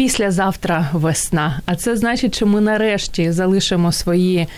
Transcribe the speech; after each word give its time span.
Післязавтра 0.00 0.90
весна. 0.92 1.60
А 1.66 1.76
це 1.76 1.96
значить, 1.96 2.34
що 2.34 2.46
ми 2.46 2.60
нарешті 2.60 3.32
залишимо 3.32 3.92
свої 3.92 4.48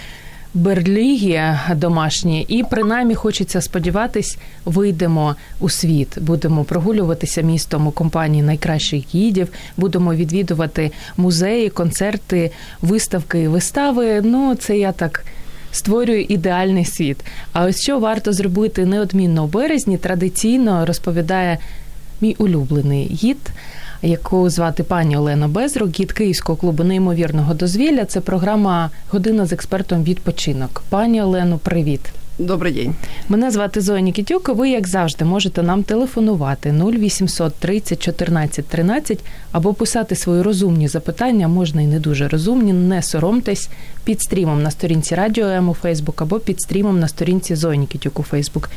берліги 0.55 1.59
домашні, 1.75 2.43
і 2.49 2.65
принаймні 2.71 3.15
хочеться 3.15 3.61
сподіватись, 3.61 4.39
вийдемо 4.65 5.37
у 5.61 5.69
світ. 5.69 6.19
Будемо 6.21 6.65
прогулюватися 6.65 7.43
містом 7.43 7.87
у 7.87 7.91
компанії 7.91 8.43
найкращих 8.43 9.05
гідів, 9.15 9.49
будемо 9.77 10.15
відвідувати 10.15 10.91
музеї, 11.17 11.71
концерти, 11.71 12.51
виставки, 12.83 13.49
вистави. 13.49 14.21
Ну, 14.25 14.55
це 14.55 14.79
я 14.79 14.93
так. 14.93 15.25
Створюю 15.73 16.23
ідеальний 16.23 16.85
світ. 16.85 17.21
А 17.53 17.65
ось 17.65 17.81
що 17.81 17.99
варто 17.99 18.33
зробити 18.33 18.87
неодмінно 18.87 19.45
у 19.45 19.47
березні, 19.47 19.99
традиційно 19.99 20.87
розповідає 20.87 21.59
мій 22.21 22.37
улюблений 22.39 23.19
гід 23.23 23.39
яку 24.03 24.51
звати 24.51 24.83
пані 24.83 25.17
Олена 25.17 25.49
Безрук, 25.49 26.01
гід 26.01 26.13
Київського 26.13 26.57
клубу 26.57 26.85
неймовірного 26.85 27.55
дозвілля. 27.55 28.05
Це 28.05 28.21
програма 28.21 28.91
Година 29.11 29.47
з 29.47 29.53
експертом 29.53 30.05
відпочинок. 30.05 30.83
Пані 30.89 31.23
Олену, 31.23 31.59
привіт. 31.59 32.01
Добрий 32.39 32.73
день. 32.73 32.95
Мене 33.29 33.51
звати 33.51 33.81
Зоя 33.81 34.01
Нікітюк. 34.01 34.49
Ви, 34.49 34.71
як 34.71 34.89
завжди, 34.89 35.25
можете 35.25 35.63
нам 35.63 35.83
телефонувати 35.83 36.73
0800 36.73 37.55
30 37.55 38.03
14 38.03 38.67
13 38.67 39.19
або 39.53 39.75
писати 39.75 40.17
свої 40.17 40.43
розумні 40.43 40.89
запитання, 40.89 41.49
можна 41.49 41.83
і 41.83 41.87
не 41.87 42.01
дуже 42.01 42.29
розумні. 42.29 42.73
Не 42.73 43.03
соромтесь 43.03 43.69
під 44.05 44.23
стрімом 44.23 44.63
на 44.63 44.71
сторінці 44.71 45.15
Радіо 45.15 45.47
М 45.47 45.69
у 45.69 45.75
Фейсбук 45.75 46.23
або 46.23 46.39
під 46.39 46.61
стрімом 46.61 47.01
на 47.01 47.09
сторінці 47.09 47.55
Зої 47.55 47.79
Нікітюк 47.79 48.19
у 48.19 48.23
Фейсбук. 48.23 48.71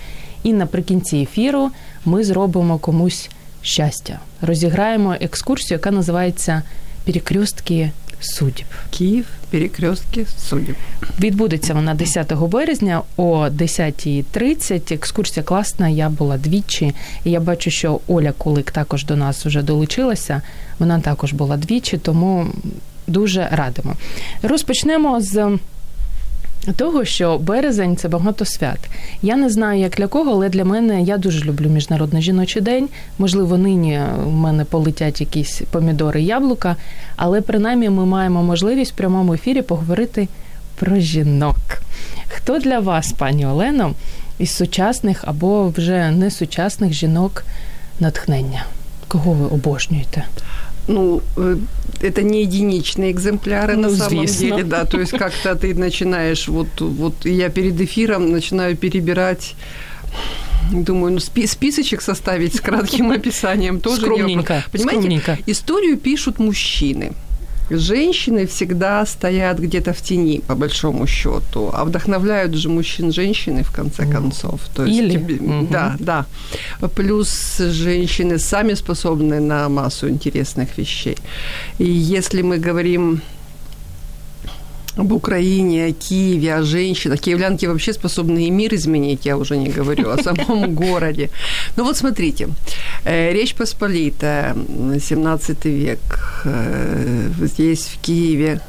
І 0.44 0.54
наприкінці 0.54 1.18
ефіру 1.18 1.70
ми 2.06 2.24
зробимо 2.24 2.78
комусь 2.78 3.30
щастя. 3.66 4.20
Розіграємо 4.42 5.16
екскурсію, 5.22 5.76
яка 5.76 5.92
називається 5.92 6.62
Перекрестки 7.06 7.92
суддів. 8.20 8.66
Київ, 8.92 9.26
перекрестки 9.50 10.26
суддів. 10.50 10.76
Відбудеться 11.20 11.74
вона 11.74 11.94
10 11.94 12.34
березня 12.34 13.02
о 13.18 13.48
10.30. 13.48 14.94
Екскурсія 14.94 15.44
класна. 15.44 15.90
Я 15.90 16.10
була 16.10 16.38
двічі. 16.38 16.94
І 17.24 17.32
я 17.32 17.40
бачу, 17.40 17.72
що 17.72 18.00
Оля 18.08 18.32
Кулик 18.32 18.72
також 18.72 19.06
до 19.06 19.16
нас 19.16 19.46
вже 19.46 19.62
долучилася. 19.62 20.42
Вона 20.80 21.00
також 21.00 21.34
була 21.34 21.58
двічі, 21.58 21.98
тому 21.98 22.48
дуже 23.08 23.48
радимо. 23.52 23.96
Розпочнемо 24.42 25.22
з 25.22 25.58
того, 26.74 27.06
що 27.06 27.38
березень 27.38 27.98
це 27.98 28.08
багато 28.08 28.46
свят. 28.46 28.80
Я 29.22 29.36
не 29.36 29.50
знаю, 29.50 29.80
як 29.80 29.92
для 29.92 30.08
кого, 30.08 30.32
але 30.32 30.50
для 30.50 30.66
мене 30.66 31.02
я 31.02 31.18
дуже 31.18 31.46
люблю 31.46 31.70
Міжнародний 31.70 32.22
жіночий 32.22 32.62
день. 32.62 32.90
Можливо, 33.18 33.58
нині 33.58 34.02
в 34.26 34.32
мене 34.32 34.66
полетять 34.66 35.22
якісь 35.22 35.62
помідори, 35.72 36.22
яблука, 36.22 36.76
але 37.16 37.42
принаймні 37.42 37.90
ми 37.90 38.06
маємо 38.06 38.44
можливість 38.44 38.92
в 38.92 38.96
прямому 38.96 39.34
ефірі 39.34 39.62
поговорити 39.62 40.28
про 40.76 40.96
жінок. 40.96 41.58
Хто 42.28 42.60
для 42.60 42.80
вас, 42.80 43.12
пані 43.12 43.46
Олено, 43.46 43.94
із 44.40 44.52
сучасних 44.52 45.24
або 45.28 45.68
вже 45.70 46.12
не 46.12 46.32
сучасних 46.32 46.94
жінок 46.94 47.46
натхнення? 48.00 48.66
Кого 49.08 49.32
ви 49.32 49.46
обожнюєте? 49.46 50.24
ну, 50.88 51.22
э, 51.38 51.58
это 52.02 52.22
не 52.22 52.42
единичные 52.42 53.12
экземпляры 53.12 53.76
ну, 53.76 53.90
на 53.90 53.96
самом 53.96 54.28
звездно. 54.28 54.48
деле, 54.48 54.64
да, 54.64 54.86
то 54.86 55.00
есть 55.00 55.12
как-то 55.12 55.56
ты 55.56 55.74
начинаешь, 55.74 56.48
вот, 56.48 56.68
вот 56.80 57.26
я 57.26 57.50
перед 57.50 57.80
эфиром 57.80 58.32
начинаю 58.32 58.76
перебирать 58.76 59.56
Думаю, 60.72 61.14
ну 61.14 61.20
спи- 61.20 61.46
списочек 61.46 62.02
составить 62.02 62.56
с 62.56 62.62
кратким 62.62 63.12
описанием 63.12 63.80
тоже 63.80 64.02
Скромненько, 64.02 64.56
не 64.56 64.72
Понимаете, 64.72 65.02
скромненько. 65.02 65.38
историю 65.46 65.98
пишут 65.98 66.40
мужчины. 66.40 67.14
Женщины 67.70 68.46
всегда 68.46 69.06
стоят 69.06 69.60
где-то 69.60 69.94
в 69.94 70.02
тени, 70.02 70.42
по 70.48 70.56
большому 70.56 71.08
счету, 71.08 71.72
а 71.74 71.84
вдохновляют 71.86 72.54
же 72.54 72.70
мужчин 72.70 73.12
женщины, 73.12 73.64
в 73.64 73.72
конце 73.72 74.06
концов. 74.06 74.62
То 74.76 74.86
есть, 74.86 75.00
Или... 75.00 75.18
Угу. 75.18 75.68
Да, 75.72 75.96
да. 76.00 76.26
Плюс 76.96 77.58
женщины 77.58 78.38
сами 78.40 78.76
способны 78.76 79.40
на 79.40 79.70
массу 79.70 80.10
интересных 80.10 80.78
вещей. 80.78 81.18
И 81.80 81.86
если 81.86 82.42
мы 82.42 82.58
говорим 82.58 83.22
об 84.98 85.12
Украине, 85.12 85.86
о 85.86 85.92
Киеве, 85.92 86.56
о 86.56 86.64
женщинах. 86.64 87.20
Киевлянки 87.20 87.66
вообще 87.66 87.94
способны 87.94 88.48
и 88.48 88.50
мир 88.50 88.74
изменить, 88.74 89.26
я 89.26 89.38
уже 89.38 89.58
не 89.58 89.70
говорю 89.70 90.10
о 90.10 90.24
самом 90.24 90.76
городе. 90.76 91.30
Ну 91.78 91.84
вот 91.84 91.98
смотрите, 91.98 92.50
э, 93.04 93.34
Речь 93.34 93.56
Посполитая, 93.56 94.56
17 95.00 95.66
век, 95.66 96.44
э, 96.46 97.30
здесь 97.42 97.86
в 97.86 98.02
Киеве, 98.02 98.62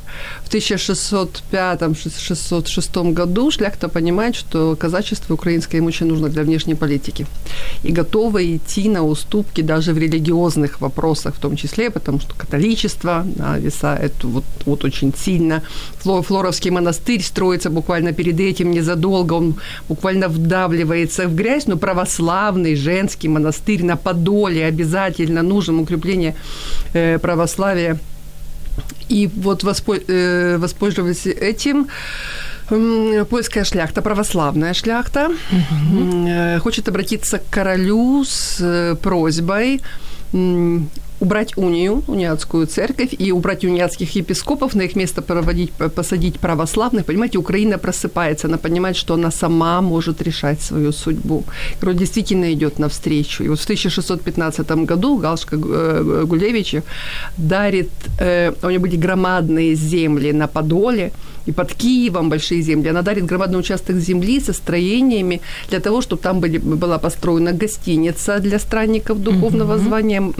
в 0.44 0.50
1605-606 0.52 3.12
году 3.12 3.50
шляхта 3.50 3.88
понимает, 3.88 4.36
что 4.36 4.76
казачество 4.76 5.34
украинское 5.34 5.80
ему 5.80 5.88
очень 5.88 6.06
нужно 6.06 6.28
для 6.28 6.42
внешней 6.42 6.74
политики. 6.74 7.26
И 7.82 7.92
готова 7.92 8.44
идти 8.44 8.88
на 8.88 9.02
уступки 9.02 9.62
даже 9.62 9.92
в 9.92 9.98
религиозных 9.98 10.80
вопросах 10.80 11.34
в 11.34 11.40
том 11.40 11.56
числе, 11.56 11.90
потому 11.90 12.20
что 12.20 12.34
католичество 12.34 13.22
да, 13.24 13.58
висает 13.58 14.24
вот, 14.24 14.44
вот 14.64 14.84
очень 14.84 15.12
сильно. 15.16 15.62
Флоровский 16.02 16.70
монастырь 16.70 17.22
строится 17.22 17.70
буквально 17.70 18.12
перед 18.12 18.40
этим 18.40 18.70
незадолго, 18.70 19.34
он 19.34 19.54
буквально 19.88 20.28
вдавливается 20.28 21.28
в 21.28 21.34
грязь, 21.34 21.66
но 21.66 21.76
православный 21.76 22.76
женский 22.76 23.28
монастырь 23.28 23.84
на 23.84 23.96
Подоле 23.96 24.66
обязательно 24.66 25.42
нужен 25.42 25.78
укрепление 25.78 26.34
э, 26.94 27.18
православия 27.18 27.98
и 29.08 29.26
вот 29.26 29.64
э, 29.64 30.56
воспользовались 30.58 31.26
этим 31.26 31.88
польская 33.30 33.64
шляхта, 33.64 34.02
православная 34.02 34.74
шляхта, 34.74 35.28
угу. 35.28 36.60
хочет 36.60 36.88
обратиться 36.88 37.38
к 37.38 37.48
королю 37.48 38.24
с 38.24 38.58
э, 38.60 38.96
просьбой 39.00 39.82
убрать 41.20 41.56
унию, 41.56 42.02
униатскую 42.06 42.66
церковь, 42.66 43.14
и 43.18 43.32
убрать 43.32 43.64
униатских 43.64 44.16
епископов, 44.16 44.74
на 44.74 44.82
их 44.82 44.96
место 44.96 45.22
проводить, 45.22 45.72
посадить 45.72 46.38
православных. 46.38 47.04
Понимаете, 47.04 47.38
Украина 47.38 47.78
просыпается, 47.78 48.48
она 48.48 48.58
понимает, 48.58 48.96
что 48.96 49.14
она 49.14 49.30
сама 49.30 49.80
может 49.80 50.22
решать 50.22 50.60
свою 50.60 50.92
судьбу. 50.92 51.44
Король 51.80 51.96
действительно 51.96 52.52
идет 52.52 52.78
навстречу. 52.78 53.44
И 53.44 53.48
вот 53.48 53.60
в 53.60 53.64
1615 53.64 54.70
году 54.86 55.16
Галшка 55.18 55.56
э, 55.56 56.24
Гулевича 56.26 56.82
дарит, 57.38 57.90
э, 58.20 58.52
у 58.62 58.68
нее 58.68 58.78
были 58.78 58.96
громадные 58.96 59.74
земли 59.74 60.32
на 60.32 60.46
Подоле, 60.46 61.12
и 61.46 61.52
под 61.52 61.72
Киевом 61.74 62.28
большие 62.28 62.62
земли. 62.62 62.90
Она 62.90 63.02
дарит 63.02 63.24
громадный 63.24 63.58
участок 63.58 63.96
земли 63.96 64.40
со 64.40 64.52
строениями 64.52 65.40
для 65.70 65.80
того, 65.80 66.00
чтобы 66.00 66.22
там 66.22 66.40
были, 66.40 66.58
была 66.58 66.98
построена 66.98 67.52
гостиница 67.52 68.38
для 68.40 68.58
странников 68.58 69.22
духовного 69.22 69.76
mm-hmm. 69.76 69.84
звания, 69.84 70.32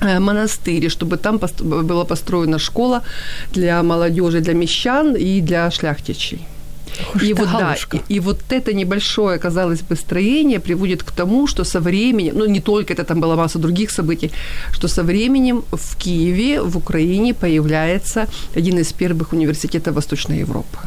Э, 0.00 0.18
монастыре, 0.18 0.88
чтобы 0.88 1.16
там 1.16 1.40
была 1.60 2.04
построена 2.04 2.58
школа 2.58 3.02
для 3.52 3.82
молодежи, 3.82 4.40
для 4.40 4.54
мещан 4.54 5.14
и 5.16 5.40
для 5.40 5.70
шляхтичей. 5.70 6.46
и 7.22 7.34
вот, 7.34 7.48
да, 7.58 7.76
и, 7.92 8.16
и 8.16 8.20
вот 8.20 8.38
это 8.50 8.72
небольшое, 8.72 9.38
казалось 9.38 9.80
бы, 9.82 9.96
строение 9.96 10.58
приводит 10.58 11.02
к 11.02 11.10
тому, 11.10 11.46
что 11.46 11.64
со 11.64 11.80
временем, 11.80 12.34
ну 12.38 12.46
не 12.46 12.60
только 12.60 12.92
это, 12.92 13.04
там 13.04 13.20
была 13.20 13.36
масса 13.36 13.58
других 13.58 13.90
событий, 13.90 14.30
что 14.72 14.88
со 14.88 15.02
временем 15.02 15.62
в 15.72 15.96
Киеве, 15.96 16.60
в 16.60 16.76
Украине 16.76 17.32
появляется 17.32 18.26
один 18.56 18.78
из 18.78 18.92
первых 18.92 19.32
университетов 19.32 19.94
Восточной 19.94 20.40
Европы. 20.40 20.78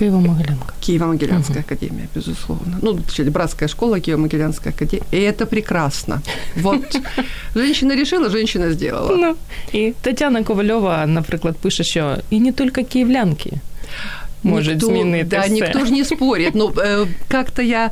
Киево-Могилянка. 0.00 0.74
Киево-Могилянская 0.80 1.50
угу. 1.52 1.60
академия, 1.60 2.08
безусловно. 2.14 2.78
Ну, 2.82 2.94
точнее, 2.94 3.30
братская 3.30 3.68
школа 3.68 3.98
Киево-Могилянская 3.98 4.70
академия. 4.70 5.06
И 5.10 5.16
это 5.16 5.46
прекрасно. 5.46 6.22
Вот 6.56 7.00
женщина 7.54 7.96
решила, 7.96 8.28
женщина 8.30 8.72
сделала. 8.72 9.16
Ну, 9.16 9.34
і 9.72 9.92
Тетяна 10.00 10.44
Ковальова, 10.44 11.06
наприклад, 11.06 11.56
пише, 11.56 11.84
що 11.84 12.16
і 12.30 12.40
не 12.40 12.52
тільки 12.52 12.82
київлянки 12.82 13.52
можуть 14.42 14.74
ніхто, 14.74 14.86
змінити 14.86 15.24
Да, 15.24 15.40
все. 15.40 15.50
никто 15.50 15.84
же 15.84 15.92
не 15.92 16.04
спорит. 16.04 16.54
Но 16.54 16.72
э, 16.76 17.06
как-то 17.28 17.62
я 17.62 17.90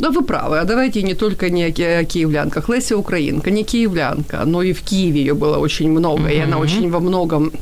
Да, 0.00 0.10
вы 0.10 0.22
правы. 0.22 0.58
А 0.58 0.64
давайте 0.64 1.02
не 1.02 1.14
только 1.14 1.48
не 1.48 1.66
о 1.66 2.04
киевлянках. 2.04 2.68
Леся 2.68 2.96
Украинка, 2.96 3.50
не 3.50 3.62
киевлянка, 3.62 4.44
но 4.44 4.62
и 4.62 4.72
в 4.72 4.80
Киеве 4.82 5.20
ее 5.20 5.34
было 5.34 5.58
очень 5.58 5.90
много, 5.90 6.22
mm-hmm. 6.22 6.36
и 6.36 6.40
она 6.40 6.58
очень 6.58 6.90
во 6.90 7.00
многом 7.00 7.52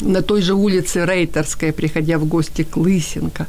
на 0.00 0.22
той 0.22 0.42
же 0.42 0.54
улице 0.54 1.04
Рейтерской, 1.04 1.72
приходя 1.72 2.18
в 2.18 2.24
гости 2.24 2.62
к 2.62 2.76
Лысенко. 2.76 3.46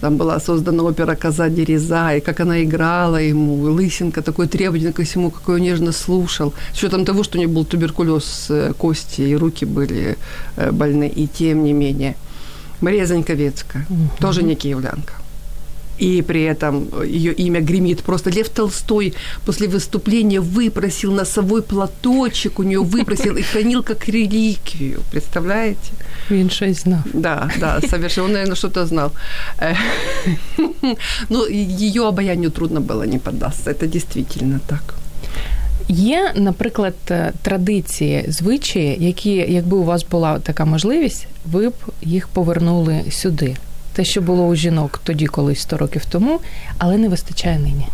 Там 0.00 0.16
была 0.16 0.40
создана 0.40 0.82
опера 0.82 1.14
«Коза 1.14 1.48
Дереза», 1.48 2.16
и 2.16 2.20
как 2.20 2.40
она 2.40 2.62
играла 2.62 3.16
ему. 3.16 3.68
И 3.68 3.70
Лысенко 3.70 4.22
такой 4.22 4.46
требовательный 4.46 4.92
ко 4.92 5.02
всему, 5.02 5.30
какой 5.30 5.60
нежно 5.60 5.92
слушал. 5.92 6.54
С 6.72 6.78
учетом 6.78 7.04
того, 7.04 7.22
что 7.22 7.38
у 7.38 7.40
него 7.40 7.52
был 7.52 7.64
туберкулез 7.64 8.46
э, 8.50 8.72
кости, 8.78 9.22
и 9.22 9.36
руки 9.36 9.66
были 9.66 10.16
э, 10.56 10.70
больны, 10.72 11.08
и 11.08 11.26
тем 11.26 11.64
не 11.64 11.72
менее. 11.72 12.16
Мария 12.80 13.06
Заньковецкая, 13.06 13.86
угу. 13.88 14.10
тоже 14.18 14.42
не 14.42 14.54
киевлянка 14.54 15.21
и 16.01 16.21
при 16.21 16.43
этом 16.43 16.87
ее 17.05 17.33
имя 17.33 17.59
гремит. 17.61 18.01
Просто 18.01 18.29
Лев 18.29 18.49
Толстой 18.49 19.13
после 19.45 19.67
выступления 19.67 20.41
выпросил 20.41 21.11
носовой 21.11 21.61
платочек, 21.61 22.59
у 22.59 22.63
нее 22.63 22.79
выпросил 22.79 23.37
и 23.37 23.41
хранил 23.41 23.83
как 23.83 24.07
реликвию. 24.09 24.99
Представляете? 25.11 25.91
Він 26.31 26.49
щось 26.49 26.81
знал. 26.81 27.01
Да, 27.13 27.49
да, 27.59 27.81
совершенно. 27.89 28.27
Он, 28.27 28.33
наверное, 28.33 28.55
что-то 28.55 28.85
знал. 28.85 29.11
Ну, 31.29 31.47
ее 31.47 32.07
обаянию 32.07 32.51
трудно 32.51 32.79
было 32.81 33.07
не 33.07 33.17
поддаться. 33.17 33.71
Это 33.71 33.87
действительно 33.87 34.59
так. 34.67 34.93
Є, 35.89 36.31
наприклад, 36.35 36.95
традиції, 37.41 38.25
звичаї, 38.27 38.97
які, 38.99 39.31
якби 39.31 39.77
у 39.77 39.83
вас 39.83 40.05
була 40.11 40.39
така 40.39 40.65
можливість, 40.65 41.27
ви 41.45 41.69
б 41.69 41.73
їх 42.01 42.27
повернули 42.27 43.03
сюди, 43.11 43.55
Те, 43.92 44.04
що 44.04 44.20
було 44.20 44.46
у 44.46 44.54
жінок 44.54 45.00
тоді, 45.04 45.26
колись 45.26 45.60
100 45.60 45.76
років 45.76 46.04
тому, 46.04 46.40
але 46.78 46.98
не 46.98 47.08
вистачає 47.08 47.58
нині. 47.58 47.86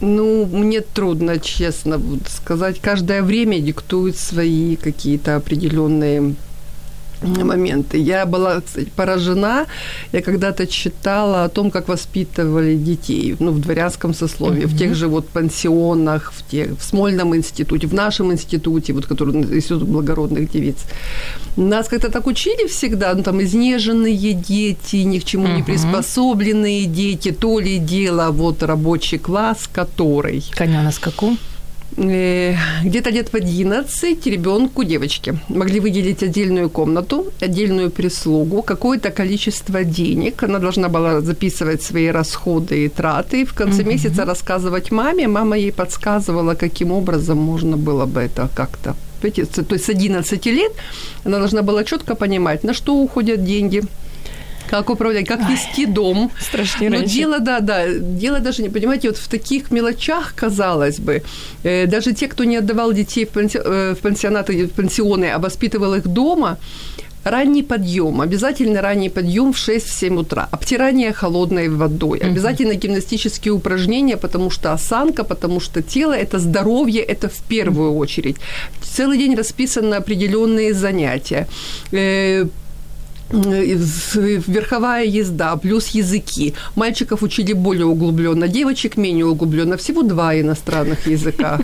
Ну, 0.00 0.48
мне 0.52 0.80
трудно, 0.80 1.38
честно 1.38 2.00
сказать. 2.28 2.80
Каждое 2.80 3.22
время 3.22 3.60
диктует 3.60 4.18
свои 4.18 4.76
какие-то 4.76 5.36
определенные 5.36 6.34
моменты. 7.22 7.98
Я 7.98 8.26
была 8.26 8.62
поражена. 8.96 9.66
Я 10.12 10.22
когда-то 10.22 10.66
читала 10.66 11.44
о 11.44 11.48
том, 11.48 11.70
как 11.70 11.88
воспитывали 11.88 12.76
детей 12.76 13.36
ну, 13.40 13.50
в 13.50 13.60
дворянском 13.60 14.14
сословии, 14.14 14.62
mm-hmm. 14.62 14.74
в 14.74 14.78
тех 14.78 14.94
же 14.94 15.08
вот 15.08 15.28
пансионах, 15.28 16.32
в, 16.32 16.50
тех, 16.50 16.78
в 16.78 16.82
Смольном 16.82 17.34
институте, 17.34 17.86
в 17.86 17.94
нашем 17.94 18.32
институте, 18.32 18.92
вот, 18.92 19.06
который 19.06 19.34
Институт 19.34 19.82
благородных 19.82 20.50
девиц. 20.50 20.76
Нас 21.56 21.88
как-то 21.88 22.10
так 22.10 22.26
учили 22.26 22.66
всегда, 22.66 23.14
ну, 23.14 23.22
там, 23.22 23.40
изнеженные 23.42 24.32
дети, 24.32 24.96
ни 24.96 25.18
к 25.18 25.24
чему 25.24 25.46
mm-hmm. 25.46 25.56
не 25.56 25.62
приспособленные 25.62 26.86
дети, 26.86 27.32
то 27.32 27.60
ли 27.60 27.78
дело 27.78 28.30
вот 28.30 28.62
рабочий 28.62 29.18
класс, 29.18 29.68
который... 29.72 30.44
Коня 30.54 30.82
на 30.82 30.92
скаку? 30.92 31.36
Э, 31.96 32.56
где-то 32.84 33.10
лет 33.10 33.32
в 33.32 33.36
11 33.36 34.26
ребенку, 34.26 34.84
девочке, 34.84 35.34
могли 35.48 35.80
выделить 35.80 36.22
отдельную 36.22 36.70
комнату, 36.70 37.26
отдельную 37.40 37.90
прислугу, 37.90 38.62
какое-то 38.62 39.10
количество 39.10 39.84
денег. 39.84 40.42
Она 40.42 40.58
должна 40.58 40.88
была 40.88 41.20
записывать 41.20 41.82
свои 41.82 42.10
расходы 42.10 42.84
и 42.84 42.88
траты, 42.88 43.42
и 43.42 43.44
в 43.44 43.52
конце 43.54 43.82
угу. 43.82 43.90
месяца 43.90 44.24
рассказывать 44.24 44.90
маме. 44.90 45.28
Мама 45.28 45.56
ей 45.56 45.72
подсказывала, 45.72 46.54
каким 46.54 46.92
образом 46.92 47.38
можно 47.38 47.76
было 47.76 48.06
бы 48.06 48.20
это 48.20 48.48
как-то 48.54 48.94
то 49.22 49.28
есть 49.28 49.84
с 49.84 49.88
11 49.88 50.46
лет 50.46 50.72
она 51.24 51.38
должна 51.38 51.62
была 51.62 51.84
четко 51.84 52.16
понимать, 52.16 52.64
на 52.64 52.74
что 52.74 52.96
уходят 52.96 53.44
деньги, 53.44 53.82
как 54.72 54.90
управлять, 54.90 55.28
как 55.28 55.50
вести 55.50 55.86
дом. 55.86 56.30
Страшнее 56.40 56.90
Но 56.90 57.00
дело, 57.04 57.40
да, 57.40 57.60
да, 57.60 57.86
дело 57.88 58.40
даже, 58.40 58.62
не 58.62 58.70
понимаете, 58.70 59.08
вот 59.08 59.18
в 59.18 59.28
таких 59.28 59.70
мелочах, 59.70 60.34
казалось 60.34 60.98
бы, 60.98 61.22
э, 61.64 61.86
даже 61.86 62.12
те, 62.12 62.26
кто 62.26 62.44
не 62.44 62.56
отдавал 62.56 62.92
детей 62.92 63.26
в, 63.26 63.28
пенси, 63.28 63.60
э, 63.62 63.94
в 63.94 63.98
пансионаты, 63.98 64.66
в 64.66 64.70
пансионы, 64.70 65.26
а 65.26 65.38
воспитывал 65.38 65.94
их 65.94 66.06
дома, 66.06 66.58
Ранний 67.24 67.62
подъем, 67.62 68.20
обязательно 68.20 68.80
ранний 68.80 69.08
подъем 69.08 69.52
в 69.52 69.56
6-7 69.56 70.18
утра, 70.18 70.48
обтирание 70.50 71.12
холодной 71.12 71.68
водой, 71.68 72.18
uh-huh. 72.18 72.32
обязательно 72.32 72.74
гимнастические 72.74 73.52
упражнения, 73.52 74.16
потому 74.16 74.50
что 74.50 74.72
осанка, 74.72 75.22
потому 75.22 75.60
что 75.60 75.82
тело– 75.82 76.12
это 76.24 76.40
здоровье, 76.40 77.00
это 77.00 77.28
в 77.28 77.42
первую 77.48 77.94
очередь. 77.94 78.36
Целый 78.82 79.18
день 79.18 79.36
расписаны 79.36 79.94
определенные 79.94 80.74
занятия 80.74 81.46
э, 81.92 82.46
верховая 83.32 85.04
езда, 85.04 85.56
плюс 85.56 85.88
языки. 85.88 86.54
Мальчиков 86.76 87.22
учили 87.22 87.52
более 87.52 87.86
углубленно, 87.86 88.48
девочек 88.48 88.96
менее 88.96 89.26
углубленно. 89.26 89.76
Всего 89.76 90.02
два 90.02 90.38
иностранных 90.38 91.06
языка. 91.06 91.60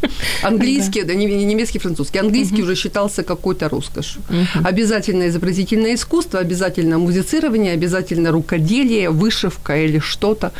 Английский, 0.42 1.02
да, 1.02 1.14
немецкий, 1.14 1.78
французский. 1.78 2.18
Английский 2.20 2.62
уже 2.62 2.74
считался 2.74 3.22
какой-то 3.22 3.68
роскошью. 3.68 4.22
Обязательно 4.64 5.28
изобразительное 5.28 5.94
искусство, 5.94 6.40
обязательно 6.40 6.98
музицирование, 6.98 7.72
обязательно 7.72 8.30
рукоделие, 8.30 9.10
вышивка 9.10 9.76
или 9.76 9.98
что-то. 9.98 10.52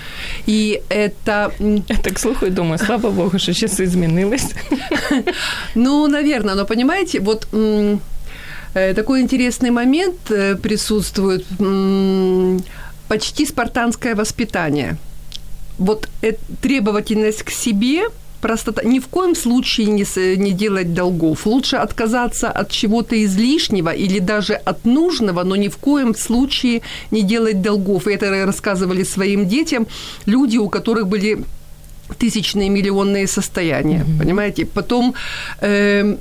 И 0.46 0.82
это... 0.88 1.52
Я 1.88 1.96
так 2.02 2.18
слухаю, 2.18 2.50
думаю, 2.50 2.78
слава 2.78 3.10
богу, 3.10 3.38
что 3.38 3.54
часы 3.54 3.84
изменились. 3.84 4.48
Ну, 5.74 6.06
наверное, 6.06 6.54
но 6.54 6.64
понимаете, 6.64 7.20
вот 7.20 7.46
Э, 7.56 7.96
такой 8.94 9.22
интересный 9.22 9.70
момент 9.70 10.30
э, 10.30 10.54
присутствует, 10.56 11.46
почти 13.08 13.46
спартанское 13.46 14.14
воспитание. 14.14 14.96
Вот 15.78 16.08
требовательность 16.60 17.42
к 17.42 17.50
себе, 17.50 18.08
простота. 18.40 18.82
Ни 18.84 18.98
в 18.98 19.08
коем 19.08 19.34
случае 19.34 19.86
не, 19.86 20.04
не 20.36 20.52
делать 20.52 20.94
долгов. 20.94 21.46
Лучше 21.46 21.76
отказаться 21.76 22.50
от 22.50 22.70
чего-то 22.70 23.14
излишнего 23.24 23.90
или 23.90 24.18
даже 24.18 24.54
от 24.54 24.84
нужного, 24.84 25.42
но 25.44 25.56
ни 25.56 25.68
в 25.68 25.76
коем 25.76 26.14
случае 26.14 26.82
не 27.10 27.22
делать 27.22 27.62
долгов. 27.62 28.06
И 28.06 28.12
это 28.12 28.46
рассказывали 28.46 29.04
своим 29.04 29.48
детям 29.48 29.86
люди, 30.26 30.58
у 30.58 30.68
которых 30.68 31.06
были 31.06 31.44
тысячные 32.14 32.70
миллионные 32.70 33.26
состояния, 33.26 34.04
mm-hmm. 34.04 34.18
понимаете? 34.18 34.64
Потом 34.64 35.14
э, 35.60 36.16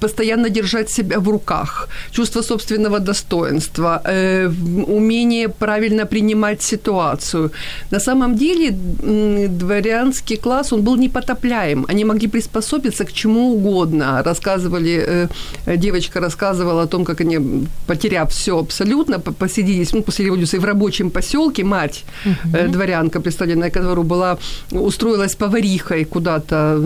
постоянно 0.00 0.48
держать 0.48 0.90
себя 0.90 1.18
в 1.20 1.28
руках, 1.28 1.88
чувство 2.10 2.42
собственного 2.42 2.98
достоинства, 2.98 4.00
э, 4.04 4.50
умение 4.86 5.48
правильно 5.48 6.06
принимать 6.06 6.62
ситуацию. 6.62 7.50
На 7.90 8.00
самом 8.00 8.36
деле 8.36 8.68
э, 9.02 9.48
дворянский 9.48 10.36
класс, 10.36 10.72
он 10.72 10.82
был 10.82 10.96
непотопляем. 10.96 11.84
Они 11.88 12.04
могли 12.04 12.28
приспособиться 12.28 13.04
к 13.04 13.12
чему 13.12 13.52
угодно. 13.52 14.22
Рассказывали, 14.24 15.28
э, 15.66 15.76
девочка 15.76 16.20
рассказывала 16.20 16.82
о 16.82 16.86
том, 16.86 17.04
как 17.04 17.20
они, 17.20 17.66
потеряв 17.86 18.30
все 18.30 18.58
абсолютно, 18.58 19.18
посиделись, 19.18 19.92
ну, 19.92 20.02
после 20.02 20.24
революции 20.26 20.58
в 20.58 20.64
рабочем 20.64 21.10
поселке, 21.10 21.64
мать, 21.64 22.04
mm-hmm. 22.24 22.56
э, 22.56 22.68
дворянка, 22.68 23.20
представленная 23.20 23.70
ко 23.70 23.80
двору, 23.80 24.02
была 24.02 24.38
устроилась 24.71 25.35
поварихой 25.35 26.05
куда-то 26.05 26.81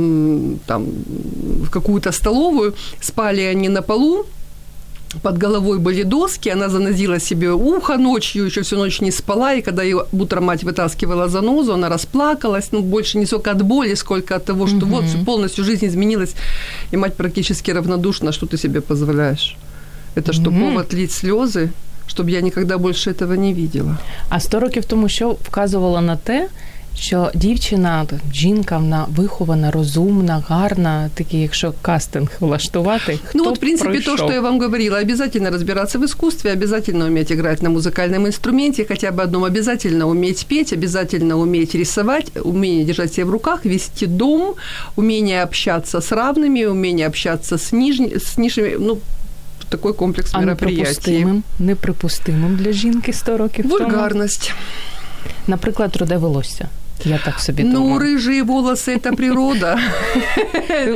там 0.66 0.86
в 1.66 1.70
какую-то 1.70 2.12
столовую, 2.12 2.74
спали 3.02 3.42
они 3.42 3.70
на 3.70 3.82
полу, 3.82 4.26
под 5.22 5.38
головой 5.38 5.80
были 5.80 6.04
доски, 6.04 6.50
она 6.50 6.70
занозила 6.70 7.20
себе 7.20 7.52
ухо 7.52 7.98
ночью, 7.98 8.46
еще 8.46 8.62
всю 8.62 8.78
ночь 8.78 9.02
не 9.02 9.12
спала, 9.12 9.54
и 9.54 9.62
когда 9.62 9.84
ее 9.84 10.06
утром 10.14 10.46
мать 10.46 10.64
вытаскивала 10.64 11.28
занозу, 11.28 11.74
она 11.74 11.90
расплакалась, 11.90 12.72
ну, 12.72 12.82
больше 12.82 13.18
не 13.18 13.26
сколько 13.26 13.52
от 13.52 13.62
боли, 13.62 13.96
сколько 13.96 14.36
от 14.36 14.46
того, 14.46 14.68
что 14.68 14.86
угу. 14.86 14.96
вот 14.96 15.06
полностью 15.26 15.64
жизнь 15.66 15.86
изменилась, 15.86 16.36
и 16.92 16.98
мать 16.98 17.16
практически 17.16 17.72
равнодушна, 17.72 18.32
что 18.32 18.46
ты 18.46 18.58
себе 18.58 18.82
позволяешь. 18.82 19.58
Это 20.16 20.34
что, 20.34 20.50
угу. 20.50 20.60
повод 20.60 20.94
лить 20.94 21.12
слезы? 21.12 21.70
Щоб 22.08 22.30
я 22.30 22.42
ніколи 22.42 22.78
більше 22.78 23.12
этого 23.12 23.36
не 23.36 23.54
видела. 23.54 23.98
А 24.30 24.40
100 24.40 24.60
років 24.60 24.86
тому 24.86 25.10
що 25.10 25.30
вказувало 25.30 26.02
на 26.02 26.16
те, 26.16 26.50
що 26.96 27.32
дівчина, 27.34 28.06
жінка, 28.34 28.78
вона 28.78 29.06
вихована, 29.16 29.72
розумна, 29.72 30.44
гарна, 30.48 31.10
такий, 31.14 31.42
якщо 31.42 31.74
кастинг 31.82 32.30
влаштувати. 32.40 33.20
Хто 33.24 33.38
ну, 33.38 33.44
вот, 33.44 33.58
в 33.58 33.60
принципе, 33.60 33.90
пройшов? 33.90 34.18
то, 34.18 34.24
что 34.24 34.34
я 34.34 34.42
вам 34.42 34.60
говорила, 34.60 35.00
обязательно 35.00 35.50
разбираться 35.52 36.00
в 36.00 36.04
искусстве, 36.04 36.52
обязательно 36.52 37.06
уметь 37.06 37.32
играть 37.32 37.62
на 37.62 37.70
музыкальном 37.70 38.28
инструменте, 38.28 38.86
хотя 38.86 39.12
бы 39.12 39.24
одном, 39.24 39.44
обязательно 39.44 40.08
уметь 40.08 40.46
петь, 40.46 40.74
обязательно 40.74 41.38
уметь 41.38 41.76
рисовать, 41.76 42.32
умение 42.44 42.86
держать 42.86 43.14
себя 43.14 43.26
в 43.26 43.30
руках, 43.30 43.66
вести 43.66 44.06
дом, 44.06 44.56
умение 44.96 45.44
общаться 45.44 46.02
с 46.02 46.12
равными, 46.12 46.66
умение 46.66 47.08
общаться 47.08 47.58
с, 47.58 47.72
ниж... 47.72 48.00
с 48.00 48.38
нижними, 48.38 48.76
ну, 48.80 49.00
такой 49.70 49.94
комплекс 49.94 50.32
а 50.34 50.42
мероприятий. 50.42 50.82
Неприпустимим, 50.82 51.44
неприпустимим 51.60 52.56
для 52.56 52.72
жінки 52.72 53.14
100 53.14 53.38
років 53.38 53.70
Вульгарність. 53.70 54.48
Тому. 54.48 54.60
Наприклад, 55.48 55.96
руде 55.96 56.18
волосся. 56.18 56.70
Я 57.06 57.18
так 57.26 57.40
собі 57.40 57.64
ну, 57.64 57.72
думаю. 57.72 57.94
Ну, 57.94 58.00
рыжие 58.00 58.44
волосы – 58.44 58.96
это 58.96 59.16
природа. 59.16 59.80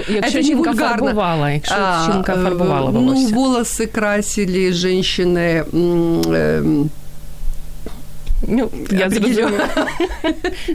Якщо 0.09 0.41
жінка 0.41 0.73
фарбувала, 0.73 1.51
якщо 1.51 1.75
жінка 2.05 2.33
фарбувала 2.33 2.91
волосся. 2.91 3.29
Ну, 3.31 3.41
волосы 3.41 3.87
красили 3.87 4.71
женщины 4.71 5.63
ну, 8.48 8.70
я 8.90 9.10
зрозуміла. 9.10 9.68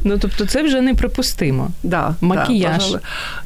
Ну, 0.03 0.17
тобто 0.17 0.45
це 0.45 0.63
вже 0.63 0.81
неприпустимо. 0.81 1.72
Да, 1.84 2.15
макияж. 2.22 2.91
Да, 2.91 3.00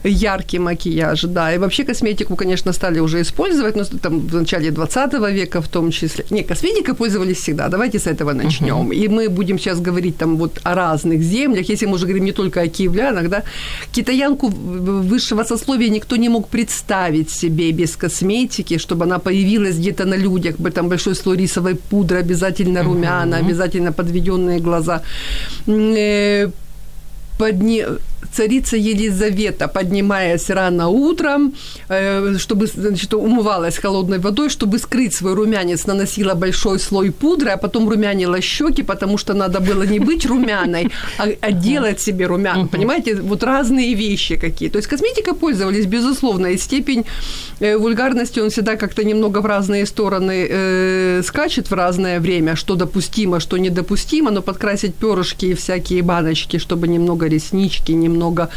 Яркий 0.10 0.60
макияж, 0.60 1.24
да. 1.24 1.52
И 1.52 1.58
вообще 1.58 1.84
косметику, 1.84 2.36
конечно, 2.36 2.74
стали 2.74 3.00
уже 3.00 3.22
использовать, 3.22 3.76
но 3.76 3.84
там 4.02 4.20
в 4.20 4.36
начале 4.36 4.72
20 4.72 5.14
века 5.14 5.62
в 5.62 5.68
том 5.68 5.92
числе. 5.92 6.26
Не, 6.30 6.44
косметикой 6.44 6.94
пользовались 6.94 7.38
всегда. 7.38 7.70
Давайте 7.70 7.98
с 7.98 8.08
этого 8.08 8.34
начнем. 8.34 8.92
Uh-huh. 8.92 9.06
И 9.06 9.08
мы 9.08 9.30
будем 9.30 9.60
сейчас 9.60 9.80
говорить 9.80 10.18
там 10.18 10.38
вот 10.38 10.60
о 10.64 10.76
разных 10.76 11.22
землях. 11.22 11.70
Если 11.70 11.88
мы 11.88 11.94
уже 11.94 12.06
говорим 12.06 12.26
не 12.26 12.32
только 12.32 12.62
о 12.62 12.68
киевлянах, 12.68 13.30
да. 13.30 13.44
Китаянку 13.92 14.48
высшего 14.48 15.44
сословия 15.44 15.90
никто 15.90 16.18
не 16.18 16.30
мог 16.30 16.48
представить 16.48 17.30
себе 17.30 17.72
без 17.72 17.96
косметики, 17.96 18.78
чтобы 18.78 19.04
она 19.04 19.20
появилась 19.20 19.78
где-то 19.78 20.06
на 20.06 20.18
людях. 20.18 20.56
Там 20.74 20.90
большой 20.90 21.16
слой 21.16 21.38
рисовой 21.38 21.76
пудры, 21.76 22.20
обязательно 22.20 22.84
румяна, 22.84 23.36
uh-huh. 23.36 23.46
обязательно 23.46 23.92
под 23.92 24.09
подведенные 24.10 24.60
глаза. 24.60 25.04
Э, 25.68 26.50
подни 27.38 27.86
царица 28.32 28.78
Елизавета, 28.78 29.68
поднимаясь 29.68 30.50
рано 30.50 30.90
утром, 30.90 31.54
э, 31.90 32.38
чтобы, 32.38 32.68
значит, 32.68 33.14
умывалась 33.14 33.78
холодной 33.78 34.20
водой, 34.20 34.50
чтобы 34.50 34.80
скрыть 34.80 35.14
свой 35.14 35.34
румянец, 35.34 35.88
наносила 35.88 36.34
большой 36.34 36.80
слой 36.80 37.12
пудры, 37.12 37.50
а 37.52 37.58
потом 37.58 37.90
румянила 37.90 38.42
щеки, 38.42 38.84
потому 38.84 39.18
что 39.18 39.34
надо 39.34 39.60
было 39.60 39.84
не 39.84 40.00
быть 40.00 40.26
румяной, 40.26 40.92
а, 41.18 41.28
а 41.42 41.52
делать 41.52 42.00
себе 42.02 42.28
румяна. 42.28 42.68
Понимаете, 42.68 43.16
вот 43.16 43.44
разные 43.44 43.96
вещи 43.96 44.36
какие. 44.36 44.70
То 44.70 44.78
есть 44.78 44.88
косметикой 44.88 45.34
пользовались, 45.34 45.86
безусловно, 45.86 46.48
и 46.48 46.58
степень 46.58 47.06
э, 47.60 47.78
вульгарности, 47.78 48.40
он 48.40 48.50
всегда 48.50 48.76
как-то 48.76 49.04
немного 49.04 49.42
в 49.42 49.46
разные 49.46 49.86
стороны 49.86 50.48
э, 50.50 51.22
скачет 51.24 51.72
в 51.72 51.74
разное 51.74 52.20
время, 52.20 52.56
что 52.56 52.76
допустимо, 52.76 53.40
что 53.40 53.58
недопустимо, 53.58 54.32
но 54.32 54.42
подкрасить 54.42 54.96
перышки 54.96 55.46
и 55.46 55.54
всякие 55.54 56.02
баночки, 56.02 56.58
чтобы 56.58 56.88
немного 56.88 57.28
реснички, 57.28 57.92
немного 57.92 58.09
много. 58.10 58.50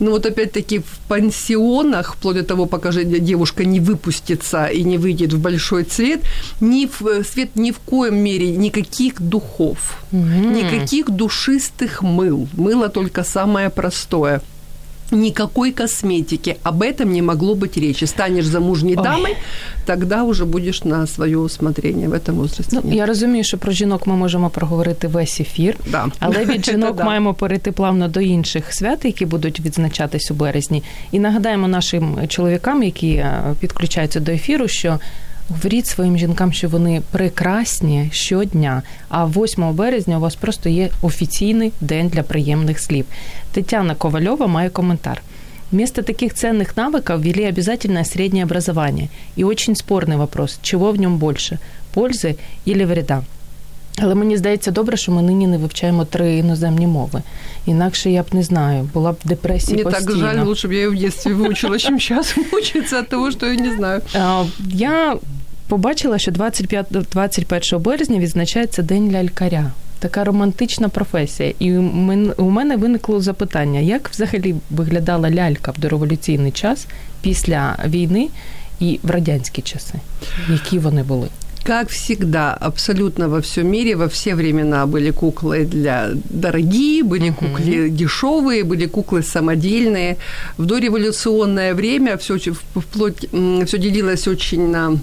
Ну 0.00 0.10
вот 0.10 0.26
опять-таки 0.26 0.78
в 0.78 0.98
пансионах, 1.08 2.14
вплоть 2.14 2.36
до 2.36 2.44
того, 2.44 2.66
пока 2.66 2.92
же 2.92 3.04
девушка 3.04 3.64
не 3.64 3.80
выпустится 3.80 4.66
и 4.66 4.84
не 4.84 4.98
выйдет 4.98 5.32
в 5.32 5.40
большой 5.40 5.84
цвет, 5.84 6.20
ни 6.60 6.86
в 6.86 7.24
свет 7.24 7.56
ни 7.56 7.70
в 7.70 7.78
коем 7.78 8.16
мере 8.16 8.50
никаких 8.56 9.20
духов, 9.20 9.98
mm-hmm. 10.12 10.54
никаких 10.54 11.10
душистых 11.10 12.02
мыл. 12.02 12.48
Мыло 12.52 12.88
только 12.88 13.24
самое 13.24 13.70
простое– 13.70 14.42
никакой 15.13 15.71
косметики. 15.71 16.57
Об 16.63 16.81
этом 16.81 17.13
не 17.13 17.21
могло 17.21 17.55
быть 17.55 17.77
речи. 17.77 18.05
Станешь 18.05 18.45
замужней 18.45 18.95
Ой. 18.97 19.03
дамой, 19.03 19.35
тогда 19.85 20.23
уже 20.23 20.45
будеш 20.45 20.83
на 20.83 21.07
своє 21.07 21.37
усмотрення 21.37 22.09
в 22.09 22.13
этом 22.13 22.31
возрасте. 22.31 22.79
Ну, 22.83 22.93
я 22.93 23.05
розумію, 23.05 23.43
що 23.43 23.57
про 23.57 23.71
жінок 23.71 24.07
ми 24.07 24.15
можемо 24.15 24.49
проговорити 24.49 25.07
весь 25.07 25.39
ефір, 25.39 25.75
да. 25.91 26.07
але 26.19 26.45
від 26.45 26.65
жінок 26.65 27.03
маємо 27.03 27.33
перейти 27.33 27.71
плавно 27.71 28.07
до 28.07 28.21
інших 28.21 28.73
свят, 28.73 29.05
які 29.05 29.25
будуть 29.25 29.59
відзначатись 29.59 30.31
у 30.31 30.33
березні. 30.33 30.83
І 31.11 31.19
нагадаємо 31.19 31.67
нашим 31.67 32.27
чоловікам, 32.27 32.83
які 32.83 33.11
е, 33.11 33.43
підключаються 33.59 34.19
до 34.19 34.31
ефіру, 34.31 34.67
що 34.67 34.99
Говоріть 35.49 35.87
своїм 35.87 36.17
жінкам, 36.17 36.53
що 36.53 36.69
вони 36.69 37.01
прекрасні 37.11 38.09
щодня. 38.11 38.81
А 39.09 39.25
8 39.25 39.73
березня 39.73 40.17
у 40.17 40.19
вас 40.19 40.35
просто 40.35 40.69
є 40.69 40.89
офіційний 41.01 41.71
день 41.81 42.07
для 42.07 42.23
приємних 42.23 42.79
слів. 42.79 43.05
Тетяна 43.51 43.95
Ковальова 43.95 44.47
має 44.47 44.69
коментар. 44.69 45.21
Вместо 45.71 46.01
таких 46.03 46.33
ценных 46.33 46.75
навыков 46.77 47.21
ввели 47.21 47.49
обязательное 47.49 48.03
среднее 48.03 48.43
образование. 48.43 49.09
И 49.37 49.43
очень 49.43 49.75
спорный 49.75 50.17
вопрос, 50.17 50.59
чего 50.61 50.91
в 50.91 50.97
нем 50.99 51.17
больше – 51.17 51.95
пользы 51.95 52.35
или 52.67 52.85
вреда. 52.85 53.23
Але 53.99 54.15
мені 54.15 54.37
здається 54.37 54.71
добре, 54.71 54.97
що 54.97 55.11
ми 55.11 55.21
нині 55.21 55.47
не 55.47 55.57
вивчаємо 55.57 56.05
три 56.05 56.37
іноземні 56.37 56.87
мови. 56.87 57.21
Інакше 57.65 58.11
я 58.11 58.23
б 58.23 58.25
не 58.31 58.43
знаю, 58.43 58.89
була 58.93 59.11
б 59.11 59.15
депресія 59.23 59.77
Мені 59.77 59.83
постійно. 59.83 60.11
так 60.11 60.35
жаль, 60.35 60.45
лучше 60.45 60.67
б 60.67 60.73
я 60.73 60.77
її 60.77 60.89
в 60.89 60.93
дитинстві 60.95 61.33
вивчила, 61.33 61.77
чим 61.77 61.99
зараз 61.99 62.35
мучиться 62.53 63.01
від 63.01 63.09
того, 63.09 63.31
що 63.31 63.45
я 63.45 63.53
не 63.53 63.75
знаю. 63.75 64.01
Я 64.69 65.17
побачила, 65.67 66.17
що 66.17 66.31
25, 66.31 66.85
21 67.11 67.81
березня 67.81 68.19
відзначається 68.19 68.81
День 68.81 69.11
лялькаря. 69.11 69.71
Така 69.98 70.24
романтична 70.24 70.88
професія. 70.88 71.52
І 71.58 71.72
у 72.36 72.50
мене 72.50 72.76
виникло 72.76 73.20
запитання, 73.20 73.80
як 73.80 74.08
взагалі 74.08 74.54
виглядала 74.70 75.30
лялька 75.30 75.70
в 75.70 75.78
дореволюційний 75.78 76.52
час 76.52 76.86
після 77.20 77.78
війни 77.86 78.28
і 78.80 79.00
в 79.02 79.10
радянські 79.10 79.62
часи? 79.62 79.94
Які 80.48 80.78
вони 80.78 81.02
були? 81.02 81.28
Как 81.64 81.90
всегда, 81.90 82.54
абсолютно 82.54 83.28
во 83.28 83.40
всем 83.40 83.70
мире, 83.70 83.96
во 83.96 84.08
все 84.08 84.34
времена 84.34 84.86
были 84.86 85.10
куклы 85.10 85.64
для 85.64 86.10
дорогие, 86.30 87.02
были 87.02 87.30
uh-huh. 87.30 87.34
куклы 87.34 87.90
дешевые, 87.90 88.64
были 88.64 88.86
куклы 88.86 89.22
самодельные. 89.22 90.16
В 90.56 90.64
дореволюционное 90.64 91.74
время 91.74 92.16
все 92.16 92.38
вплоть 92.74 93.28
все 93.66 93.78
делилось 93.78 94.28
очень 94.28 94.68
на 94.68 94.98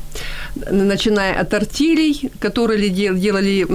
начиная 0.71 1.39
от 1.41 1.53
артелей, 1.53 2.31
которые 2.39 2.89
делали 2.89 3.65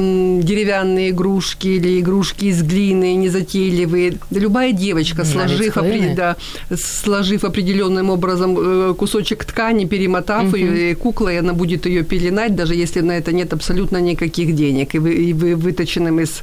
деревянные 0.43 1.11
игрушки 1.11 1.69
или 1.69 2.01
игрушки 2.01 2.47
из 2.47 2.63
глины, 2.63 3.15
незатейливые. 3.15 4.15
Любая 4.31 4.73
девочка, 4.73 5.25
сложив, 5.25 5.77
опри, 5.77 6.15
да, 6.15 6.37
сложив 6.75 7.45
определенным 7.45 8.11
образом 8.11 8.57
э, 8.59 8.95
кусочек 8.95 9.45
ткани, 9.45 9.85
перемотав 9.85 10.55
uh-huh. 10.55 10.59
ее, 10.59 10.97
куклой, 10.97 11.39
она 11.39 11.53
будет 11.53 11.87
ее 11.87 12.03
пеленать, 12.03 12.55
даже 12.55 12.70
если 12.75 13.01
на 13.03 13.13
это 13.13 13.33
нет 13.33 13.53
абсолютно 13.53 14.01
никаких 14.01 14.55
денег. 14.55 14.95
И, 14.95 14.99
вы, 14.99 15.15
и 15.15 15.33
вы 15.33 15.57
выточенным 15.57 16.21
из 16.21 16.43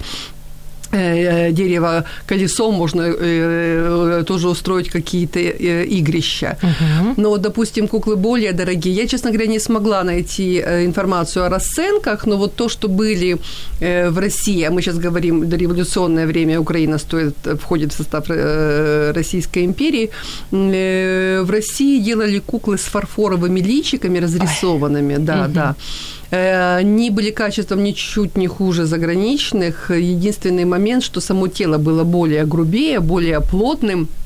Э, 0.91 1.51
дерево 1.51 2.03
колесом 2.25 2.73
можно 2.73 3.01
э, 3.01 4.23
тоже 4.25 4.47
устроить 4.47 4.89
какие-то 4.89 5.39
э, 5.39 5.85
игрища. 5.85 6.57
Uh-huh. 6.61 7.13
Но, 7.17 7.37
допустим, 7.37 7.87
куклы 7.87 8.15
более 8.15 8.53
дорогие. 8.53 8.95
Я, 8.95 9.07
честно 9.07 9.31
говоря, 9.31 9.47
не 9.47 9.59
смогла 9.59 10.03
найти 10.03 10.59
информацию 10.59 11.45
о 11.45 11.49
расценках, 11.49 12.25
но 12.25 12.37
вот 12.37 12.55
то, 12.55 12.69
что 12.69 12.87
были 12.87 13.37
в 13.79 14.19
России, 14.19 14.63
а 14.63 14.71
мы 14.71 14.81
сейчас 14.81 14.97
говорим 14.97 15.49
до 15.49 15.57
революционное 15.57 16.25
время, 16.25 16.59
Украина 16.59 16.97
стоит, 16.97 17.35
входит 17.61 17.93
в 17.93 17.97
состав 17.97 18.29
Российской 18.29 19.65
империи, 19.65 20.09
в 20.51 21.51
России 21.51 21.99
делали 21.99 22.39
куклы 22.39 22.77
с 22.77 22.83
фарфоровыми 22.83 23.59
личиками 23.59 24.19
разрисованными, 24.19 25.15
Ой. 25.15 25.23
да, 25.23 25.45
uh-huh. 25.45 25.53
да. 25.53 25.75
Они 26.29 27.09
были 27.09 27.31
качеством 27.31 27.83
ничуть 27.83 28.37
не 28.37 28.47
хуже 28.47 28.85
заграничных. 28.85 29.91
Единственный 29.91 30.65
момент, 30.65 31.03
что 31.03 31.21
само 31.21 31.47
тело 31.47 31.77
было 31.77 32.03
более 32.03 32.45
грубее, 32.45 32.99
более 32.99 33.41
плотным– 33.41 34.09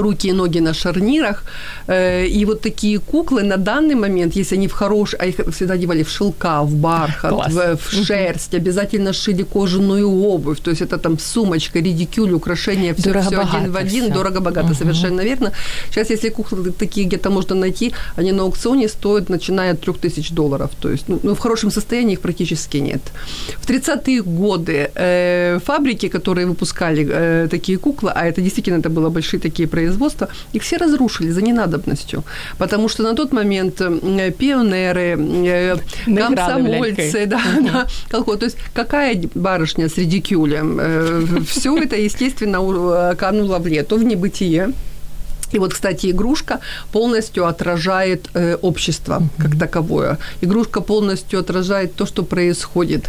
руки 0.00 0.28
и 0.28 0.32
ноги 0.32 0.60
на 0.60 0.74
шарнирах. 0.74 1.44
Э, 1.86 2.26
и 2.26 2.44
вот 2.44 2.60
такие 2.60 2.98
куклы 2.98 3.42
на 3.42 3.56
данный 3.56 3.94
момент, 3.94 4.36
если 4.36 4.56
они 4.56 4.68
в 4.68 4.72
хорош, 4.72 5.14
а 5.18 5.26
их 5.26 5.36
всегда 5.52 5.74
одевали 5.74 6.02
в 6.02 6.08
шелка, 6.08 6.62
в 6.62 6.74
бархат, 6.74 7.52
в, 7.52 7.76
в 7.76 8.04
шерсть, 8.06 8.54
обязательно 8.54 9.12
шили 9.12 9.42
кожаную 9.42 10.08
обувь, 10.08 10.60
то 10.60 10.70
есть 10.70 10.82
это 10.82 10.98
там 10.98 11.18
сумочка, 11.18 11.80
редикюль, 11.80 12.32
украшения, 12.32 12.94
все, 12.94 13.20
все 13.20 13.40
один 13.40 13.72
в 13.72 13.76
один, 13.76 14.04
все. 14.04 14.14
дорого-богато, 14.14 14.66
угу. 14.66 14.74
совершенно 14.74 15.24
верно. 15.24 15.52
Сейчас, 15.90 16.10
если 16.10 16.30
куклы 16.30 16.72
такие 16.72 17.06
где-то 17.06 17.30
можно 17.30 17.54
найти, 17.54 17.92
они 18.16 18.32
на 18.32 18.42
аукционе 18.42 18.88
стоят, 18.88 19.28
начиная 19.28 19.72
от 19.72 19.80
3000 19.80 20.34
долларов, 20.34 20.70
то 20.80 20.90
есть 20.90 21.08
ну, 21.08 21.20
ну, 21.22 21.34
в 21.34 21.38
хорошем 21.38 21.70
состоянии 21.70 22.12
их 22.12 22.20
практически 22.20 22.80
нет. 22.80 23.00
В 23.60 23.68
30-е 23.68 24.22
годы 24.22 24.90
э, 24.94 25.58
фабрики, 25.64 26.08
которые 26.08 26.46
выпускали 26.46 27.06
э, 27.10 27.48
такие 27.50 27.78
куклы, 27.78 28.10
а 28.14 28.26
это 28.26 28.40
действительно 28.40 28.80
это 28.80 28.90
было 28.90 29.10
большие 29.10 29.40
такие 29.40 29.66
производства, 29.66 29.81
производства, 29.82 30.28
их 30.54 30.62
все 30.62 30.76
разрушили 30.76 31.30
за 31.30 31.42
ненадобностью. 31.42 32.24
Потому 32.58 32.88
что 32.88 33.02
на 33.02 33.14
тот 33.14 33.32
момент 33.32 33.80
э, 33.80 34.30
пионеры, 34.30 35.16
э, 35.18 35.76
комсомольцы, 36.06 37.26
да, 37.26 37.40
да, 37.60 37.86
колхоз, 38.08 38.38
то 38.38 38.44
есть 38.44 38.58
какая 38.74 39.20
барышня 39.34 39.88
с 39.88 39.98
редикюлем? 39.98 40.78
Э, 40.80 41.22
все 41.46 41.76
это, 41.76 41.96
естественно, 41.96 43.14
кануло 43.16 43.58
в 43.58 43.66
лету, 43.66 43.96
в 43.96 44.04
небытие. 44.04 44.72
И 45.52 45.58
вот, 45.58 45.74
кстати, 45.74 46.10
игрушка 46.10 46.60
полностью 46.92 47.46
отражает 47.46 48.28
э, 48.34 48.56
общество 48.62 49.20
mm-hmm. 49.20 49.42
как 49.42 49.58
таковое. 49.58 50.18
Игрушка 50.42 50.80
полностью 50.80 51.40
отражает 51.40 51.94
то, 51.94 52.06
что 52.06 52.22
происходит 52.22 53.08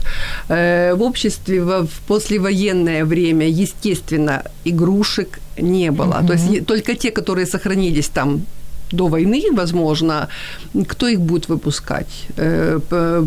э, 0.50 0.93
в 0.95 1.01
обществе 1.01 1.62
в, 1.62 1.88
в 1.88 2.00
послевоенное 2.07 3.05
время. 3.05 3.47
Естественно, 3.47 4.43
игрушек 4.65 5.39
не 5.57 5.91
было. 5.91 6.13
Mm-hmm. 6.13 6.27
То 6.27 6.33
есть 6.33 6.65
только 6.65 6.95
те, 6.95 7.12
которые 7.12 7.45
сохранились 7.45 8.09
там 8.09 8.41
до 8.93 9.07
войны, 9.07 9.43
возможно, 9.51 10.27
кто 10.88 11.07
их 11.07 11.19
будет 11.19 11.50
выпускать? 11.50 12.27
Э, 12.38 12.79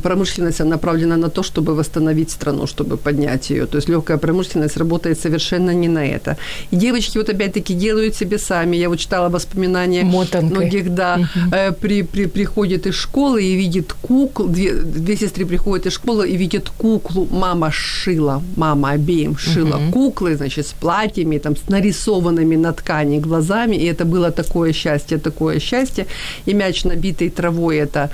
промышленность 0.02 0.61
направлена 0.61 1.16
на 1.16 1.28
то, 1.28 1.42
чтобы 1.42 1.75
восстановить 1.75 2.30
страну, 2.30 2.66
чтобы 2.66 2.96
поднять 2.96 3.50
ее. 3.50 3.66
То 3.66 3.76
есть 3.76 3.88
легкая 3.88 4.18
промышленность 4.18 4.76
работает 4.76 5.20
совершенно 5.20 5.75
не 5.75 5.88
на 5.88 6.04
это. 6.04 6.37
И 6.73 6.76
девочки 6.76 7.18
вот 7.18 7.28
опять-таки 7.28 7.75
делают 7.75 8.14
себе 8.14 8.38
сами. 8.38 8.76
Я 8.76 8.88
вот 8.88 8.99
читала 8.99 9.28
воспоминания 9.28 10.04
Мотанкой. 10.04 10.50
многих, 10.50 10.94
да, 10.94 11.16
угу. 11.16 11.75
при, 11.80 12.02
при, 12.02 12.26
приходит 12.26 12.87
из 12.87 12.94
школы 12.94 13.42
и 13.42 13.56
видит 13.56 13.92
куклу, 13.92 14.46
две, 14.49 14.73
две 14.73 15.16
сестры 15.16 15.46
приходят 15.46 15.87
из 15.87 15.92
школы 15.92 16.28
и 16.28 16.37
видят 16.37 16.70
куклу, 16.78 17.28
мама 17.30 17.70
шила, 17.70 18.42
мама 18.56 18.90
обеим 18.90 19.37
шила 19.37 19.76
угу. 19.76 19.92
куклы, 19.92 20.37
значит, 20.37 20.66
с 20.66 20.73
платьями, 20.73 21.38
там, 21.38 21.56
с 21.56 21.68
нарисованными 21.68 22.56
на 22.56 22.73
ткани 22.73 23.18
глазами, 23.18 23.76
и 23.76 23.85
это 23.85 24.04
было 24.04 24.30
такое 24.30 24.73
счастье, 24.73 25.18
такое 25.18 25.56
счастье. 25.60 26.06
И 26.46 26.53
мяч, 26.53 26.84
набитый 26.84 27.30
травой, 27.30 27.77
это 27.77 28.10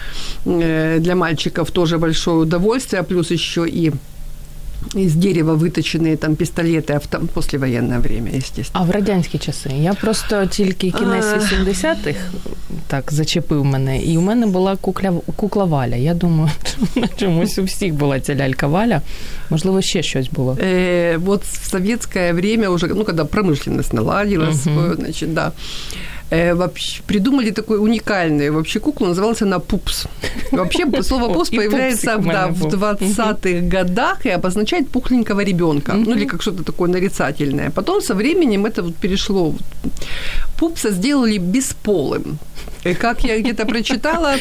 э, 0.45 0.99
для 0.99 1.15
мальчиков 1.15 1.71
тоже 1.71 1.97
большое 1.97 2.37
удовольствие, 2.37 3.01
а 3.01 3.03
плюс 3.03 3.31
еще 3.31 3.67
и 3.67 3.91
из 4.95 5.15
дерева 5.15 5.53
выточені 5.53 6.15
там 6.15 6.35
пістолети 6.35 6.93
авто... 6.93 7.19
послевоєнне 7.33 7.99
время, 7.99 8.29
естественно. 8.37 8.85
А 8.85 8.89
в 8.89 8.91
радянські 8.91 9.37
часи 9.37 9.69
я 9.69 9.93
просто 9.93 10.45
тільки 10.45 10.91
кінець 10.91 11.25
80-х 11.25 12.19
так 12.87 13.13
зачепив 13.13 13.65
мене, 13.65 14.01
і 14.01 14.17
у 14.17 14.21
мене 14.21 14.47
була 14.47 14.75
кукля 14.75 15.13
кукла 15.35 15.65
Валя. 15.65 15.95
Я 15.95 16.13
думаю, 16.13 16.51
чомусь 17.17 17.57
у 17.57 17.63
всіх 17.63 17.93
була 17.93 18.19
ця 18.19 18.35
лялька 18.35 18.67
Валя. 18.67 19.01
Можливо, 19.49 19.81
ще 19.81 20.03
щось 20.03 20.29
було. 20.29 20.53
Э, 20.53 21.17
вот 21.17 21.43
в 21.43 21.69
советское 21.69 22.33
время 22.33 22.69
уже, 22.69 22.87
ну, 22.87 23.03
когда 23.05 23.23
промышленность 23.23 23.95
наладилась, 23.95 24.67
uh-huh. 24.67 24.95
значит, 24.95 25.33
да, 25.33 25.51
Э, 26.20 26.20
вообще, 26.54 27.02
придумали 27.06 27.50
такой 27.50 27.78
уникальный 27.78 28.50
вообще 28.50 28.80
куклу, 28.80 29.06
называлась 29.06 29.42
она 29.42 29.58
Пупс. 29.58 30.06
Вообще 30.50 30.86
слово 31.02 31.32
Пупс 31.34 31.50
появляется 31.50 32.16
да, 32.18 32.48
в 32.48 32.66
20-х 32.66 33.68
годах 33.68 34.26
и 34.26 34.30
обозначает 34.30 34.88
пухленького 34.88 35.44
ребенка, 35.44 35.92
ну 35.92 36.14
или 36.14 36.24
как 36.24 36.42
что-то 36.42 36.64
такое 36.64 36.90
нарицательное. 36.90 37.70
Потом 37.70 38.00
со 38.00 38.14
временем 38.14 38.64
это 38.64 38.82
вот 38.82 38.96
перешло. 38.96 39.54
Пупса 40.58 40.90
сделали 40.90 41.38
бесполым. 41.38 42.38
И 42.84 42.94
как 42.94 43.24
я 43.24 43.38
где-то 43.38 43.66
прочитала, 43.66 44.34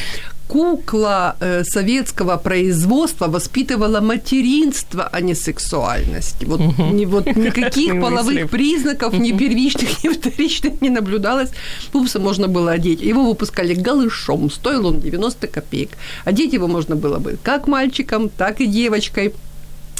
кукла 0.51 1.35
э, 1.39 1.63
советского 1.63 2.37
производства 2.37 3.27
воспитывала 3.27 4.01
материнство, 4.01 5.09
а 5.13 5.21
не 5.21 5.35
сексуальность. 5.35 6.43
Вот, 6.43 6.59
угу. 6.59 6.83
ни, 6.93 7.05
вот 7.05 7.25
никаких 7.25 8.01
половых 8.01 8.49
признаков, 8.49 9.13
ни 9.13 9.31
первичных, 9.31 10.03
ни 10.03 10.09
вторичных 10.09 10.81
не 10.81 10.89
наблюдалось. 10.89 11.51
Пупса 11.91 12.19
можно 12.19 12.47
было 12.47 12.71
одеть. 12.71 13.01
Его 13.01 13.23
выпускали 13.23 13.75
голышом, 13.75 14.51
стоил 14.51 14.87
он 14.87 14.99
90 14.99 15.47
копеек. 15.47 15.89
Одеть 16.25 16.53
его 16.53 16.67
можно 16.67 16.95
было 16.95 17.19
бы 17.19 17.37
как 17.43 17.67
мальчиком, 17.67 18.29
так 18.29 18.61
и 18.61 18.65
девочкой 18.65 19.33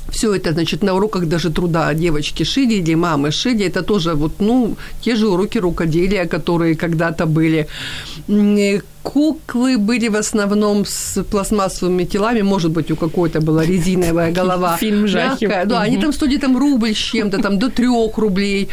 все 0.09 0.33
это, 0.33 0.51
значит, 0.51 0.83
на 0.83 0.93
уроках 0.93 1.25
даже 1.25 1.49
труда 1.49 1.93
девочки 1.93 2.43
шили 2.43 2.73
или 2.73 2.95
мамы 2.95 3.31
шили, 3.31 3.65
это 3.65 3.81
тоже 3.81 4.13
вот, 4.13 4.33
ну, 4.39 4.75
те 5.01 5.15
же 5.15 5.27
уроки 5.27 5.59
рукоделия, 5.59 6.25
которые 6.25 6.75
когда-то 6.75 7.25
были. 7.25 7.67
Куклы 9.03 9.77
были 9.77 10.09
в 10.09 10.15
основном 10.15 10.85
с 10.85 11.23
пластмассовыми 11.23 12.03
телами, 12.05 12.41
может 12.41 12.71
быть, 12.71 12.91
у 12.91 12.95
какой-то 12.95 13.41
была 13.41 13.65
резиновая 13.65 14.31
голова. 14.31 14.77
Фильм 14.77 15.07
жахи. 15.07 15.47
Да, 15.65 15.81
они 15.81 15.97
там 15.97 16.13
стоили 16.13 16.37
там 16.37 16.57
рубль 16.57 16.93
с 16.93 16.97
чем-то, 16.97 17.41
там 17.41 17.57
до 17.57 17.69
трех 17.69 18.17
рублей. 18.17 18.69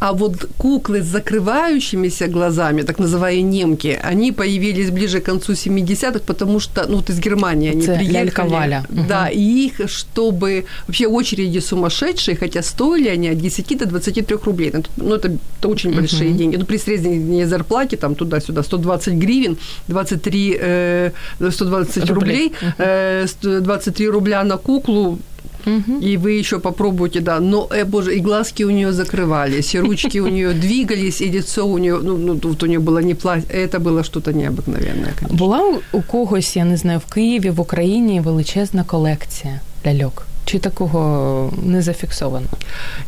А 0.00 0.12
вот 0.12 0.46
куклы 0.56 1.02
с 1.02 1.06
закрывающимися 1.06 2.26
глазами, 2.28 2.82
так 2.82 2.98
называемые 2.98 3.42
немки, 3.42 3.98
они 4.02 4.32
появились 4.32 4.90
ближе 4.90 5.20
к 5.20 5.24
концу 5.24 5.52
70-х, 5.52 6.20
потому 6.26 6.60
что, 6.60 6.86
ну, 6.88 6.96
вот 6.96 7.10
из 7.10 7.18
Германии 7.18 7.70
они 7.70 7.82
Это 7.82 7.94
приехали. 7.96 8.50
Валя. 8.50 8.84
Да, 8.88 9.24
угу. 9.24 9.38
и 9.38 9.66
их, 9.66 9.90
чтобы... 9.90 10.64
Вообще 10.86 11.06
очереди 11.06 11.60
сумасшедшие, 11.60 12.36
хотя 12.36 12.62
стоили 12.62 13.08
они 13.08 13.28
от 13.28 13.38
10 13.38 13.78
до 13.78 13.86
23 13.86 14.36
рублей. 14.44 14.72
Ну, 14.96 15.14
это, 15.14 15.28
это 15.58 15.68
очень 15.68 15.90
угу. 15.90 15.98
большие 15.98 16.32
деньги. 16.32 16.56
Ну, 16.56 16.64
при 16.64 16.78
средней 16.78 17.44
зарплате, 17.44 17.96
там, 17.96 18.14
туда-сюда, 18.14 18.62
120 18.62 19.14
гривен, 19.14 19.56
23... 19.88 20.58
Э, 20.60 21.10
120 21.50 22.10
рублей, 22.10 22.52
рублей 22.52 22.52
э, 22.78 23.26
23 23.42 24.08
рубля 24.08 24.44
на 24.44 24.56
куклу, 24.56 25.18
Угу. 25.65 25.99
И 26.01 26.17
вы 26.17 26.39
еще 26.39 26.59
попробуйте, 26.59 27.21
да. 27.21 27.39
Но, 27.39 27.67
э, 27.71 27.85
боже, 27.85 28.15
и 28.15 28.19
глазки 28.19 28.65
у 28.65 28.69
нее 28.69 28.91
закрывались, 28.91 29.75
и 29.75 29.79
ручки 29.79 30.19
у 30.19 30.27
нее 30.27 30.53
двигались, 30.53 31.21
и 31.21 31.31
лицо 31.31 31.65
у 31.67 31.77
нее, 31.77 31.99
ну, 32.03 32.17
ну 32.17 32.35
тут 32.35 32.63
у 32.63 32.67
нее 32.67 32.79
было 32.79 32.99
не 32.99 33.15
пластик, 33.15 33.51
это 33.51 33.79
было 33.79 34.03
что-то 34.03 34.31
необыкновенное, 34.31 35.13
конечно. 35.19 35.37
Була 35.37 35.79
у 35.91 36.01
когось, 36.01 36.55
я 36.55 36.65
не 36.65 36.77
знаю, 36.77 37.01
в 37.07 37.13
Києві, 37.13 37.49
в 37.49 37.59
Україні 37.59 38.21
величезна 38.21 38.83
колекція 38.83 39.59
ляльок? 39.85 40.25
Чи 40.50 40.58
такого 40.58 41.52
не 41.62 41.82
зафиксовано? 41.82 42.46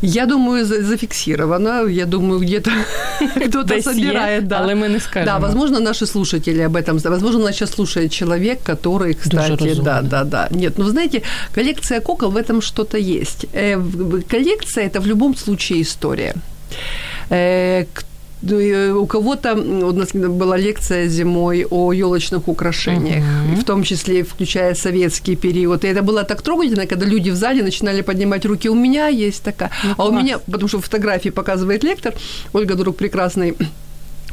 Я 0.01 0.25
думаю, 0.25 0.65
зафиксировано. 0.65 1.89
Я 1.89 2.05
думаю, 2.05 2.39
где-то 2.39 2.71
кто-то 3.47 3.81
собирает. 3.81 4.47
Да. 4.47 4.59
Але 4.59 4.75
мы 4.75 4.89
не 4.89 4.99
скажем. 4.99 5.25
Да, 5.25 5.39
возможно, 5.39 5.79
наши 5.79 6.05
слушатели 6.05 6.61
об 6.61 6.75
этом... 6.75 6.97
Возможно, 6.97 7.39
нас 7.39 7.55
сейчас 7.55 7.71
слушает 7.71 8.11
человек, 8.11 8.59
который, 8.63 9.13
кстати... 9.13 9.81
Да, 9.81 10.01
да, 10.01 10.23
да. 10.23 10.47
Нет, 10.51 10.77
ну, 10.77 10.85
знаете, 10.85 11.21
коллекция 11.55 11.99
кукол, 11.99 12.31
в 12.31 12.37
этом 12.37 12.61
что-то 12.61 12.97
есть. 12.97 13.45
Э, 13.53 13.81
коллекция– 14.29 14.85
это 14.87 15.01
в 15.01 15.07
любом 15.07 15.35
случае 15.35 15.81
история. 15.81 16.33
Э, 17.29 17.85
у 18.51 19.05
кого-то, 19.05 19.53
у 19.55 19.91
нас 19.93 20.11
была 20.13 20.57
лекция 20.57 21.07
зимой 21.07 21.65
о 21.69 21.93
елочных 21.93 22.47
украшениях, 22.47 23.23
uh-huh. 23.23 23.61
в 23.61 23.63
том 23.63 23.83
числе 23.83 24.23
включая 24.23 24.75
советский 24.75 25.35
период. 25.35 25.83
И 25.83 25.87
это 25.87 26.01
было 26.01 26.23
так 26.23 26.41
трогательно, 26.41 26.85
когда 26.85 27.05
люди 27.05 27.29
в 27.29 27.35
зале 27.35 27.63
начинали 27.63 28.01
поднимать 28.01 28.45
руки. 28.45 28.69
У 28.69 28.75
меня 28.75 29.07
есть 29.07 29.43
такая. 29.43 29.71
Ну, 29.83 29.93
а 29.97 30.05
у 30.05 30.11
меня, 30.11 30.39
потому 30.39 30.67
что 30.67 30.81
фотографии 30.81 31.29
показывает 31.29 31.83
лектор, 31.83 32.13
Ольга 32.53 32.75
Друг 32.75 32.97
прекрасный 32.97 33.55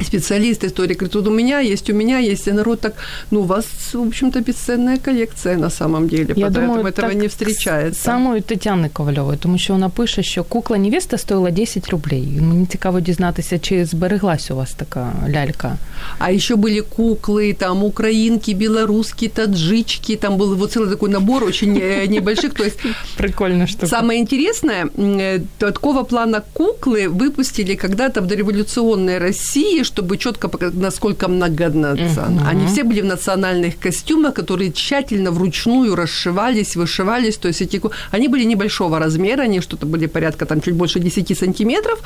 специалист, 0.01 0.63
историк, 0.63 0.97
говорит, 0.99 1.15
вот 1.15 1.27
у 1.27 1.31
меня 1.31 1.59
есть, 1.59 1.89
у 1.89 1.93
меня 1.93 2.19
есть, 2.19 2.47
и 2.47 2.51
народ 2.51 2.81
так, 2.81 2.93
ну, 3.31 3.41
у 3.41 3.43
вас, 3.43 3.65
в 3.93 4.07
общем-то, 4.07 4.41
бесценная 4.41 4.97
коллекция 4.97 5.57
на 5.57 5.69
самом 5.69 6.07
деле, 6.07 6.33
Я 6.35 6.47
поэтому 6.47 6.67
думаю, 6.67 6.85
этого 6.85 7.11
не 7.11 7.27
встречается. 7.27 8.01
Самою 8.03 8.41
Тетяни 8.41 8.89
Ковальової, 8.89 9.37
тому 9.37 9.57
що 9.57 9.73
вона 9.73 9.89
пише, 9.89 10.23
що 10.23 10.43
кукла 10.43 10.77
невеста 10.77 11.17
стоїла 11.17 11.51
10 11.51 11.89
рублей. 11.89 12.27
Мені 12.41 12.65
цікаво 12.65 12.99
дізнатися, 12.99 13.59
чи 13.59 13.85
збереглась 13.85 14.51
у 14.51 14.55
вас 14.55 14.73
така 14.73 15.13
лялька. 15.29 15.77
А 16.19 16.31
еще 16.31 16.55
были 16.55 16.81
куклы, 16.81 17.53
там, 17.53 17.83
украинки, 17.83 18.53
белорусские, 18.53 19.29
таджички, 19.29 20.15
там 20.15 20.37
был 20.37 20.55
вот 20.55 20.71
целый 20.71 20.89
такой 20.89 21.09
набор 21.09 21.43
очень 21.43 21.79
э, 21.81 22.07
небольших, 22.07 22.53
то 22.53 22.63
есть... 22.63 22.79
Прикольно, 23.17 23.67
что 23.67 23.87
Самое 23.87 24.19
интересное, 24.19 24.87
э, 24.97 25.39
такого 25.57 26.03
плана 26.03 26.43
куклы 26.53 27.07
выпустили 27.09 27.75
когда-то 27.75 28.21
в 28.21 28.27
дореволюционной 28.27 29.19
России, 29.19 29.83
чтобы 29.90 30.16
четко 30.18 30.48
показать, 30.48 30.74
насколько 30.74 31.28
многонационально. 31.28 32.40
Uh-huh. 32.40 32.50
Они 32.50 32.66
все 32.66 32.84
были 32.84 33.00
в 33.00 33.04
национальных 33.04 33.78
костюмах, 33.78 34.34
которые 34.34 34.72
тщательно 34.72 35.30
вручную 35.30 35.94
расшивались, 35.96 36.76
вышивались. 36.76 37.36
То 37.36 37.48
есть 37.48 37.62
эти 37.62 37.80
они 38.12 38.28
были 38.28 38.44
небольшого 38.44 38.98
размера, 38.98 39.42
они 39.42 39.60
что-то 39.60 39.86
были 39.86 40.06
порядка 40.06 40.46
там 40.46 40.60
чуть 40.60 40.74
больше 40.74 41.00
10 41.00 41.38
сантиметров. 41.38 41.98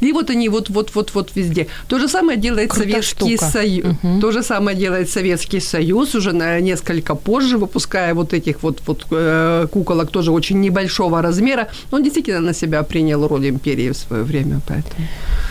И 0.00 0.12
вот 0.12 0.30
они 0.30 0.48
вот-вот-вот-вот 0.48 1.30
везде. 1.36 1.66
То 1.88 1.98
же 1.98 2.08
самое 2.08 2.38
делает 2.38 2.70
Круто 2.70 2.90
Советский 2.90 3.36
штука. 3.36 3.52
Союз. 3.52 3.86
Uh-huh. 3.86 4.20
То 4.20 4.32
же 4.32 4.42
самое 4.42 4.76
делает 4.76 5.10
Советский 5.10 5.60
Союз 5.60 6.14
уже 6.14 6.32
на 6.32 6.60
несколько 6.60 7.14
позже, 7.14 7.56
выпуская 7.56 8.14
вот 8.14 8.32
этих 8.32 8.62
вот, 8.62 8.82
вот 8.86 9.06
э, 9.10 9.66
куколок 9.70 10.10
тоже 10.10 10.32
очень 10.32 10.60
небольшого 10.60 11.22
размера. 11.22 11.68
Он 11.92 12.02
действительно 12.02 12.40
на 12.40 12.54
себя 12.54 12.82
принял 12.82 13.28
роль 13.28 13.48
империи 13.48 13.90
в 13.90 13.96
свое 13.96 14.22
время, 14.22 14.60
поэтому. 14.66 15.06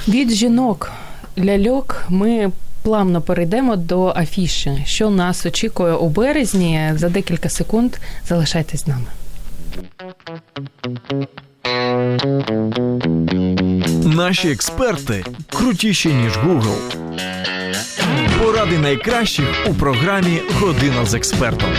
Від 0.08 0.32
жінок 0.32 0.91
ляльок 1.38 2.04
ми 2.10 2.52
плавно 2.84 3.21
перейдемо 3.21 3.76
до 3.76 4.08
афіші, 4.08 4.84
що 4.86 5.10
нас 5.10 5.45
очікує 5.45 5.93
у 5.93 6.10
березні. 6.10 6.91
За 6.95 7.10
декілька 7.10 7.50
секунд 7.50 7.95
залишайтесь 8.28 8.84
з 8.84 8.88
нами. 8.88 9.06
Наші 14.15 14.52
експерти 14.52 15.26
крутіші 15.50 16.10
ніж 16.10 16.38
Google. 16.38 16.78
Поради 18.39 18.78
найкращих 18.78 19.45
у 19.69 19.73
програмі 19.73 20.41
Година 20.60 21.06
з 21.06 21.13
експертом. 21.13 21.69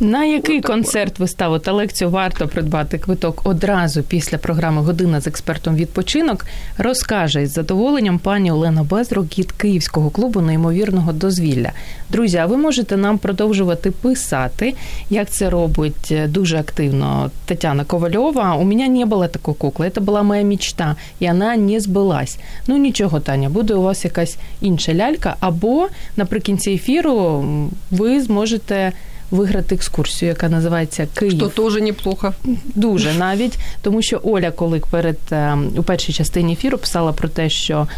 На 0.00 0.24
який 0.24 0.60
концерт 0.60 1.18
виставу 1.18 1.58
та 1.58 1.72
лекцію 1.72 2.10
варто 2.10 2.48
придбати 2.48 2.98
квиток 2.98 3.40
одразу 3.44 4.02
після 4.02 4.38
програми 4.38 4.82
Година 4.82 5.20
з 5.20 5.26
експертом 5.26 5.76
відпочинок 5.76 6.46
розкаже 6.76 7.42
із 7.42 7.52
задоволенням 7.52 8.18
пані 8.18 8.52
Олена 8.52 8.82
Безрук 8.82 9.38
від 9.38 9.52
Київського 9.52 10.10
клубу 10.10 10.40
неймовірного 10.40 11.12
дозвілля. 11.12 11.72
Друзі, 12.10 12.36
а 12.36 12.46
ви 12.46 12.56
можете 12.56 12.96
нам 12.96 13.18
продовжувати 13.18 13.90
писати, 13.90 14.74
як 15.10 15.30
це 15.30 15.50
робить 15.50 16.08
е, 16.10 16.26
дуже 16.26 16.58
активно 16.58 17.30
Тетяна 17.46 17.84
Ковальова. 17.84 18.54
У 18.54 18.64
мене 18.64 18.88
не 18.88 19.06
було 19.06 19.28
такої 19.28 19.56
кукли, 19.56 19.90
це 19.94 20.00
була 20.00 20.22
моя 20.22 20.44
мечта, 20.44 20.96
і 21.20 21.26
вона 21.26 21.56
не 21.56 21.80
збилась. 21.80 22.38
Ну 22.66 22.76
нічого, 22.76 23.20
Таня, 23.20 23.48
буде 23.48 23.74
у 23.74 23.82
вас 23.82 24.04
якась 24.04 24.36
інша 24.60 24.94
лялька, 24.94 25.36
або 25.40 25.88
наприкінці 26.16 26.70
ефіру 26.70 27.44
ви 27.90 28.20
зможете 28.20 28.92
виграти 29.30 29.74
екскурсію, 29.74 30.28
яка 30.28 30.48
називається 30.48 31.08
Київ. 31.14 31.32
Що 31.32 31.48
теж 31.48 31.82
неплохо. 31.82 32.34
Дуже 32.74 33.14
навіть, 33.14 33.58
тому 33.82 34.02
що 34.02 34.20
Оля, 34.22 34.50
коли 34.50 34.82
перед 34.90 35.18
е, 35.32 35.58
у 35.76 35.82
першій 35.82 36.12
частині 36.12 36.52
ефіру 36.52 36.78
писала 36.78 37.12
про 37.12 37.28
те, 37.28 37.50
що 37.50 37.88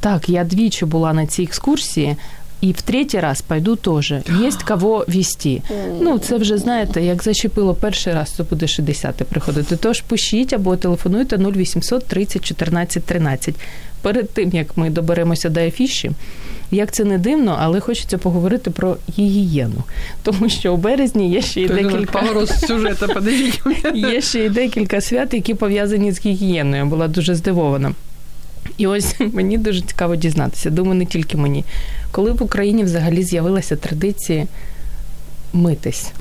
так, 0.00 0.28
я 0.28 0.44
двічі 0.44 0.84
була 0.84 1.12
на 1.12 1.26
цій 1.26 1.42
екскурсії. 1.42 2.16
І 2.60 2.72
в 2.72 2.82
третій 2.82 3.20
раз 3.20 3.40
пойду 3.40 3.76
теж. 3.76 4.10
Є 4.40 4.50
кого 4.68 5.04
вести. 5.08 5.62
Ну, 6.00 6.18
це 6.18 6.36
вже 6.36 6.58
знаєте, 6.58 7.02
як 7.02 7.22
зачепило 7.22 7.74
перший 7.74 8.12
раз, 8.14 8.30
то 8.30 8.44
буде 8.44 8.66
60 8.66 9.14
приходити. 9.14 9.76
Тож 9.76 10.00
пишіть 10.00 10.52
або 10.52 10.76
телефонуйте 10.76 11.36
0800 11.36 12.06
30 12.06 12.44
14 12.44 13.04
13. 13.04 13.54
Перед 14.02 14.30
тим 14.30 14.50
як 14.52 14.76
ми 14.76 14.90
доберемося 14.90 15.48
до 15.48 15.60
афіші, 15.60 16.10
як 16.70 16.92
це 16.92 17.04
не 17.04 17.18
дивно, 17.18 17.56
але 17.60 17.80
хочеться 17.80 18.18
поговорити 18.18 18.70
про 18.70 18.96
гігієну. 19.18 19.84
Тому 20.22 20.48
що 20.48 20.74
у 20.74 20.76
березні 20.76 21.30
є 21.30 21.42
ще 21.42 21.60
й 21.60 21.68
декілька 21.68 22.20
поворот 22.20 22.48
сюжету, 22.48 23.06
є 23.94 24.20
ще 24.20 24.44
й 24.44 24.48
декілька 24.48 25.00
свят, 25.00 25.34
які 25.34 25.54
пов'язані 25.54 26.12
з 26.12 26.26
гігієною. 26.26 26.76
Я 26.76 26.84
була 26.84 27.08
дуже 27.08 27.34
здивована. 27.34 27.92
І 28.78 28.86
ось 28.86 29.14
мені 29.32 29.58
дуже 29.58 29.80
цікаво 29.80 30.16
дізнатися. 30.16 30.70
Думаю, 30.70 30.94
не 30.94 31.04
тільки 31.06 31.36
мені. 31.36 31.64
Коли 32.10 32.32
в 32.32 32.42
Україні 32.42 32.84
взагалі 32.84 33.22
з'явилася 33.22 33.76
традиція 33.76 34.46
мытись. 35.52 36.12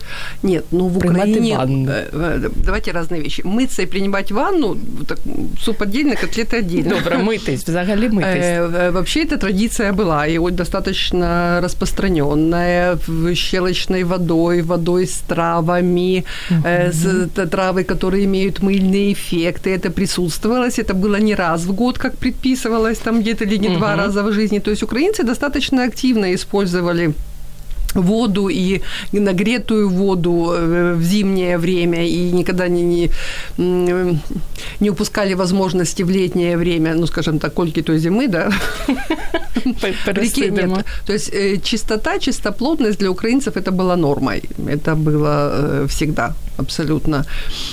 Нет, 0.43 0.65
ну 0.71 0.87
в 0.87 0.99
принимать 0.99 1.29
Украине... 1.29 1.57
Ванну. 1.57 1.89
Э, 1.89 2.09
э, 2.13 2.49
давайте 2.65 2.91
разные 2.91 3.21
вещи. 3.21 3.41
Мыться 3.45 3.81
и 3.81 3.85
принимать 3.85 4.31
ванну, 4.31 4.77
так, 5.07 5.19
суп 5.59 5.81
отдельно, 5.81 6.15
котлеты 6.15 6.57
отдельно. 6.57 6.89
Добре, 6.89 7.17
мытись, 7.17 7.63
взагалі 7.67 8.09
мытись. 8.09 8.45
Э, 8.45 8.91
вообще 8.91 9.23
эта 9.23 9.37
традиция 9.37 9.93
была, 9.93 10.27
и 10.27 10.37
вот 10.37 10.55
достаточно 10.55 11.59
распространенная, 11.61 12.97
щелочной 13.35 14.03
водой, 14.03 14.61
водой 14.61 15.05
с 15.05 15.17
травами, 15.27 16.23
с 16.65 17.29
травы, 17.49 17.83
которые 17.83 18.25
имеют 18.25 18.61
мыльные 18.61 19.13
эффекты. 19.13 19.69
Это 19.69 19.89
присутствовалось, 19.89 20.79
это 20.79 20.93
было 20.93 21.19
не 21.19 21.35
раз 21.35 21.65
в 21.65 21.73
год, 21.73 21.97
как 21.97 22.17
предписывалось, 22.17 22.97
там 22.97 23.21
где-то 23.21 23.43
или 23.43 23.57
не 23.57 23.77
два 23.77 23.95
раза 23.95 24.23
в 24.23 24.33
жизни. 24.33 24.59
То 24.59 24.71
есть 24.71 24.83
украинцы 24.83 25.23
достаточно 25.23 25.83
активно 25.83 26.33
использовали 26.33 27.13
воду 27.97 28.49
и 28.49 28.81
нагретую 29.11 29.89
воду 29.89 30.53
э, 30.53 30.93
в 30.93 31.03
зимнее 31.03 31.57
время 31.57 32.07
и 32.07 32.31
никогда 32.31 32.67
не, 32.67 32.83
не, 32.83 33.11
не 34.79 34.89
упускали 34.89 35.35
возможности 35.35 36.03
в 36.03 36.09
летнее 36.09 36.57
время, 36.57 36.95
ну, 36.95 37.07
скажем 37.07 37.39
так, 37.39 37.53
кольки 37.53 37.81
той 37.81 37.99
зимы, 37.99 38.27
да, 38.27 38.51
нет. 40.75 40.85
То 41.05 41.13
есть 41.13 41.33
э, 41.33 41.57
чистота, 41.63 42.19
чистоплотность 42.19 42.99
для 42.99 43.09
украинцев 43.09 43.57
это 43.57 43.71
была 43.71 43.95
нормой. 43.95 44.43
Это 44.67 44.95
было 44.95 45.51
э, 45.51 45.87
всегда 45.89 46.33
абсолютно. 46.57 47.25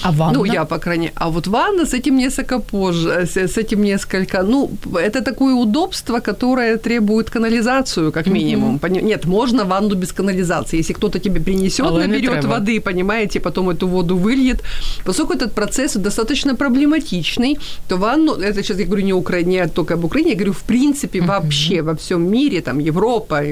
А 0.03 0.13
ванна? 0.13 0.39
Ну, 0.39 0.45
я, 0.45 0.65
по 0.65 0.79
крайней 0.79 1.07
мере. 1.07 1.13
А 1.17 1.29
вот 1.29 1.47
ванна 1.47 1.85
с 1.87 1.95
этим 1.95 2.17
несколько 2.17 2.59
позже, 2.59 3.27
с, 3.27 3.37
с 3.37 3.59
этим 3.59 3.83
несколько... 3.83 4.43
Ну, 4.43 4.71
это 4.95 5.23
такое 5.23 5.55
удобство, 5.55 6.21
которое 6.21 6.77
требует 6.77 7.31
канализацию, 7.31 8.13
как 8.13 8.27
минимум. 8.27 8.77
Mm-hmm. 8.77 9.03
Нет, 9.03 9.27
можно 9.27 9.65
ванну 9.65 9.95
без 9.95 10.13
канализации. 10.13 10.79
Если 10.79 10.95
кто-то 10.95 11.19
тебе 11.19 11.41
принесет, 11.41 11.87
Але 11.87 12.07
наберет 12.07 12.45
воды, 12.45 12.81
понимаете, 12.81 13.41
потом 13.41 13.71
эту 13.71 13.89
воду 13.89 14.17
выльет. 14.17 14.63
Поскольку 15.05 15.33
этот 15.33 15.55
процесс 15.55 15.97
достаточно 15.97 16.55
проблематичный, 16.55 17.59
то 17.89 17.97
ванну... 17.97 18.33
Это 18.35 18.63
сейчас 18.63 18.79
я 18.79 18.87
говорю 18.87 19.05
не, 19.05 19.13
Укра... 19.13 19.43
не 19.43 19.67
только 19.69 19.95
об 19.95 20.05
Украине, 20.05 20.31
я 20.31 20.37
говорю 20.37 20.53
в 20.53 20.63
принципе 20.63 21.19
mm-hmm. 21.19 21.27
вообще 21.27 21.83
во 21.83 21.95
всем 21.95 22.31
мире, 22.31 22.61
там 22.61 22.79
Европа, 22.79 23.43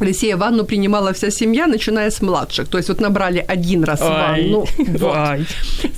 Россия 0.00 0.36
ванну 0.36 0.64
принимала 0.64 1.12
вся 1.12 1.30
семья, 1.30 1.66
начиная 1.66 2.10
с 2.10 2.22
младших. 2.22 2.68
То 2.68 2.78
есть 2.78 2.88
вот 2.88 3.00
набрали 3.00 3.44
один 3.46 3.84
раз 3.84 4.00
Ой, 4.00 4.08
ванну. 4.08 4.66
Вот. 5.00 5.40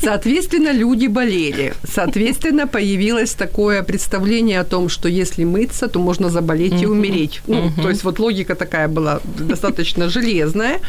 Соответственно, 0.02 0.72
люди 0.72 1.06
болели. 1.06 1.74
Соответственно, 1.84 2.66
появилось 2.66 3.34
такое 3.34 3.82
представление 3.82 4.60
о 4.60 4.64
том, 4.64 4.88
что 4.88 5.08
если 5.08 5.44
мыться, 5.44 5.88
то 5.88 5.98
можно 5.98 6.30
заболеть 6.30 6.72
uh-huh. 6.72 6.82
и 6.82 6.86
умереть. 6.86 7.40
Ну, 7.46 7.54
uh-huh. 7.54 7.82
То 7.82 7.88
есть 7.88 8.04
вот 8.04 8.18
логика 8.18 8.54
такая 8.54 8.88
была 8.88 9.20
достаточно 9.38 10.08
железная. 10.08 10.80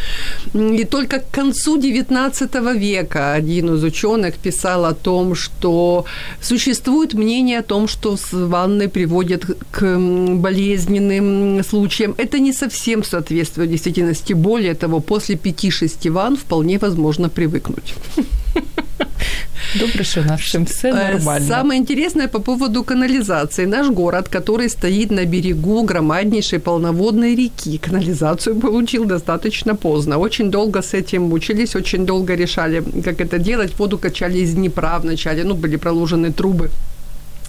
И 0.54 0.86
только 0.86 1.20
к 1.20 1.30
концу 1.32 1.80
XIX 1.80 2.78
века 2.78 3.34
один 3.34 3.76
из 3.76 3.84
ученых 3.84 4.36
писал 4.36 4.86
о 4.86 4.94
том, 4.94 5.36
что 5.36 6.06
существует 6.42 7.14
мнение 7.14 7.60
о 7.60 7.64
том, 7.64 7.88
что 7.88 8.18
ванны 8.32 8.90
приводят 8.90 9.46
к 9.72 9.98
болезненным 9.98 11.64
случаям. 11.64 12.16
Это 12.18 12.40
не 12.40 12.54
совсем 12.54 13.03
соответствует 13.06 13.70
действительности. 13.70 14.34
Более 14.34 14.74
того, 14.74 15.00
после 15.00 15.36
5-6 15.36 16.12
ван 16.12 16.36
вполне 16.36 16.78
возможно 16.78 17.30
привыкнуть. 17.30 17.94
Добре, 19.80 20.04
что 20.04 20.22
нашим 20.22 20.66
все 20.66 20.90
э, 20.90 20.94
нормально. 20.94 21.48
Самое 21.48 21.80
интересное 21.80 22.28
по 22.28 22.40
поводу 22.40 22.84
канализации. 22.84 23.66
Наш 23.66 23.90
город, 23.90 24.30
который 24.30 24.70
стоит 24.70 25.12
на 25.12 25.26
берегу 25.26 25.84
громаднейшей 25.84 26.60
полноводной 26.60 27.36
реки, 27.36 27.78
канализацию 27.78 28.56
получил 28.56 29.06
достаточно 29.06 29.76
поздно. 29.76 30.20
Очень 30.20 30.52
долго 30.52 30.82
с 30.82 30.94
этим 30.94 31.24
мучились, 31.24 31.76
очень 31.76 32.06
долго 32.06 32.36
решали, 32.36 32.84
как 33.04 33.22
это 33.22 33.40
делать. 33.40 33.80
Воду 33.80 33.98
качали 33.98 34.40
из 34.40 34.54
Днепра 34.54 35.00
вначале, 35.02 35.44
ну, 35.44 35.56
были 35.56 35.78
проложены 35.78 36.32
трубы 36.32 36.70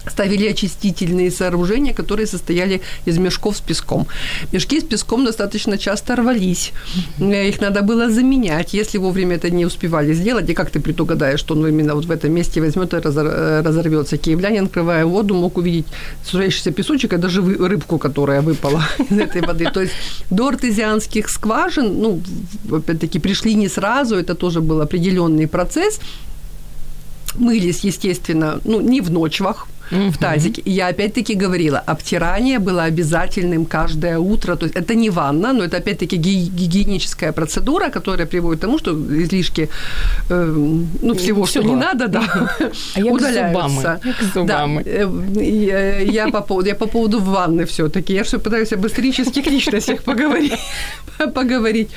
ставили 0.09 0.47
очистительные 0.47 1.31
сооружения, 1.31 1.93
которые 1.93 2.27
состояли 2.27 2.81
из 3.05 3.17
мешков 3.17 3.57
с 3.57 3.61
песком. 3.61 4.07
Мешки 4.51 4.79
с 4.79 4.83
песком 4.83 5.25
достаточно 5.25 5.77
часто 5.77 6.15
рвались. 6.15 6.71
Их 7.19 7.61
надо 7.61 7.81
было 7.81 8.09
заменять, 8.09 8.73
если 8.73 8.97
вовремя 8.97 9.35
это 9.35 9.49
не 9.49 9.65
успевали 9.65 10.13
сделать. 10.13 10.49
И 10.49 10.53
как 10.53 10.69
ты 10.69 10.79
предугадаешь, 10.79 11.39
что 11.39 11.55
он 11.55 11.67
именно 11.67 11.95
вот 11.95 12.05
в 12.05 12.11
этом 12.11 12.31
месте 12.31 12.61
возьмет 12.61 12.93
и 12.93 12.97
разорвется. 12.97 14.17
Киевлянин, 14.17 14.65
открывая 14.65 15.05
воду, 15.05 15.35
мог 15.35 15.57
увидеть 15.57 15.85
сужающийся 16.23 16.71
песочек, 16.71 17.13
и 17.13 17.17
даже 17.17 17.41
рыбку, 17.41 17.97
которая 17.97 18.41
выпала 18.41 18.83
из 19.09 19.17
этой 19.17 19.41
воды. 19.41 19.69
То 19.73 19.81
есть 19.81 19.93
до 20.29 20.47
артезианских 20.47 21.29
скважин, 21.29 22.01
ну, 22.01 22.21
опять-таки, 22.71 23.19
пришли 23.19 23.55
не 23.55 23.69
сразу, 23.69 24.15
это 24.15 24.35
тоже 24.35 24.61
был 24.61 24.81
определенный 24.81 25.47
процесс. 25.47 25.99
Мылись, 27.35 27.83
естественно, 27.83 28.59
ну, 28.63 28.79
не 28.81 29.01
в 29.01 29.11
ночвах, 29.11 29.67
mm-hmm. 29.91 30.11
в 30.11 30.17
тазике. 30.17 30.61
И 30.65 30.71
я 30.71 30.87
опять-таки 30.87 31.35
говорила, 31.35 31.79
обтирание 31.79 32.59
было 32.59 32.83
обязательным 32.83 33.65
каждое 33.65 34.17
утро. 34.17 34.55
То 34.55 34.65
есть 34.65 34.75
это 34.75 34.95
не 34.95 35.09
ванна, 35.09 35.53
но 35.53 35.63
это 35.63 35.77
опять-таки 35.77 36.17
гигиеническая 36.17 37.31
процедура, 37.31 37.89
которая 37.89 38.27
приводит 38.27 38.59
к 38.59 38.61
тому, 38.61 38.79
что 38.79 38.91
излишки 38.91 39.69
э, 40.29 40.45
ну, 41.01 41.13
всего, 41.13 41.43
Всего. 41.43 41.45
что 41.45 41.63
не 41.63 41.75
надо, 41.75 42.07
да, 42.07 42.49
а 42.95 42.99
удаляются. 42.99 43.99
Да. 44.35 44.67
Я, 45.35 45.99
я, 45.99 46.27
по 46.27 46.41
поводу, 46.41 46.69
я 46.69 46.75
по 46.75 46.87
поводу 46.87 47.19
ванны 47.19 47.65
все-таки. 47.65 48.13
Я 48.13 48.23
все 48.23 48.39
пытаюсь 48.39 48.73
об 48.73 48.85
исторических 48.85 49.45
личностях 49.47 50.03
поговорить. 50.05 50.59
поговорить. 51.33 51.89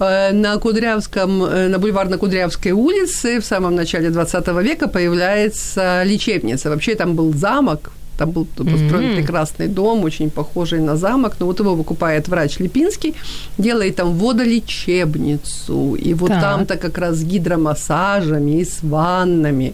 Э, 0.00 0.32
на 0.32 0.58
Кудрявском, 0.58 1.44
э, 1.44 1.68
на 1.68 1.78
бульварно 1.78 2.18
Кудрявской 2.18 2.72
улице 2.72 3.40
в 3.40 3.44
самом 3.44 3.74
начале 3.74 4.10
20 4.10 4.62
века 4.62 4.88
появляется 4.88 6.02
лечебница. 6.04 6.70
Вообще 6.70 6.94
там 6.94 7.14
был 7.14 7.34
замок, 7.34 7.90
там 8.18 8.30
был 8.30 8.46
построен 8.56 9.04
mm-hmm. 9.04 9.16
прекрасный 9.16 9.68
дом, 9.68 10.04
очень 10.04 10.30
похожий 10.30 10.80
на 10.80 10.96
замок. 10.96 11.36
Но 11.40 11.46
вот 11.46 11.60
его 11.60 11.74
выкупает 11.74 12.28
врач 12.28 12.60
Липинский, 12.60 13.14
делает 13.58 13.96
там 13.96 14.18
водолечебницу. 14.18 15.94
И 15.94 16.14
вот 16.14 16.28
так. 16.28 16.42
там-то 16.42 16.76
как 16.76 16.98
раз 16.98 17.16
с 17.16 17.24
гидромассажами 17.24 18.60
и 18.60 18.64
с 18.64 18.82
ваннами. 18.82 19.72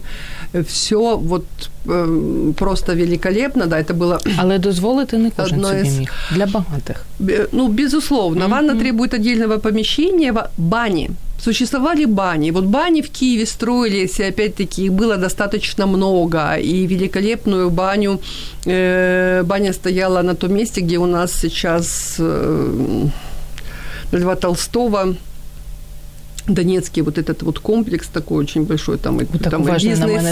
Все 0.66 1.16
вот 1.16 1.44
э, 1.86 2.52
просто 2.56 2.94
великолепно, 2.94 3.66
да, 3.66 3.78
это 3.78 3.94
было... 3.94 4.18
Але 4.38 4.58
дозволити 4.58 5.18
не 5.18 5.30
кожен 5.30 5.64
собі 5.64 5.80
из... 5.80 5.98
міг. 5.98 6.12
Для 6.34 6.46
багатих. 6.46 7.06
Ну, 7.52 7.68
безусловно. 7.68 8.44
Mm-hmm. 8.44 8.50
Ванна 8.50 8.74
требует 8.74 9.14
отдельного 9.14 9.58
помещения, 9.58 10.34
бани. 10.56 11.10
Существовали 11.44 12.06
бани. 12.06 12.52
Вот 12.52 12.64
бани 12.64 13.02
в 13.02 13.10
Киеве 13.10 13.44
строились, 13.44 14.18
и 14.18 14.24
опять-таки 14.24 14.84
их 14.84 14.92
было 14.92 15.16
достаточно 15.16 15.86
много. 15.86 16.54
И 16.54 16.86
великолепную 16.86 17.70
баню, 17.70 18.18
э, 18.66 19.42
баня 19.44 19.72
стояла 19.74 20.22
на 20.22 20.34
том 20.34 20.54
месте, 20.54 20.80
где 20.80 20.96
у 20.96 21.06
нас 21.06 21.32
сейчас 21.32 22.16
э, 22.18 23.08
Льва 24.12 24.36
Толстого 24.36 25.16
Донецкий 26.46 27.02
вот 27.02 27.16
этот 27.18 27.42
вот 27.42 27.58
комплекс 27.58 28.06
такой 28.08 28.44
очень 28.44 28.64
большой, 28.64 28.98
там, 28.98 29.18
так 29.18 29.50
там 29.50 29.62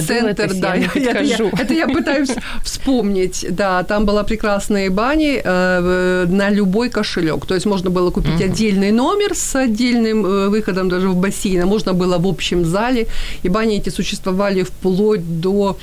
бизнес-центр, 0.03 0.49
да, 0.61 0.75
я 0.75 0.89
я- 1.05 1.21
я- 1.21 1.37
это 1.59 1.75
я 1.75 1.87
пытаюсь 1.89 2.31
вспомнить, 2.65 3.47
да, 3.51 3.83
там 3.83 4.05
была 4.05 4.23
прекрасные 4.23 4.91
бани 4.91 5.41
э, 5.45 6.27
на 6.29 6.51
любой 6.51 6.91
кошелек, 6.91 7.47
то 7.47 7.55
есть 7.55 7.67
можно 7.67 7.91
было 7.91 8.11
купить 8.11 8.41
отдельный 8.45 8.91
номер 8.93 9.35
с 9.35 9.55
отдельным 9.57 10.27
э, 10.27 10.49
выходом 10.49 10.89
даже 10.89 11.09
в 11.09 11.17
бассейн, 11.17 11.63
а 11.63 11.67
можно 11.67 11.93
было 11.95 12.19
в 12.19 12.27
общем 12.27 12.65
зале, 12.65 13.07
и 13.45 13.49
бани 13.49 13.77
эти 13.79 13.91
существовали 13.91 14.63
вплоть 14.63 15.41
до 15.41 15.77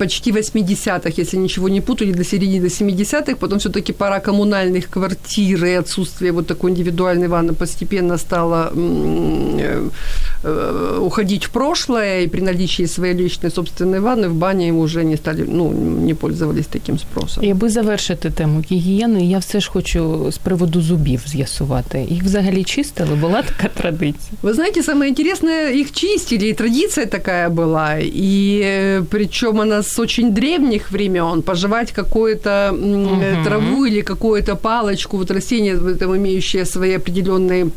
почти 0.00 0.32
80-х, 0.32 1.20
если 1.20 1.38
ничего 1.38 1.68
не 1.68 1.80
путаю, 1.80 2.10
или 2.10 2.16
до 2.16 2.24
середины 2.24 2.60
до 2.60 2.68
70-х, 2.68 3.36
потом 3.36 3.58
все-таки 3.58 3.92
пора 3.92 4.20
коммунальных 4.20 4.88
квартир 4.88 5.64
и 5.64 5.78
отсутствие 5.78 6.32
вот 6.32 6.46
такой 6.46 6.70
индивидуальной 6.70 7.28
ванны 7.28 7.52
постепенно 7.52 8.18
стало 8.18 8.70
м, 8.74 9.58
э, 9.58 9.88
э, 10.44 10.98
уходить 11.00 11.44
в 11.44 11.50
прошлое, 11.50 12.22
и 12.22 12.28
при 12.28 12.40
наличии 12.40 12.86
своей 12.86 13.14
личной 13.14 13.50
собственной 13.50 14.00
ванны 14.00 14.28
в 14.28 14.34
бане 14.34 14.72
уже 14.72 15.04
не 15.04 15.16
стали, 15.16 15.44
ну, 15.48 15.70
не 16.06 16.14
пользовались 16.14 16.66
таким 16.66 16.98
спросом. 16.98 17.44
І 17.44 17.50
аби 17.50 17.68
завершити 17.68 18.30
тему 18.30 18.64
гігієни, 18.70 19.26
я 19.26 19.38
все 19.38 19.60
ж 19.60 19.70
хочу 19.70 20.30
з 20.32 20.38
приводу 20.38 20.80
зубів 20.80 21.22
з'ясувати. 21.26 22.06
Їх 22.10 22.22
взагалі 22.22 22.64
чистили, 22.64 23.14
була 23.14 23.42
така 23.42 23.68
традиція. 23.68 24.32
Вы 24.42 24.54
знаете, 24.54 24.82
самое 24.82 25.10
интересное, 25.10 25.80
их 25.80 25.92
чистили, 25.92 26.48
и 26.48 26.52
традиция 26.54 27.06
такая 27.06 27.48
была, 27.50 27.98
и 27.98 28.62
э, 28.64 29.02
причем 29.10 29.60
она 29.60 29.82
с 29.85 29.99
очень 29.99 30.33
древних 30.33 30.91
времен, 30.91 31.41
пожевать 31.41 31.91
какую-то 31.91 32.71
Мгм. 32.73 33.43
траву 33.43 33.85
или 33.85 34.01
какую-то 34.01 34.55
палочку, 34.55 35.17
вот 35.17 35.31
растение, 35.31 35.75
этом 35.87 36.15
имеющее 36.17 36.65
свои 36.65 36.95
определенные 36.95 37.69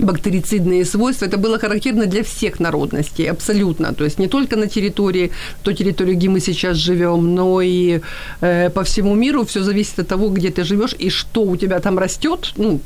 бактерицидные 0.00 0.84
свойства. 0.84 1.26
Это 1.26 1.36
было 1.36 1.58
характерно 1.58 2.06
для 2.06 2.22
всех 2.22 2.60
народностей, 2.60 3.30
абсолютно. 3.30 3.92
То 3.94 4.04
есть 4.04 4.18
не 4.18 4.28
только 4.28 4.56
на 4.56 4.66
территории, 4.66 5.30
той 5.62 5.74
территории, 5.74 6.14
где 6.14 6.28
мы 6.28 6.40
сейчас 6.40 6.76
живем, 6.76 7.34
но 7.34 7.60
и 7.62 8.00
э, 8.40 8.70
по 8.70 8.82
всему 8.82 9.14
миру. 9.14 9.44
Все 9.44 9.62
зависит 9.62 9.98
от 9.98 10.08
того, 10.08 10.28
где 10.28 10.50
ты 10.50 10.64
живешь 10.64 10.94
и 11.02 11.10
что 11.10 11.42
у 11.42 11.56
тебя 11.56 11.80
там 11.80 11.98
растет. 11.98 12.52
Ну, 12.56 12.80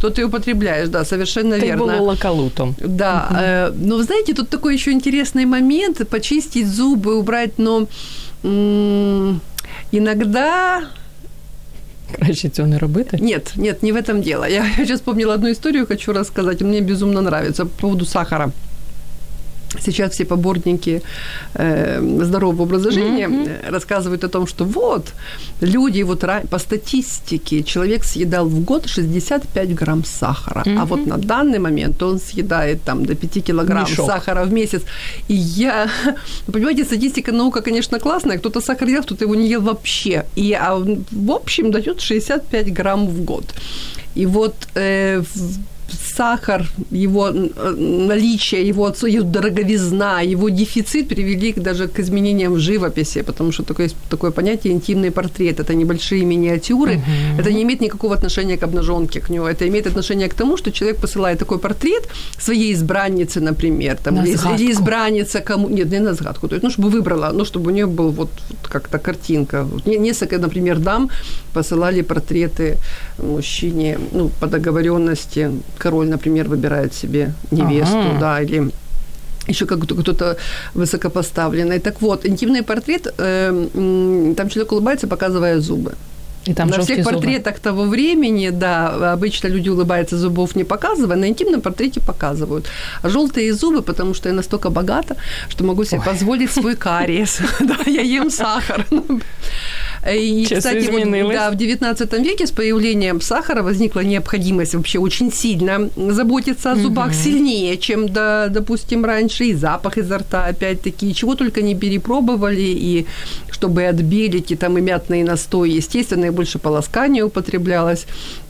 то 0.00 0.10
ты 0.10 0.24
употребляешь, 0.24 0.88
да, 0.88 1.04
совершенно 1.04 1.58
Ти 1.60 1.66
верно. 1.66 1.84
було 1.86 2.12
лакалутом. 2.12 2.74
Да, 2.78 3.28
э, 3.30 3.72
но 3.86 3.96
вы 3.96 4.02
знаете, 4.02 4.34
тут 4.34 4.48
такой 4.48 4.74
еще 4.74 4.90
интересный 4.92 5.44
момент, 5.46 6.08
почистить 6.08 6.66
зубы, 6.66 7.14
убрать, 7.18 7.58
но 7.58 7.86
м, 8.44 9.40
иногда 9.92 10.82
Краще 12.16 12.48
цього 12.48 12.68
не 12.68 12.78
робити. 12.78 13.18
нет, 13.20 13.52
нет, 13.56 13.82
не 13.82 13.92
в 13.92 13.96
этом 13.96 14.22
дело. 14.22 14.48
Я 14.48 14.64
сейчас 14.76 15.00
вспомнила 15.00 15.34
одну 15.34 15.50
историю, 15.50 15.86
хочу 15.86 16.12
рассказать. 16.12 16.62
Мне 16.62 16.80
безумно 16.80 17.20
нравится 17.20 17.64
по 17.64 17.80
поводу 17.80 18.04
сахара. 18.04 18.52
Сейчас 19.84 20.12
все 20.12 20.24
поборники 20.24 21.02
э, 21.54 22.00
здорового 22.24 22.62
образа 22.62 22.90
жизни 22.90 23.26
э, 23.28 23.70
рассказывают 23.70 24.24
о 24.24 24.28
том, 24.28 24.46
что 24.46 24.64
вот 24.64 25.12
люди, 25.60 26.02
вот 26.04 26.24
по 26.50 26.58
статистике, 26.58 27.62
человек 27.62 28.04
съедал 28.04 28.48
в 28.48 28.64
год 28.64 28.86
65 28.88 29.74
грамм 29.74 30.04
сахара, 30.04 30.62
а 30.66 30.70
Мгм. 30.70 30.86
вот 30.86 31.06
на 31.06 31.16
данный 31.18 31.58
момент 31.58 32.02
он 32.02 32.18
съедает 32.18 32.82
там 32.84 33.04
до 33.04 33.14
5 33.14 33.44
килограмм 33.44 33.84
Мешок. 33.84 34.06
сахара 34.06 34.44
в 34.44 34.52
месяц. 34.52 34.82
И 35.28 35.34
я, 35.34 35.88
понимаете, 36.52 36.84
статистика 36.84 37.32
наука, 37.32 37.60
конечно, 37.60 37.98
классная, 37.98 38.38
кто-то 38.38 38.60
сахар 38.60 38.88
ел, 38.88 39.02
кто-то 39.02 39.24
его 39.24 39.34
не 39.34 39.48
ел 39.50 39.60
вообще. 39.60 40.24
И 40.36 40.52
а 40.54 40.76
в- 40.76 41.30
общем 41.30 41.70
дает 41.70 42.00
65 42.00 42.72
грамм 42.72 43.06
в 43.06 43.20
год. 43.24 43.44
И 44.16 44.26
вот 44.26 44.54
э, 44.76 45.22
сахар, 45.90 46.66
его 46.90 47.28
э, 47.28 47.74
наличие, 48.08 48.68
его, 48.68 48.94
его 49.08 49.22
дороговизна, 49.22 50.20
его 50.20 50.48
дефицит 50.48 51.08
привели 51.08 51.52
даже 51.52 51.88
к 51.88 52.00
изменениям 52.00 52.54
в 52.54 52.58
живописи, 52.58 53.22
потому 53.22 53.52
что 53.52 53.62
такое, 53.62 53.86
есть 53.86 53.96
такое 54.10 54.30
понятие 54.30 54.72
интимный 54.72 55.10
портрет. 55.10 55.60
Это 55.60 55.74
небольшие 55.74 56.24
миниатюры. 56.24 57.00
Это 57.38 57.52
не 57.52 57.62
имеет 57.62 57.80
никакого 57.80 58.14
отношения 58.14 58.56
к 58.56 58.64
обнаженке, 58.64 59.20
к 59.20 59.30
нему. 59.30 59.46
Это 59.46 59.66
имеет 59.68 59.86
отношение 59.86 60.28
к 60.28 60.34
тому, 60.34 60.56
что 60.56 60.70
человек 60.70 61.00
посылает 61.00 61.38
такой 61.38 61.58
портрет 61.58 62.08
своей 62.38 62.72
избранницы, 62.72 63.40
например, 63.40 63.96
там, 63.96 64.14
На 64.14 64.24
или, 64.24 64.38
или 64.54 64.72
избранница 64.72 65.40
кому... 65.40 65.68
Нет, 65.68 65.90
не 65.90 66.00
на 66.00 66.14
сгадку. 66.14 66.48
То 66.48 66.54
есть, 66.54 66.64
ну, 66.64 66.70
чтобы 66.70 66.90
выбрала, 66.90 67.32
ну, 67.32 67.44
чтобы 67.44 67.70
у 67.70 67.74
нее 67.74 67.86
был 67.86 68.10
вот, 68.10 68.30
вот 68.50 68.68
как-то 68.68 68.98
картинка. 68.98 69.62
Вот 69.62 69.86
не- 69.86 69.98
несколько, 69.98 70.38
например, 70.38 70.78
дам 70.78 71.10
посылали 71.52 72.02
портреты 72.02 72.76
мужчине, 73.18 73.98
ну, 74.12 74.30
по 74.40 74.46
договоренности. 74.46 75.50
Король, 75.78 76.08
например, 76.08 76.48
выбирает 76.48 76.94
себе 76.94 77.32
невесту, 77.50 77.98
Ага. 77.98 78.20
да, 78.20 78.42
или 78.42 78.70
еще 79.48 79.66
как 79.66 79.78
кто-то 79.80 80.36
высокопоставленный. 80.74 81.78
Так 81.78 82.02
вот, 82.02 82.26
интимный 82.26 82.62
портрет, 82.62 83.14
э, 83.18 83.68
там 84.36 84.48
человек 84.48 84.72
улыбается, 84.72 85.06
показывая 85.06 85.60
зубы. 85.60 85.92
І 86.46 86.54
там 86.54 86.68
на 86.68 86.78
всех 86.78 87.04
портретах 87.04 87.58
того 87.58 87.84
времени, 87.84 88.50
да, 88.50 89.12
обычно 89.12 89.48
люди 89.48 89.68
улыбаются, 89.70 90.16
зубов 90.16 90.56
не 90.56 90.64
показывая, 90.64 91.16
на 91.16 91.26
интимном 91.28 91.60
портрете 91.60 92.00
показывают. 92.00 92.66
А 93.02 93.08
желтые 93.08 93.52
зубы, 93.52 93.82
потому 93.82 94.14
что 94.14 94.28
я 94.28 94.34
настолько 94.34 94.70
богата, 94.70 95.16
что 95.48 95.64
могу 95.64 95.84
себе 95.84 96.00
позволить 96.00 96.50
свой 96.50 96.76
кариес. 96.76 97.40
Да, 97.60 97.76
я 97.86 98.02
ем 98.02 98.30
сахар. 98.30 98.86
И, 100.06 100.44
Часы 100.44 100.56
кстати, 100.58 100.90
вот, 100.90 101.00
изменились. 101.02 101.34
да, 101.36 101.50
в 101.50 101.56
19 101.56 102.12
веке 102.24 102.46
с 102.46 102.50
появлением 102.50 103.20
сахара 103.20 103.62
возникла 103.62 104.00
необходимость 104.00 104.74
вообще 104.74 104.98
очень 104.98 105.32
сильно 105.32 105.90
заботиться 105.96 106.72
о 106.72 106.76
зубах 106.76 107.14
сильнее, 107.14 107.76
чем, 107.76 108.08
да, 108.08 108.48
допустим, 108.48 109.04
раньше. 109.04 109.44
И 109.44 109.54
запах 109.54 109.98
изо 109.98 110.18
рта, 110.18 110.44
опять-таки, 110.46 111.14
чего 111.14 111.34
только 111.34 111.62
не 111.62 111.74
перепробовали, 111.74 112.60
и 112.60 113.06
чтобы 113.50 113.84
отбелить, 113.84 114.52
и 114.52 114.56
там 114.56 114.78
и 114.78 114.80
мятные 114.80 115.24
настои, 115.24 115.70
естественно, 115.70 116.26
и 116.26 116.30
больше 116.30 116.58
полоскания 116.58 117.24
употреблялось 117.24 118.04
э, 118.04 118.06
по- 118.06 118.47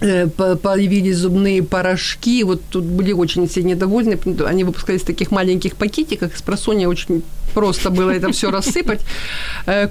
появились 0.00 1.16
зубные 1.16 1.62
порошки. 1.62 2.44
Вот 2.44 2.62
тут 2.70 2.84
были 2.84 3.12
очень 3.12 3.46
все 3.46 3.62
недовольны. 3.62 4.18
Они 4.46 4.64
выпускались 4.64 5.02
в 5.02 5.06
таких 5.06 5.30
маленьких 5.30 5.76
пакетиках. 5.76 6.36
С 6.36 6.42
просонья 6.42 6.88
очень 6.88 7.22
просто 7.54 7.90
было 7.90 8.10
это 8.10 8.32
все 8.32 8.50
рассыпать. 8.50 9.00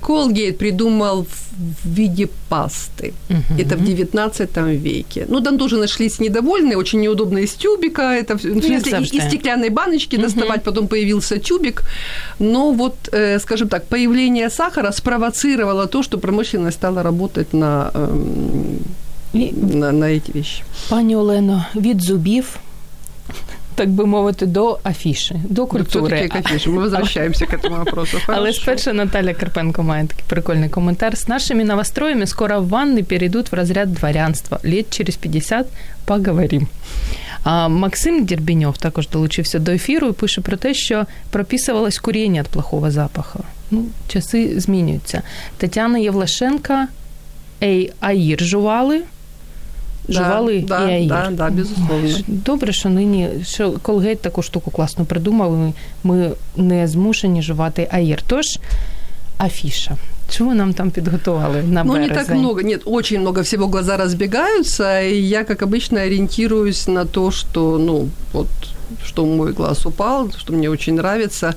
Колгейт 0.02 0.58
придумал 0.58 1.26
в 1.26 1.88
виде 1.88 2.28
пасты. 2.50 3.14
Это 3.58 3.76
в 3.76 3.84
19 3.84 4.58
веке. 4.82 5.26
Ну, 5.30 5.42
там 5.42 5.58
тоже 5.58 5.78
нашлись 5.78 6.20
недовольные, 6.20 6.78
очень 6.78 7.02
неудобно 7.02 7.40
из 7.40 7.54
тюбика. 7.54 8.02
Это 8.02 8.38
в 8.38 8.42
смысле, 8.42 8.80
завжди. 8.80 9.18
из 9.18 9.24
стеклянной 9.26 9.70
баночки 9.70 10.18
доставать, 10.18 10.64
потом 10.64 10.88
появился 10.88 11.38
тюбик. 11.38 11.84
Но 12.40 12.72
вот, 12.72 12.96
э, 13.12 13.40
скажем 13.40 13.68
так, 13.68 13.86
появление 13.86 14.50
сахара 14.50 14.92
спровоцировало 14.92 15.88
то, 15.88 16.04
что 16.04 16.18
промышленность 16.18 16.78
стала 16.78 17.04
работать 17.04 17.54
на, 17.54 17.92
эм, 17.94 18.80
на, 19.33 19.93
на 19.93 20.07
эти 20.07 20.33
вещи. 20.35 20.63
пані 20.89 21.17
Олено, 21.17 21.65
від 21.77 22.03
зубів, 22.03 22.59
так 23.75 23.89
би 23.91 24.07
мовити, 24.07 24.47
до 24.47 24.79
афіші, 24.85 25.35
до 25.45 25.67
культури. 25.67 26.17
Всё-таки 26.17 26.29
к 26.29 26.39
афише. 26.39 26.71
Мы 26.71 26.81
возвращаемся 26.81 27.47
к 27.47 27.57
этому 27.57 27.79
вопросу. 27.85 28.19
Але 28.27 28.37
Хорошо. 28.39 28.61
спершу 28.61 28.93
Наталя 28.93 29.35
Карпенко 29.35 29.83
має 29.83 30.07
такий 30.07 30.25
прикольний 30.29 30.69
коментар. 30.69 31.13
С 31.17 31.29
нашими 31.29 31.65
новостроями 31.65 32.27
скоро 32.27 32.61
ванны 32.61 33.03
перейдут 33.03 33.53
в 33.53 33.55
разряд 33.55 33.93
дворянства. 33.95 34.61
Лет 34.65 34.91
через 34.91 35.17
50 35.17 35.67
поговорим. 36.05 36.69
А 37.43 37.69
Максим 37.69 38.25
Дербіньов 38.25 38.79
також 38.79 39.09
долучився 39.09 39.59
до 39.59 39.73
ефіру 39.73 40.09
і 40.09 40.13
пише 40.13 40.41
про 40.41 40.57
те, 40.57 40.75
що 40.75 41.07
прописувалось 41.31 41.99
куріння 41.99 42.41
від 42.41 42.49
плохого 42.49 42.91
запаху. 42.91 43.45
Ну, 43.71 43.85
часи 44.09 44.61
змінюються. 44.61 45.23
Тетяна 45.57 45.99
Євлашенка, 45.99 46.89
ей, 47.63 47.93
аїр 48.01 48.45
жували. 48.45 49.03
Да, 50.09 50.13
Жували 50.15 50.65
да, 50.69 50.91
і 50.91 50.95
аїр. 50.95 51.09
да, 51.09 51.29
да, 51.33 51.51
безусловно. 51.51 52.09
Добре, 52.27 52.73
що 52.73 52.89
нині 52.89 53.29
що 53.45 53.73
Колгейт 53.73 54.21
таку 54.23 54.43
штуку 54.43 54.71
класно 54.71 55.05
придумав. 55.05 55.69
і 55.69 55.73
Ми 56.09 56.31
не 56.57 56.89
змушені 56.89 57.43
жувати 57.43 57.89
аїр. 57.93 58.23
Тож 58.27 58.45
афіша. 59.39 59.97
Чого 60.31 60.55
нам 60.55 60.73
там 60.75 60.91
підготували 60.91 61.63
на 61.63 61.85
Ну, 61.85 61.93
березень? 61.93 62.17
не 62.17 62.25
так 62.25 62.31
много. 62.37 62.63
Нет, 62.63 62.83
очень 62.85 63.21
много 63.21 63.43
всего 63.43 63.67
глаза 63.69 63.97
разбегаются. 63.97 65.01
И 65.01 65.21
я, 65.21 65.45
как 65.45 65.63
обычно, 65.63 66.01
ориентируюсь 66.01 66.89
на 66.89 67.05
то, 67.05 67.31
что, 67.31 67.79
ну, 67.79 68.09
вот 68.33 68.47
что 69.07 69.25
мой 69.27 69.53
глаз 69.53 69.87
упал, 69.87 70.31
что 70.39 70.53
мне 70.53 70.69
очень 70.71 70.95
нравится. 70.95 71.55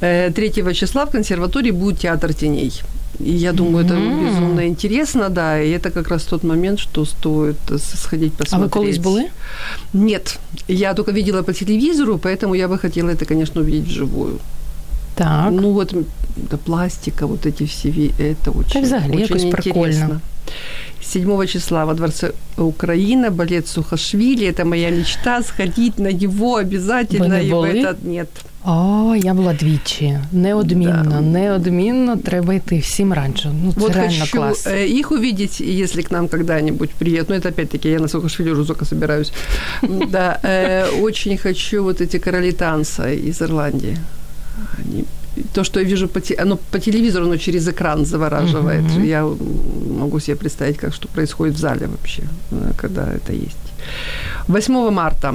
Э, 0.00 0.30
3 0.32 0.74
числа 0.74 1.04
в 1.04 1.10
консерватории 1.10 1.72
будет 1.72 1.98
театр 1.98 2.34
теней. 2.34 2.82
И 3.19 3.31
я 3.31 3.53
думаю, 3.53 3.85
это 3.85 3.93
Мгм. 3.95 4.25
безумно 4.25 4.67
интересно, 4.67 5.29
да, 5.29 5.59
и 5.61 5.69
это 5.77 5.89
как 5.91 6.07
раз 6.09 6.23
тот 6.23 6.43
момент, 6.43 6.79
что 6.79 7.05
стоит 7.05 7.57
э, 7.71 7.77
сходить 7.77 8.33
А 8.37 8.43
посмотреть. 8.43 8.75
ви 8.75 8.79
колись 8.79 8.97
були? 8.97 9.23
Нет, 9.93 10.39
я 10.67 10.93
только 10.93 11.11
видела 11.11 11.41
по 11.43 11.53
телевизору, 11.53 12.17
поэтому 12.17 12.55
я 12.55 12.67
бы 12.67 12.77
хотела 12.81 13.09
это, 13.09 13.25
конечно, 13.25 13.61
увидеть 13.61 13.87
вживую. 13.87 14.39
Так. 15.15 15.51
Ну 15.51 15.71
вот 15.73 15.93
да, 16.51 16.57
пластика, 16.57 17.27
вот 17.27 17.45
эти 17.45 17.63
все, 17.65 17.89
это 18.19 18.51
очень, 18.51 18.81
взагалі 18.83 19.09
очень 19.09 19.19
якось 19.19 19.43
интересно. 19.43 19.73
прикольно. 19.73 20.21
7 21.01 21.47
числа 21.47 21.85
во 21.85 21.93
Дворце 21.93 22.31
Украина, 22.57 23.29
балет 23.29 23.67
Сухашвили. 23.67 24.45
Это 24.47 24.65
моя 24.65 24.89
мечта, 24.91 25.43
сходить 25.43 25.99
на 25.99 26.11
него 26.11 26.55
обязательно. 26.55 27.35
Вы 27.35 27.41
не 27.43 27.47
И 27.49 27.53
в 27.53 27.63
этот 27.63 28.03
нет. 28.03 28.27
О, 28.66 29.14
я 29.16 29.34
була 29.34 29.52
двічі. 29.54 30.18
Неодмінно, 30.32 31.04
да. 31.10 31.20
неодмінно 31.20 32.16
треба 32.16 32.54
йти 32.54 32.78
всім 32.78 33.12
раніше. 33.12 33.52
Ну, 33.64 33.72
це 33.72 33.80
Вот 33.80 33.96
реально 33.96 34.20
хочу 34.20 34.36
клас. 34.36 34.66
э, 34.66 34.98
их 35.00 35.12
увидеть, 35.12 35.60
если 35.60 36.02
к 36.02 36.08
нам 36.10 36.28
когда-нибудь 36.28 36.90
приедут. 36.90 37.28
Ну, 37.28 37.36
это 37.36 37.48
опять-таки 37.48 37.88
я 37.88 37.98
на 37.98 38.08
Сухашвили 38.08 38.50
уже 38.50 38.64
только 38.64 38.84
собираюсь. 38.84 39.32
Да, 40.10 40.38
э, 40.42 41.02
очень 41.02 41.38
хочу 41.38 41.82
вот 41.82 42.00
эти 42.00 42.18
короли 42.18 42.52
танца 42.52 43.12
из 43.12 43.42
Ирландии. 43.42 43.98
Они 44.78 45.04
то, 45.52 45.64
что 45.64 45.80
я 45.80 45.86
вижу 45.86 46.08
по, 46.08 46.20
те, 46.20 46.34
оно 46.42 46.56
по 46.56 46.78
телевизору, 46.78 47.26
оно 47.26 47.36
через 47.36 47.68
экран 47.68 48.06
завораживает. 48.06 48.82
Мгм. 48.82 49.04
Я 49.04 49.28
могу 49.98 50.20
себе 50.20 50.36
представить, 50.36 50.76
как 50.76 50.94
что 50.94 51.08
происходит 51.08 51.54
в 51.54 51.58
зале 51.58 51.86
вообще, 51.86 52.22
э, 52.52 52.72
когда 52.76 53.02
это 53.02 53.32
есть. 53.32 53.56
8 54.48 54.90
марта. 54.90 55.34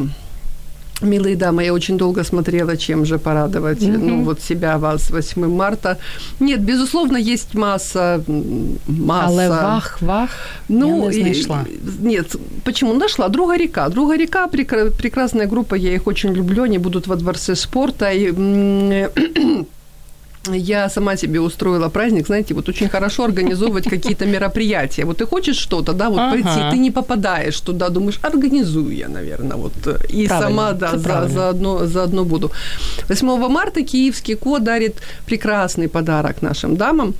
Милые 1.05 1.37
дамы, 1.37 1.65
я 1.65 1.73
очень 1.73 1.97
долго 1.97 2.25
смотрела, 2.25 2.77
чем 2.77 3.05
же 3.05 3.19
порадовать 3.19 3.83
Мгм. 3.83 4.07
ну, 4.07 4.25
вот 4.25 4.41
себя, 4.43 4.77
вас 4.79 5.11
8 5.11 5.49
марта. 5.49 5.97
Нет, 6.41 6.61
безусловно, 6.61 7.19
есть 7.19 7.55
масса, 7.55 8.21
масса. 8.89 9.27
Але 9.29 9.49
вах, 9.49 9.99
вах, 10.03 10.31
Ну, 10.69 11.11
я 11.11 11.11
не 11.11 11.17
и- 11.19 11.21
знайшла. 11.23 11.65
нет, 12.03 12.37
почему? 12.65 12.95
Нашла. 12.95 13.29
Друга 13.29 13.57
река. 13.57 13.89
Друга 13.89 14.17
река, 14.17 14.47
прекра- 14.47 14.91
прекрасная 14.91 15.47
группа, 15.47 15.75
я 15.77 15.95
их 15.95 16.07
очень 16.07 16.33
люблю, 16.35 16.63
они 16.63 16.79
будут 16.79 17.07
во 17.07 17.17
Дворце 17.17 17.55
спорта. 17.55 18.11
И, 18.13 18.33
я 20.53 20.89
сама 20.89 21.17
себе 21.17 21.41
устроила 21.41 21.89
праздник, 21.89 22.27
знаете, 22.27 22.55
вот 22.55 22.69
очень 22.69 22.89
хорошо 22.89 23.25
организовывать 23.25 23.89
какие-то 23.89 24.27
мероприятия. 24.27 25.05
Вот 25.05 25.17
ты 25.19 25.27
хочешь 25.27 25.57
что-то, 25.57 25.93
да, 25.93 26.09
вот 26.11 26.19
Ага. 26.19 26.31
пойти, 26.33 26.61
ты 26.71 26.79
не 26.79 26.91
попадаешь 26.91 27.61
туда, 27.61 27.89
думаешь, 27.89 28.19
организую 28.23 28.95
я, 28.97 29.09
наверное, 29.09 29.57
вот. 29.57 29.73
э, 29.87 29.97
И 30.09 30.27
Правильно, 30.27 30.49
сама, 30.49 30.73
да, 30.73 30.97
за, 30.99 31.05
правильно. 31.05 31.35
заодно, 31.35 31.87
заодно 31.87 32.25
буду. 32.25 32.51
8 33.09 33.49
марта 33.49 33.83
Киевский 33.83 34.37
ко 34.37 34.59
дарит 34.59 34.97
прекрасный 35.27 35.89
подарок 35.89 36.43
нашим 36.43 36.77
дамам. 36.77 37.15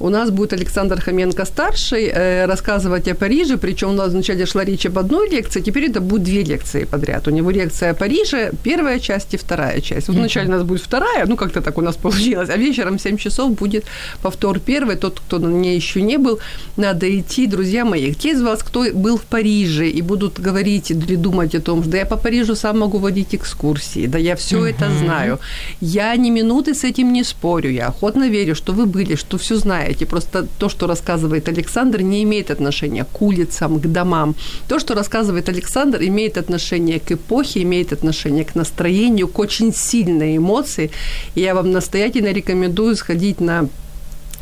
У 0.00 0.10
нас 0.10 0.30
будет 0.30 0.52
Александр 0.52 1.00
Хоменко-старший 1.00 2.06
э, 2.06 2.46
рассказывать 2.46 3.08
о 3.08 3.14
Париже, 3.14 3.56
причем 3.56 3.90
у 3.90 3.92
нас 3.92 4.12
вначале 4.12 4.46
шла 4.46 4.64
речь 4.64 4.86
об 4.86 4.98
одной 4.98 5.28
лекции, 5.28 5.60
теперь 5.60 5.90
это 5.90 6.00
будет 6.00 6.22
две 6.22 6.44
лекции 6.44 6.84
подряд. 6.84 7.26
У 7.26 7.30
него 7.30 7.50
лекция 7.50 7.90
о 7.90 7.94
Париже, 7.94 8.52
первая 8.62 9.00
часть 9.00 9.34
и 9.34 9.36
вторая 9.36 9.80
часть. 9.80 10.08
Вот 10.08 10.16
вначале 10.16 10.48
у 10.48 10.52
нас 10.52 10.62
будет 10.62 10.82
вторая, 10.82 11.26
ну 11.26 11.36
как-то 11.36 11.60
так 11.60 11.78
у 11.78 11.80
нас 11.80 11.96
получилось, 12.02 12.48
а 12.50 12.56
вечером 12.56 12.96
в 12.96 13.02
7 13.02 13.16
часов 13.16 13.50
будет 13.58 13.84
повтор 14.22 14.60
первый. 14.60 14.96
Тот, 14.96 15.20
кто 15.20 15.38
на 15.38 15.48
ней 15.48 15.76
еще 15.76 16.02
не 16.02 16.16
был, 16.18 16.38
надо 16.76 17.06
идти, 17.06 17.46
друзья 17.48 17.84
мои. 17.84 18.14
Те 18.14 18.30
из 18.30 18.42
вас, 18.42 18.62
кто 18.62 18.84
был 18.94 19.16
в 19.16 19.22
Париже 19.22 19.88
и 19.88 20.02
будут 20.02 20.40
говорить 20.40 20.92
или 20.92 21.16
думать 21.16 21.54
о 21.56 21.60
том, 21.60 21.82
что 21.82 21.90
да 21.90 21.98
я 21.98 22.06
по 22.06 22.16
Парижу 22.16 22.54
сам 22.54 22.78
могу 22.78 22.98
водить 22.98 23.34
экскурсии, 23.34 24.06
да 24.06 24.18
я 24.18 24.36
все 24.36 24.64
это 24.66 24.90
знаю. 24.98 25.38
Я 25.80 26.16
ни 26.16 26.30
минуты 26.30 26.74
с 26.74 26.84
этим 26.84 27.12
не 27.12 27.24
спорю, 27.24 27.70
я 27.70 27.88
охотно 27.88 28.28
верю, 28.28 28.54
что 28.54 28.72
вы 28.72 28.86
были, 28.86 29.16
что 29.16 29.36
все 29.38 29.56
знаете. 29.56 29.87
Просто 30.06 30.46
то, 30.58 30.68
что 30.68 30.86
рассказывает 30.86 31.48
Александр, 31.48 32.02
не 32.02 32.22
имеет 32.22 32.50
отношения 32.50 33.04
к 33.04 33.22
улицам, 33.22 33.80
к 33.80 33.86
домам. 33.86 34.34
То, 34.68 34.78
что 34.78 34.94
рассказывает 34.94 35.48
Александр, 35.48 35.98
имеет 36.02 36.38
отношение 36.38 37.00
к 37.00 37.12
эпохе, 37.12 37.62
имеет 37.62 37.92
отношение 37.92 38.44
к 38.44 38.54
настроению, 38.54 39.28
к 39.28 39.38
очень 39.38 39.72
сильной 39.74 40.36
эмоции. 40.36 40.90
И 41.34 41.40
я 41.40 41.54
вам 41.54 41.72
настоятельно 41.72 42.32
рекомендую 42.32 42.96
сходить 42.96 43.40
на 43.40 43.68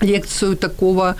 лекцию 0.02 0.56
такого 0.56 1.14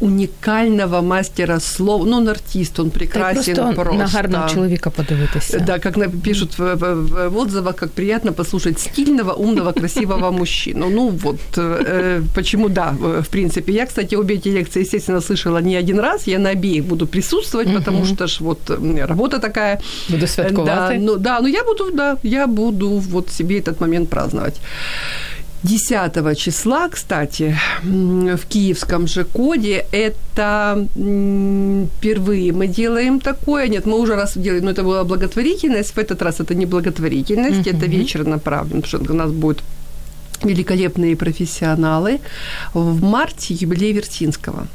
уникального 0.00 1.02
мастера 1.02 1.60
слов. 1.60 2.06
Ну, 2.06 2.16
он 2.16 2.28
артист, 2.28 2.78
он 2.80 2.90
прекрасен 2.90 3.54
просто, 3.54 3.74
просто. 3.74 3.94
на 3.98 4.06
гарного 4.06 4.48
чоловіка 4.48 4.90
подивитися. 4.90 5.58
Да, 5.66 5.78
как 5.78 6.10
пишут 6.22 6.58
в, 6.58 6.74
в- 6.74 7.28
в- 7.28 7.36
отзывах, 7.36 7.74
как 7.74 7.90
приятно 7.90 8.32
послушать 8.32 8.78
стильного, 8.80 9.32
умного, 9.32 9.72
красивого 9.72 10.30
мужчину. 10.38 10.90
Ну 10.90 11.08
вот, 11.08 11.38
э, 11.58 12.22
почему 12.34 12.68
да, 12.68 12.94
э, 13.04 13.20
в 13.22 13.28
принципе. 13.28 13.72
Я, 13.72 13.86
кстати, 13.86 14.16
обе 14.16 14.34
эти 14.34 14.48
лекции, 14.48 14.80
естественно, 14.82 15.20
слышала 15.20 15.60
не 15.62 15.76
один 15.78 16.00
раз. 16.00 16.26
Я 16.28 16.38
на 16.38 16.50
обеих 16.50 16.84
буду 16.84 17.06
присутствовать, 17.06 17.74
потому 17.74 18.06
что 18.06 18.26
ж 18.26 18.40
вот 18.40 18.70
работа 19.08 19.38
такая. 19.38 19.78
Буду 20.08 20.20
Да, 20.20 20.26
святкувати. 20.26 20.98
ну, 20.98 21.16
да, 21.16 21.40
ну 21.40 21.48
я 21.48 21.62
буду, 21.64 21.90
да, 21.96 22.16
я 22.22 22.46
буду 22.46 22.88
вот 22.90 23.30
себе 23.30 23.54
этот 23.58 23.80
момент 23.80 24.08
праздновать. 24.08 24.60
10 25.62 26.38
числа, 26.38 26.88
кстати, 26.88 27.56
в 27.82 28.46
киевском 28.48 29.06
же 29.06 29.24
коде, 29.24 29.84
это 29.92 30.86
впервые 31.98 32.52
мы 32.52 32.66
делаем 32.66 33.20
такое. 33.20 33.68
Нет, 33.68 33.86
мы 33.86 33.98
уже 33.98 34.14
раз 34.14 34.36
делали, 34.38 34.60
но 34.60 34.70
это 34.70 34.82
была 34.82 35.04
благотворительность. 35.04 35.90
В 35.94 35.98
этот 35.98 36.22
раз 36.22 36.40
это 36.40 36.54
не 36.54 36.66
благотворительность, 36.66 37.66
это 37.66 37.86
вечер 37.86 38.26
направлен, 38.26 38.80
потому 38.82 39.04
что 39.04 39.12
у 39.12 39.16
нас 39.16 39.30
будет 39.30 39.62
великолепные 40.42 41.14
профессионалы. 41.16 42.20
В 42.72 43.02
марте 43.02 43.52
юбилей 43.54 43.92
Вертинского. 43.92 44.66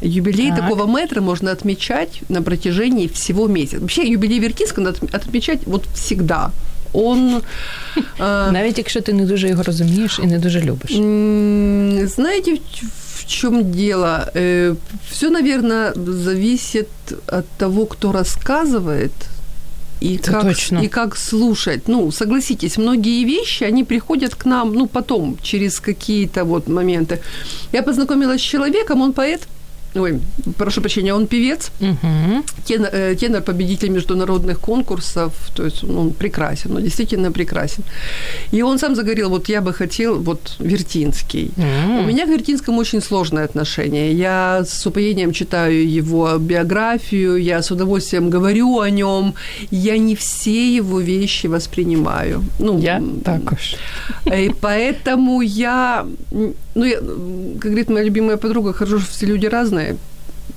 Юбилей 0.00 0.50
Так. 0.50 0.60
такого 0.60 0.86
метра 0.86 1.20
можно 1.20 1.50
отмечать 1.52 2.22
на 2.28 2.42
протяжении 2.42 3.06
всего 3.08 3.46
месяца. 3.48 3.80
Вообще 3.80 4.08
юбилей 4.08 4.38
Вертинского 4.40 4.84
надо 4.84 4.98
отм- 4.98 5.14
отмечать 5.16 5.60
вот 5.66 5.86
всегда 5.94 6.50
Он... 6.93 7.41
э, 8.19 8.51
Навіть 8.51 8.77
якщо 8.77 9.01
ти 9.01 9.13
не 9.13 9.25
дуже 9.25 9.49
його 9.49 9.63
розумієш 9.63 10.19
і 10.23 10.27
не 10.27 10.39
дуже 10.39 10.61
любиш. 10.61 10.91
М, 10.91 12.07
Знаете, 12.07 12.57
в 13.15 13.25
чем 13.25 13.71
дело? 13.71 14.19
Все, 15.11 15.29
наверное, 15.29 15.93
зависит 15.95 16.87
от 17.27 17.45
того, 17.57 17.85
кто 17.85 18.11
рассказывает. 18.11 19.11
И 20.01 20.17
Это 20.17 20.31
как, 20.31 20.43
точно. 20.43 20.83
и 20.83 20.87
как 20.87 21.15
слушать. 21.17 21.87
Ну, 21.87 22.11
согласитесь, 22.11 22.77
многие 22.77 23.23
вещи, 23.25 23.63
они 23.67 23.83
приходят 23.85 24.35
к 24.35 24.45
нам, 24.49 24.73
ну, 24.73 24.87
потом, 24.87 25.37
через 25.41 25.79
какие-то 25.79 26.43
вот 26.43 26.67
моменты. 26.67 27.19
Я 27.73 27.83
познакомилась 27.83 28.41
с 28.41 28.43
человеком, 28.51 29.01
он 29.01 29.13
поэт, 29.13 29.39
ой, 29.94 30.20
прошу 30.56 30.80
прощения, 30.80 31.14
он 31.14 31.26
певец, 31.26 31.70
Угу. 31.80 32.42
тенор, 32.64 32.90
э, 32.92 33.14
тенор 33.20 33.42
победитель 33.42 33.88
международных 33.90 34.58
конкурсов, 34.60 35.32
то 35.54 35.64
есть 35.64 35.84
он, 35.84 36.10
прекрасен, 36.12 36.76
он 36.76 36.82
действительно 36.82 37.32
прекрасен. 37.32 37.82
И 38.52 38.62
он 38.62 38.78
сам 38.78 38.94
заговорил, 38.94 39.28
вот 39.30 39.48
я 39.48 39.60
бы 39.60 39.72
хотел, 39.72 40.18
вот 40.22 40.56
Вертинский. 40.60 41.50
У 41.56 42.06
меня 42.06 42.24
к 42.26 42.28
Вертинскому 42.28 42.80
очень 42.80 43.00
сложное 43.02 43.44
отношение. 43.44 44.12
Я 44.12 44.62
с 44.64 44.86
упоением 44.86 45.32
читаю 45.32 45.88
его 45.98 46.38
биографию, 46.38 47.36
я 47.36 47.62
с 47.62 47.70
удовольствием 47.70 48.30
говорю 48.30 48.78
о 48.80 48.90
нем. 48.90 49.34
Я 49.70 49.98
не 49.98 50.14
все 50.14 50.76
его 50.76 51.00
вещи 51.00 51.48
воспринимаю. 51.48 52.42
Ну, 52.58 52.78
Я 52.78 52.96
м, 52.98 53.20
також. 53.20 53.76
и 54.26 54.50
поэтому 54.60 55.40
я, 55.42 56.06
ну, 56.78 56.84
я, 56.84 56.96
как 56.96 57.70
говорит 57.70 57.90
моя 57.90 58.04
любимая 58.04 58.36
подруга, 58.36 58.72
хорошо, 58.72 58.98
что 58.98 59.10
все 59.10 59.26
люди 59.26 59.46
разные. 59.46 59.96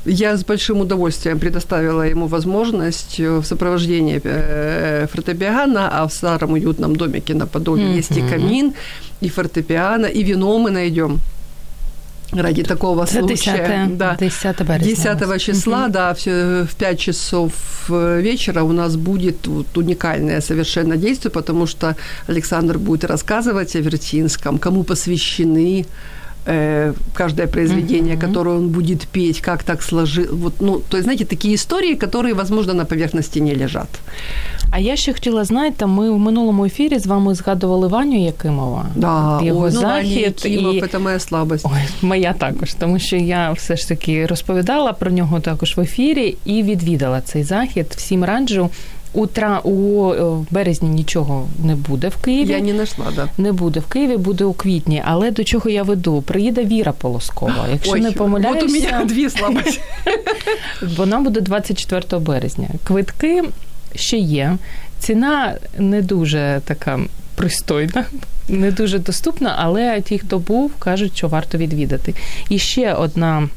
Я 0.06 0.36
с 0.38 0.44
большим 0.44 0.80
удовольствием 0.82 1.40
предоставила 1.40 2.04
ему 2.04 2.28
возможность 2.28 3.20
э, 3.20 3.38
в 3.40 3.46
сопровождении 3.46 4.22
э, 4.24 5.08
фортепиано, 5.12 5.90
а 5.92 6.08
в 6.08 6.14
старом 6.14 6.54
уютном 6.54 6.96
домике 6.96 7.34
на 7.34 7.46
Подоле 7.46 7.96
есть 7.96 8.18
и 8.18 8.22
камин, 8.22 8.74
и 9.22 9.30
фортепиано, 9.30 10.06
и 10.06 10.24
вино 10.24 10.58
мы 10.60 10.72
найдем 10.72 11.20
ради 12.34 12.64
такого 12.64 13.06
случая. 13.06 13.86
10, 13.88 13.98
Да. 13.98 14.16
10 14.20 14.62
березня. 14.62 14.96
10 14.96 15.22
у 15.22 15.28
нас. 15.28 15.42
числа, 15.42 15.88
да, 15.88 16.14
в, 16.14 16.26
в 16.66 16.76
5 16.76 17.00
часов 17.00 17.52
э, 17.90 18.22
вечера 18.22 18.64
у 18.64 18.72
нас 18.72 18.96
будет 18.96 19.48
вот 19.48 19.78
уникальное 19.78 20.42
совершенно 20.42 20.98
действие, 20.98 21.32
потому 21.32 21.68
что 21.68 21.96
Александр 22.28 22.78
будет 22.78 23.04
рассказывать 23.06 23.76
о 23.76 23.80
Вертинском, 23.82 24.58
кому 24.60 24.84
посвящены 24.84 25.86
э, 26.46 26.94
каждое 27.14 27.48
произведение, 27.48 28.16
Мгм. 28.16 28.28
которое 28.28 28.58
он 28.58 28.70
будет 28.70 29.08
петь, 29.08 29.42
как 29.42 29.64
так 29.64 29.82
сложилось. 29.84 30.32
Вот, 30.32 30.62
ну, 30.62 30.80
то 30.90 30.98
есть, 30.98 31.04
знаете, 31.04 31.26
такие 31.26 31.54
истории, 31.56 31.96
которые, 31.96 32.34
возможно, 32.34 32.74
на 32.74 32.86
поверхности 32.86 33.40
не 33.40 33.54
лежат. 33.56 33.90
А 34.72 34.80
я 34.80 34.96
ще 34.96 35.14
хотіла, 35.14 35.44
знаєте, 35.44 35.86
ми 35.86 36.12
в 36.12 36.20
минулому 36.20 36.66
ефірі 36.66 37.00
з 37.00 37.08
вами 37.08 37.36
згадували 37.36 37.88
Ваню 37.88 38.26
Якимова. 38.26 38.86
Да, 38.96 39.40
його 39.44 39.62
ой, 39.66 39.72
ну, 39.74 39.82
Ваня 39.82 40.04
захід 40.04 40.42
Якимов, 40.44 40.76
і 40.76 40.82
это 40.82 41.00
моя 41.00 41.20
слабость. 41.20 41.66
Ой, 41.66 42.08
моя 42.08 42.34
також, 42.34 42.74
тому 42.74 43.00
що 43.00 43.16
я 43.16 43.52
все 43.52 43.76
ж 43.76 43.88
таки 43.88 44.26
розповідала 44.26 44.94
про 44.94 45.12
нього 45.12 45.40
також 45.40 45.78
в 45.78 45.82
ефірі 45.82 46.36
і 46.46 46.64
відвідала 46.64 47.22
цей 47.22 47.44
захід. 47.44 47.88
Всім 47.96 48.24
раджу. 48.24 48.70
У, 49.14 49.28
тра... 49.28 49.60
у 49.64 50.10
е, 50.14 50.46
березні 50.52 50.90
нічого 50.90 51.48
не 51.64 51.76
буде 51.76 52.10
в 52.10 52.18
Києві. 52.18 52.50
Я 52.52 52.60
не 52.60 52.74
нашла, 52.74 53.06
да. 53.16 53.28
Не 53.38 53.52
буде 53.52 53.80
в 53.80 53.86
Києві, 53.86 54.18
буде 54.18 54.44
у 54.44 54.54
квітні. 54.54 55.04
Але 55.06 55.32
до 55.32 55.44
чого 55.44 55.70
я 55.70 55.84
веду? 55.84 56.22
Приїде 56.22 56.66
Віра 56.66 56.92
Полоскова. 56.92 57.66
Якщо 57.72 57.92
Ой, 57.92 58.02
не 58.02 58.12
помиляюся, 58.12 58.66
вот 58.66 58.70
у 58.70 58.74
меня 58.74 59.06
две 59.06 59.30
слабости. 59.30 59.82
вона 60.98 61.20
буде 61.20 61.42
24 61.42 62.20
березня. 62.20 62.68
Квитки 62.84 63.44
ще 63.96 64.18
є. 64.18 64.58
Ціна 65.00 65.56
не 65.78 66.02
дуже 66.02 66.62
така 66.66 67.00
пристойна, 67.36 68.06
не 68.50 68.72
дуже 68.72 69.00
доступна, 69.00 69.56
але 69.58 70.02
ті, 70.02 70.20
хто 70.20 70.40
був, 70.40 70.72
кажуть, 70.80 71.18
що 71.18 71.28
варто 71.28 71.58
відвідати. 71.58 72.14
І 72.50 72.60
ще 72.60 72.94
одна 72.94 73.50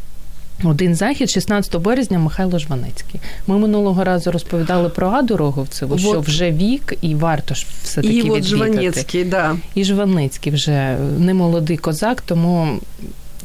один 0.64 0.94
захід 0.94 1.30
16 1.30 1.76
березня 1.76 2.18
Михайло 2.18 2.58
Жванецький. 2.58 3.20
Ми 3.46 3.58
минулого 3.58 4.04
разу 4.04 4.30
розповідали 4.30 4.88
про 4.88 5.08
Аду 5.08 5.36
Роговцеву, 5.36 5.94
вот. 5.94 6.00
що 6.00 6.20
вже 6.20 6.50
вік 6.50 6.94
і 7.00 7.14
варто 7.14 7.54
ж 7.54 7.66
все 7.82 8.02
таки 8.02 8.08
відвідати. 8.08 8.38
І 8.38 8.40
от 8.40 8.44
Жванецький, 8.44 9.24
да. 9.24 9.56
І 9.74 9.84
Жванецький 9.84 10.52
вже 10.52 10.96
не 11.18 11.34
молодий 11.34 11.76
козак, 11.76 12.20
тому 12.20 12.80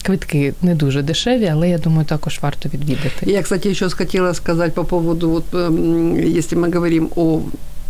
Квитки 0.02 0.55
не 0.62 0.74
дуже 0.74 1.02
дешеві, 1.02 1.46
але 1.46 1.68
я 1.68 1.78
думаю, 1.78 2.07
також 2.07 2.38
варто 2.42 2.68
відвідати. 2.68 3.26
Я, 3.26 3.42
кстати, 3.42 3.70
еще 3.70 3.88
хотела 3.88 4.34
сказать 4.34 4.74
по 4.74 4.84
поводу, 4.84 5.30
вот, 5.30 5.44
если 5.55 6.59
мы 6.59 6.74
говорим 6.74 7.09
о 7.16 7.40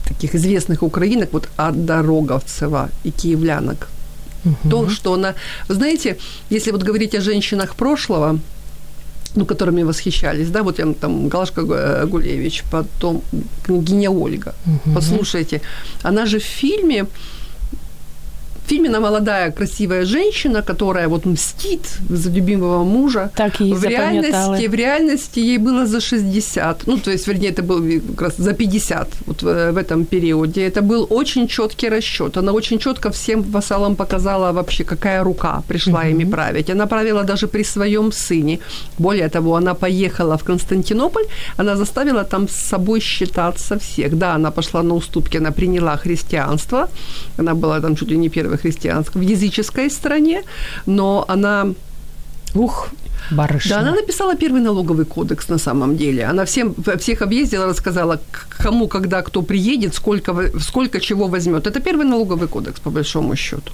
таких 0.09 0.35
известных 0.35 0.83
украинок, 0.83 1.33
вот 1.33 1.49
Ада 1.57 2.03
Роговцева 2.03 2.89
и 3.05 3.11
киевлянок, 3.11 3.89
угу. 4.45 4.71
то, 4.71 4.91
что 4.91 5.13
она... 5.13 5.35
Вы 5.69 5.75
знаете, 5.75 6.17
если 6.51 6.73
вот 6.73 6.83
говорить 6.83 7.15
о 7.15 7.21
женщинах 7.21 7.75
прошлого, 7.75 8.39
ну, 9.37 9.47
которыми 9.47 9.83
восхищались, 9.83 10.51
да, 10.51 10.63
вот 10.63 10.79
я 10.79 10.93
там 11.01 11.29
Галашка 11.29 11.63
Гулевич, 12.07 12.63
потом 12.71 13.23
княгиня 13.67 14.11
Ольга. 14.11 14.55
Угу. 14.67 14.95
Послушайте, 14.95 15.61
она 16.03 16.27
же 16.27 16.39
в 16.39 16.45
фильме 16.45 17.07
фильме 18.70 19.00
молодая, 19.00 19.52
красивая 19.52 20.06
женщина, 20.06 20.62
которая 20.62 21.08
вот 21.08 21.26
мстит 21.26 21.82
за 22.10 22.30
любимого 22.30 22.84
мужа. 22.84 23.30
Так 23.36 23.62
и 23.62 23.74
в 23.74 23.84
реальности, 23.84 24.68
в 24.68 24.74
реальности 24.76 25.40
ей 25.40 25.58
было 25.58 25.86
за 25.86 26.00
60. 26.00 26.88
Ну, 26.88 26.98
то 26.98 27.12
есть, 27.12 27.28
вернее, 27.28 27.50
это 27.50 27.64
было 27.64 28.00
как 28.16 28.22
раз 28.22 28.38
за 28.38 28.54
50 28.54 29.08
вот 29.26 29.42
в, 29.44 29.72
в 29.72 29.78
этом 29.78 30.06
периоде. 30.06 30.68
Это 30.68 30.82
был 30.82 31.08
очень 31.10 31.48
четкий 31.48 31.90
расчет. 31.90 32.38
Она 32.38 32.52
очень 32.52 32.80
четко 32.80 33.10
всем 33.10 33.42
вассалам 33.42 33.96
показала 33.96 34.52
вообще, 34.52 34.84
какая 34.84 35.24
рука 35.24 35.64
пришла 35.68 36.06
mm-hmm. 36.06 36.12
ими 36.12 36.32
править. 36.32 36.70
Она 36.70 36.86
правила 36.86 37.24
даже 37.24 37.48
при 37.48 37.64
своем 37.64 38.12
сыне. 38.12 38.60
Более 39.00 39.30
того, 39.30 39.56
она 39.56 39.74
поехала 39.74 40.38
в 40.38 40.44
Константинополь, 40.44 41.26
она 41.58 41.76
заставила 41.76 42.24
там 42.24 42.48
с 42.48 42.70
собой 42.70 43.00
считаться 43.00 43.78
всех. 43.80 44.18
Да, 44.18 44.36
она 44.36 44.52
пошла 44.52 44.84
на 44.84 44.94
уступки, 44.94 45.38
она 45.38 45.52
приняла 45.52 45.98
христианство. 45.98 46.88
Она 47.40 47.54
была 47.54 47.80
там 47.80 47.96
чуть 47.96 48.12
ли 48.12 48.18
не 48.18 48.30
первой 48.30 48.59
христианской, 48.62 49.22
в 49.22 49.26
языческой 49.26 49.90
стране, 49.90 50.44
но 50.86 51.26
она... 51.28 51.68
Ух, 52.56 52.90
барышня. 53.32 53.76
Да, 53.76 53.80
она 53.82 53.92
написала 53.92 54.36
первый 54.36 54.62
налоговый 54.62 55.06
кодекс 55.06 55.50
на 55.50 55.58
самом 55.58 55.98
деле. 55.98 56.26
Она 56.26 56.46
всем, 56.46 56.76
всех 56.98 57.22
объездила, 57.22 57.66
рассказала, 57.66 58.20
кому, 58.50 58.88
когда, 58.88 59.22
кто 59.22 59.42
приедет, 59.42 59.94
сколько, 59.94 60.34
сколько 60.60 61.00
чего 61.00 61.28
возьмет. 61.28 61.68
Это 61.68 61.80
первый 61.80 62.06
налоговый 62.06 62.48
кодекс, 62.48 62.80
по 62.80 62.90
большому 62.90 63.36
счету. 63.36 63.72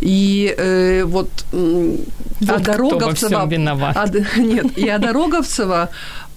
И 0.00 0.54
э, 0.58 1.04
вот, 1.04 1.30
вот 1.52 2.50
а 2.50 2.58
Дороговцева... 2.58 3.48
А, 3.94 4.06
нет, 4.36 4.78
и 4.78 4.88
а 4.88 4.98
Дороговцева 4.98 5.88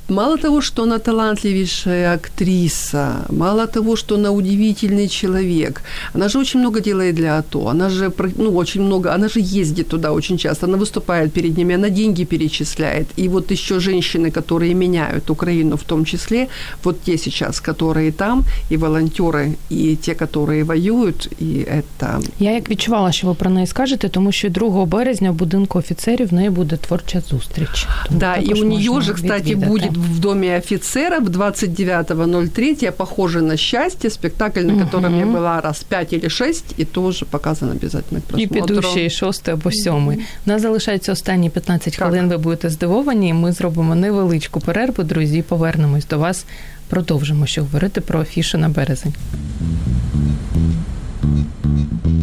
Мало 0.08 0.36
того, 0.36 0.60
что 0.60 0.82
она 0.82 0.98
талантливейшая 0.98 2.14
актриса, 2.14 3.24
мало 3.30 3.66
того, 3.66 3.96
что 3.96 4.16
она 4.16 4.30
удивительный 4.30 5.08
человек, 5.08 5.82
она 6.12 6.28
же 6.28 6.38
очень 6.38 6.60
много 6.60 6.80
делает 6.80 7.14
для 7.14 7.38
АТО, 7.38 7.68
она 7.68 7.88
же, 7.88 8.12
ну, 8.36 8.54
очень 8.54 8.82
много, 8.82 9.14
она 9.14 9.28
же 9.28 9.40
ездит 9.40 9.88
туда 9.88 10.12
очень 10.12 10.36
часто, 10.36 10.66
она 10.66 10.76
выступает 10.76 11.30
перед 11.30 11.56
ними, 11.56 11.74
она 11.74 11.88
деньги 11.88 12.24
перечисляет. 12.24 13.06
И 13.16 13.28
вот 13.28 13.50
еще 13.50 13.80
женщины, 13.80 14.30
которые 14.30 14.74
меняют 14.74 15.30
Украину 15.30 15.76
в 15.76 15.84
том 15.84 16.04
числе, 16.04 16.48
вот 16.82 17.00
те 17.00 17.16
сейчас, 17.16 17.60
которые 17.60 18.12
там, 18.12 18.44
и 18.70 18.76
волонтеры, 18.76 19.54
и 19.70 19.96
те, 19.96 20.12
которые 20.14 20.64
воюють, 20.64 21.30
і 21.40 21.44
это... 21.44 22.20
Я 22.38 22.52
як 22.52 22.70
відчувала, 22.70 23.12
що 23.12 23.26
ви 23.26 23.34
про 23.34 23.50
неї 23.50 23.66
скажете, 23.66 24.08
тому 24.08 24.32
що 24.32 24.48
2 24.50 24.84
березня 24.84 25.30
в 25.30 25.34
будинку 25.34 25.78
офіцерів 25.78 26.28
в 26.28 26.32
неї 26.32 26.50
буде 26.50 26.76
творча 26.76 27.20
зустріч. 27.20 27.86
Тому 28.06 28.20
да, 28.20 28.36
і 28.36 28.52
у 28.62 28.64
нее 28.64 29.00
же, 29.00 29.14
кстати, 29.14 29.56
будет 29.56 29.94
в 29.99 30.19
Доме 30.19 30.57
офицеров 30.57 31.29
29.03 31.29 32.91
«Похоже 32.91 33.41
на 33.41 33.57
счастье», 33.57 34.09
спектакль, 34.09 34.61
на 34.61 34.85
котором 34.85 35.13
угу. 35.13 35.19
я 35.19 35.25
была 35.25 35.61
раз 35.61 35.83
пять 35.83 36.13
или 36.13 36.29
шесть, 36.29 36.73
і 36.77 36.85
тоже 36.85 37.25
показано 37.25 37.71
обязательно 37.71 38.21
к 38.21 38.27
просмотру. 38.27 38.57
І 38.57 38.67
піду 38.67 38.81
ще 38.81 39.05
й 39.05 39.09
шостий 39.09 39.53
або 39.53 39.71
сьомий. 39.71 40.17
У 40.45 40.49
нас 40.49 40.61
залишається 40.61 41.11
останні 41.11 41.49
15 41.49 41.93
так. 41.93 42.07
хвилин, 42.07 42.29
ви 42.29 42.37
будете 42.37 42.69
здивовані, 42.69 43.33
ми 43.33 43.51
зробимо 43.51 43.95
невеличку 43.95 44.59
перерву, 44.59 45.03
друзі, 45.03 45.41
повернемось 45.41 46.07
до 46.07 46.17
вас. 46.17 46.45
Продовжимо 46.89 47.45
ще 47.45 47.61
говорити 47.61 48.01
про 48.01 48.21
афіши 48.21 48.57
на 48.57 48.69
березень. 48.69 49.13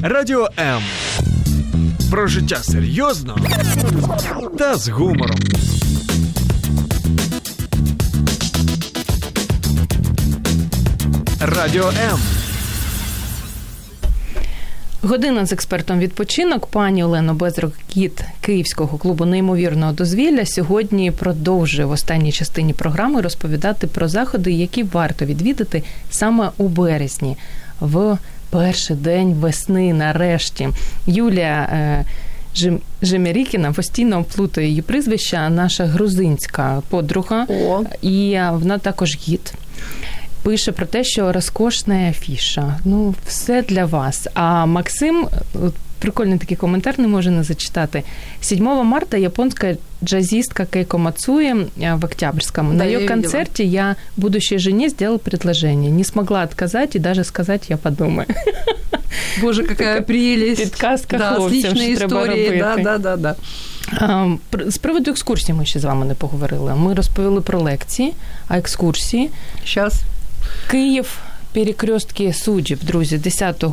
Радіо 0.03 0.49
М. 0.59 0.83
Про 2.11 2.27
життя 2.27 2.57
серйозно 2.63 3.39
та 4.59 4.77
з 4.77 4.89
гумором. 4.89 5.39
Радіо 11.55 11.89
М. 11.89 12.19
Година 15.03 15.47
з 15.47 15.53
експертом 15.53 15.99
відпочинок. 15.99 16.67
Пані 16.67 17.05
Олено 17.05 17.35
Безрук, 17.35 17.73
кіт 17.89 18.25
Київського 18.41 18.99
клубу 18.99 19.25
неймовірного 19.25 19.93
дозвілля, 19.93 20.47
сьогодні 20.47 21.11
продовжує 21.11 21.87
в 21.87 21.91
останній 21.91 22.33
частині 22.33 22.73
програми 22.73 23.21
розповідати 23.21 23.87
про 23.87 24.09
заходи, 24.09 24.53
які 24.53 24.83
варто 24.83 25.25
відвідати 25.25 25.83
саме 26.11 26.51
у 26.57 26.69
березні, 26.69 27.37
в 27.81 28.19
перший 28.51 28.97
день 28.97 29.35
весни. 29.35 29.95
Нарешті 29.95 30.69
Юлія. 31.07 31.69
Е, 31.73 32.05
Жим, 32.57 32.81
Жемерікіна 33.03 33.73
постійно 33.73 34.25
плутає 34.25 34.69
її 34.69 34.83
прізвища, 34.83 35.49
наша 35.49 35.85
грузинська 35.85 36.83
подруга, 36.89 37.47
О. 37.49 37.83
і 38.03 38.39
вона 38.53 38.79
також 38.79 39.19
гід 39.29 39.55
пише 40.47 40.73
про 40.73 40.87
те, 40.87 41.05
що 41.05 41.33
розкошна 41.33 42.09
афіша. 42.09 42.79
Ну, 42.85 43.15
все 43.27 43.63
для 43.63 43.85
вас. 43.85 44.29
А 44.35 44.67
Максим. 44.67 45.29
Прикольний 45.99 46.39
такий 46.39 46.57
коментар 46.57 46.95
не 46.99 47.09
може 47.09 47.31
не 47.31 47.43
зачитати. 47.43 48.03
7 48.41 48.65
марта 48.65 49.17
японська 49.17 49.77
джазистка 50.05 50.65
Кейко 50.65 50.99
Мацуи 50.99 51.55
в 51.77 52.05
Октябрьском. 52.05 52.71
Да, 52.71 52.85
На 52.85 52.85
ее 52.85 53.09
концерте 53.09 53.65
я 53.65 53.97
будущей 54.17 54.59
жене 54.59 54.89
сделал 54.89 55.19
предложение. 55.19 55.91
Не 55.91 56.05
смогла 56.05 56.43
отказать 56.43 56.97
и 56.97 56.99
даже 56.99 57.25
сказать 57.25 57.71
«я 57.71 57.77
подумаю». 57.77 58.27
Боже, 59.41 59.63
какая 59.69 60.03
прелесть. 60.03 60.63
Підказка 60.63 61.19
да, 61.19 61.35
хлопцям, 61.35 61.77
що 61.77 61.97
треба 61.97 62.27
робити. 62.27 62.57
Да, 62.59 62.99
да, 62.99 62.99
да, 62.99 63.17
да. 63.17 63.37
З 64.71 64.79
приводу 64.79 65.11
екскурсії 65.11 65.59
ми 65.59 65.67
ще 65.67 65.81
з 65.81 65.85
вами 65.85 66.07
не 66.07 66.15
поговорили. 66.15 66.75
Ми 66.75 66.95
розповіли 66.95 67.41
про 67.41 67.61
лекції, 67.61 68.15
а 68.49 68.59
екскурсії. 68.59 69.31
Зараз. 69.75 70.03
Київ. 70.68 71.20
Перекрестки 71.54 72.34
суддів, 72.34 72.84
друзі, 72.84 73.18
10 73.18 73.66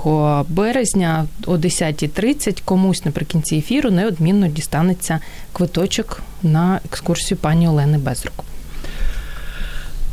березня 0.49 1.27
о 1.47 1.57
10.30 1.57 2.63
комусь 2.65 3.05
наприкінці 3.05 3.57
ефіру 3.57 3.91
неодмінно 3.91 4.49
дістанеться 4.49 5.21
квиточок 5.53 6.23
на 6.43 6.81
екскурсію 6.85 7.39
пані 7.39 7.69
Олени 7.69 7.99
Безрук. 7.99 8.45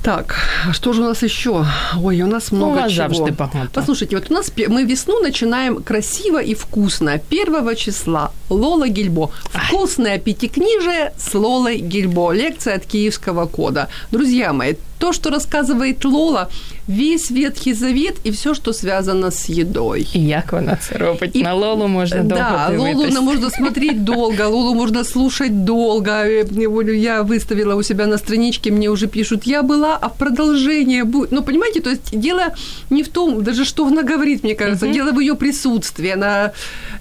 Так, 0.05 0.35
а 0.69 0.73
что 0.73 0.93
же 0.93 1.01
у 1.01 1.05
нас 1.05 1.23
еще? 1.23 1.65
Ой, 1.97 2.21
у 2.21 2.27
нас 2.27 2.51
много 2.51 2.81
ну, 2.81 2.85
у 2.85 2.89
чего. 2.89 2.95
Завжди 2.95 3.31
багато. 3.31 3.69
Послушайте, 3.73 4.15
вот 4.15 4.29
у 4.29 4.33
нас 4.35 4.51
мы 4.55 4.83
весну 4.83 5.19
начинаем 5.19 5.81
красиво 5.81 6.39
и 6.39 6.53
вкусно. 6.53 7.17
Первого 7.17 7.75
числа 7.75 8.31
Лола 8.49 8.87
Гильбо. 8.87 9.31
Вкусное 9.49 10.19
пятикнижие 10.19 11.11
с 11.17 11.33
Лолой 11.33 11.79
Гильбо. 11.79 12.33
Лекция 12.33 12.75
от 12.75 12.85
Киевского 12.85 13.47
кода. 13.47 13.87
Друзья 14.11 14.53
мои, 14.53 14.75
то, 15.00 15.12
что 15.12 15.30
рассказывает 15.30 16.04
Лола, 16.04 16.48
весь 16.88 17.30
Ветхий 17.30 17.74
Завет 17.74 18.16
и 18.26 18.30
все, 18.30 18.54
что 18.54 18.72
связано 18.72 19.30
с 19.30 19.48
едой. 19.48 20.06
И 20.14 20.18
як 20.18 20.52
вона 20.52 20.76
це 20.76 20.98
робить? 20.98 21.36
И, 21.36 21.42
На 21.42 21.54
Лолу 21.54 21.88
можно 21.88 22.22
долго 22.22 22.44
Да, 22.44 22.70
Лолу 22.78 23.22
можно 23.22 23.50
смотреть 23.50 24.04
долго, 24.04 24.48
Лолу 24.48 24.74
можно 24.74 25.04
слушать 25.04 25.64
долго. 25.64 26.10
Я 26.92 27.22
выставила 27.22 27.74
у 27.74 27.82
себя 27.82 28.06
на 28.06 28.18
страничке, 28.18 28.70
мне 28.70 28.88
уже 28.88 29.06
пишут, 29.06 29.46
я 29.46 29.62
была, 29.62 29.98
а 30.00 30.08
продолжение 30.08 31.04
будет. 31.04 31.32
Ну, 31.32 31.42
понимаете, 31.42 31.80
то 31.80 31.90
есть 31.90 32.20
дело 32.20 32.42
не 32.90 33.02
в 33.02 33.08
том, 33.08 33.42
даже 33.44 33.64
что 33.64 33.86
она 33.86 34.02
говорит, 34.02 34.44
мне 34.44 34.54
кажется, 34.54 34.86
uh-huh. 34.86 34.94
дело 34.94 35.12
в 35.12 35.20
ее 35.20 35.34
присутствии. 35.34 36.12
Она... 36.14 36.52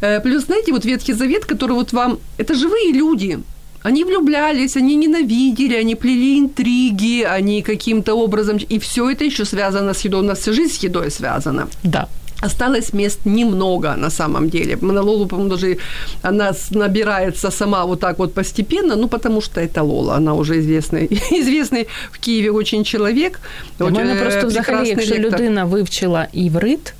Э, 0.01 0.21
плюс, 0.21 0.45
знаете, 0.45 0.71
вот 0.71 0.85
Ветхий 0.85 1.13
Завет, 1.13 1.45
который 1.45 1.73
вот 1.73 1.93
вам... 1.93 2.17
Это 2.37 2.53
живые 2.53 2.93
люди, 2.93 3.39
они 3.83 4.03
влюблялись, 4.03 4.77
они 4.77 4.95
ненавидели, 4.95 5.75
они 5.75 5.95
плели 5.95 6.39
интриги, 6.39 7.23
они 7.23 7.61
каким-то 7.61 8.13
образом... 8.13 8.57
И 8.71 8.79
все 8.79 9.09
это 9.09 9.23
еще 9.23 9.45
связано 9.45 9.93
с 9.93 10.05
едой. 10.05 10.19
У 10.19 10.23
нас 10.23 10.39
вся 10.39 10.53
жизнь 10.53 10.73
с 10.73 10.83
едой 10.83 11.11
связана. 11.11 11.67
Да. 11.83 12.07
Осталось 12.41 12.93
мест 12.93 13.19
немного 13.25 13.95
на 13.97 14.09
самом 14.09 14.49
деле. 14.49 14.77
Лолу, 14.81 15.27
по-моему, 15.27 15.49
даже 15.49 15.77
она 16.21 16.53
набирается 16.71 17.51
сама 17.51 17.85
вот 17.85 17.99
так 17.99 18.19
вот 18.19 18.33
постепенно, 18.33 18.95
ну, 18.95 19.07
потому 19.07 19.41
что 19.41 19.59
это 19.59 19.83
Лола, 19.83 20.15
она 20.15 20.33
уже 20.33 20.59
известный, 20.59 21.07
известный 21.31 21.87
в 22.11 22.19
Киеве 22.19 22.51
очень 22.51 22.83
человек. 22.83 23.39
Мене 23.79 24.13
э, 24.13 24.21
просто 24.21 24.47
взагалі, 24.47 24.89
якщо 24.89 25.15
людина 25.15 25.65
вивчила 25.65 26.27
іврит, 26.33 26.93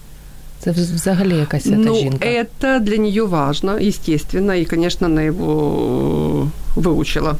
це 0.59 0.71
взагалі 0.71 1.37
якась 1.37 1.67
ну, 1.67 1.95
жінка. 1.95 2.29
это 2.29 2.81
для 2.81 2.97
нее 2.97 3.23
важно, 3.23 3.77
естественно, 3.77 4.53
и, 4.53 4.65
конечно, 4.65 5.09
на 5.09 5.23
его 5.25 6.49
выучила. 6.77 7.35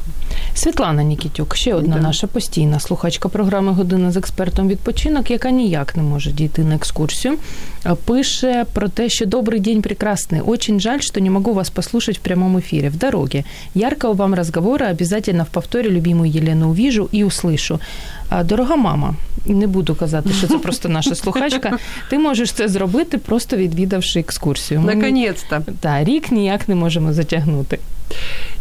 Світлана 0.55 1.03
Нікітюк, 1.03 1.55
ще 1.55 1.73
одна 1.73 1.95
Да. 1.95 2.01
наша 2.01 2.27
постійна 2.27 2.79
слухачка 2.79 3.29
програми 3.29 3.71
Година 3.71 4.11
з 4.11 4.17
експертом 4.17 4.67
відпочинок, 4.67 5.31
яка 5.31 5.51
ніяк 5.51 5.95
не 5.95 6.03
може 6.03 6.31
дійти 6.31 6.63
на 6.63 6.75
екскурсію. 6.75 7.33
Е, 7.85 7.95
Пише 8.05 8.65
про 8.73 8.87
те, 8.87 9.09
що 9.09 9.25
добрий 9.25 9.59
день 9.59 9.81
прекрасный. 9.81 10.41
Очень 10.45 10.79
жаль, 10.79 10.99
что 10.99 11.19
не 11.19 11.29
могу 11.29 11.53
вас 11.53 11.69
послушать 11.69 12.17
в 12.17 12.21
прямом 12.21 12.57
эфире. 12.57 12.89
В 12.89 12.97
дороге. 12.97 13.43
Яркого 13.75 14.13
вам 14.13 14.33
разговора. 14.35 14.91
Обязательно 14.91 15.43
в 15.43 15.49
повторе 15.49 15.89
любимую 15.89 16.31
Елену 16.31 16.69
увижу 16.69 17.09
и 17.13 17.23
услышу. 17.23 17.79
А, 18.29 18.43
Дорога 18.43 18.75
мама, 18.75 19.15
не 19.45 19.67
буду 19.67 19.95
казати, 19.95 20.29
що 20.33 20.47
це 20.47 20.57
просто 20.57 20.89
наша 20.89 21.15
слухачка. 21.15 21.77
Ти 22.09 22.19
можеш 22.19 22.51
це 22.51 22.67
зробити, 22.67 23.08
просто 23.17 23.57
відвідавши 23.57 24.19
екскурсію. 24.19 24.79
Ми 24.81 24.95
ні- 24.95 25.01
Наконец-то. 25.01 25.61
Та, 25.79 26.03
рік 26.03 26.31
ніяк 26.31 26.69
не 26.69 26.75
можемо 26.75 27.13
затягнути. 27.13 27.79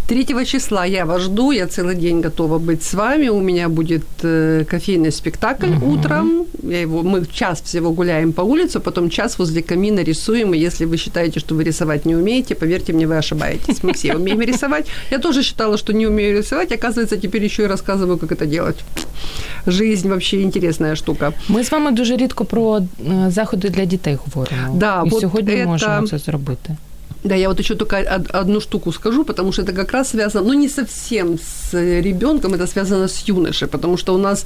3 0.09 0.45
числа 0.45 0.87
я 0.87 1.05
вас 1.05 1.23
жду, 1.23 1.53
я 1.53 1.67
целый 1.67 1.95
день 1.95 2.21
готова 2.21 2.59
быть 2.59 2.83
с 2.83 2.95
вами. 2.95 3.29
У 3.29 3.41
меня 3.41 3.69
будет 3.69 4.05
э, 4.23 4.65
кофейный 4.71 5.11
спектакль 5.11 5.73
утром. 5.83 6.47
Я 6.63 6.81
его, 6.83 7.03
мы 7.03 7.27
час 7.33 7.63
всего 7.63 7.91
гуляем 7.93 8.33
по 8.33 8.43
улице, 8.43 8.81
потом 8.81 9.11
час 9.11 9.39
возле 9.39 9.63
камина 9.63 10.05
рисуем. 10.05 10.53
И 10.55 10.59
если 10.59 10.87
вы 10.87 10.97
считаете, 10.99 11.41
что 11.41 11.55
вы 11.55 11.65
рисовать 11.65 12.07
не 12.07 12.15
умеете, 12.17 12.55
поверьте 12.55 12.93
мне, 12.93 13.07
вы 13.07 13.17
ошибаетесь. 13.17 13.83
Мы 13.83 13.93
все 13.93 14.15
умеем 14.15 14.41
рисовать. 14.41 14.87
Я 15.11 15.19
тоже 15.19 15.43
считала, 15.43 15.79
что 15.79 15.93
не 15.93 16.07
умею 16.07 16.39
рисовать. 16.39 16.73
Оказывается, 16.73 17.17
теперь 17.17 17.45
еще 17.45 17.63
и 17.63 17.67
рассказываю, 17.67 18.19
как 18.19 18.33
это 18.33 18.47
делать. 18.47 18.77
Жизнь 19.67 20.09
вообще 20.09 20.43
интересная 20.43 20.97
штука. 20.97 21.33
Ми 21.49 21.65
з 21.65 21.73
вами 21.73 21.93
дуже 21.93 22.17
рідко 22.17 22.45
про 22.45 22.79
е, 22.79 23.31
заходи 23.31 23.69
для 23.69 23.85
дітей 23.85 24.19
говоримо. 24.25 24.75
Да, 24.75 25.03
і 25.07 25.11
от 25.11 25.21
сьогодні 25.21 25.55
это- 25.55 25.67
можемо 25.67 26.07
це 26.07 26.19
зробити. 26.19 26.77
Да, 27.24 27.36
я 27.36 27.50
вот 27.50 27.60
еще 27.60 27.76
только 27.76 27.96
од- 27.98 28.32
одну 28.32 28.62
штуку 28.62 28.92
скажу, 28.94 29.24
потому 29.26 29.52
что 29.52 29.64
это 29.64 29.74
как 29.74 29.92
раз 29.94 30.10
связано, 30.10 30.48
ну 30.48 30.54
не 30.54 30.70
совсем 30.70 31.38
с 31.38 31.74
ребенком, 32.02 32.54
это 32.54 32.68
связано 32.68 33.08
с 33.08 33.28
юношей, 33.30 33.68
потому 33.68 33.98
что 33.98 34.14
у 34.16 34.18
нас 34.18 34.46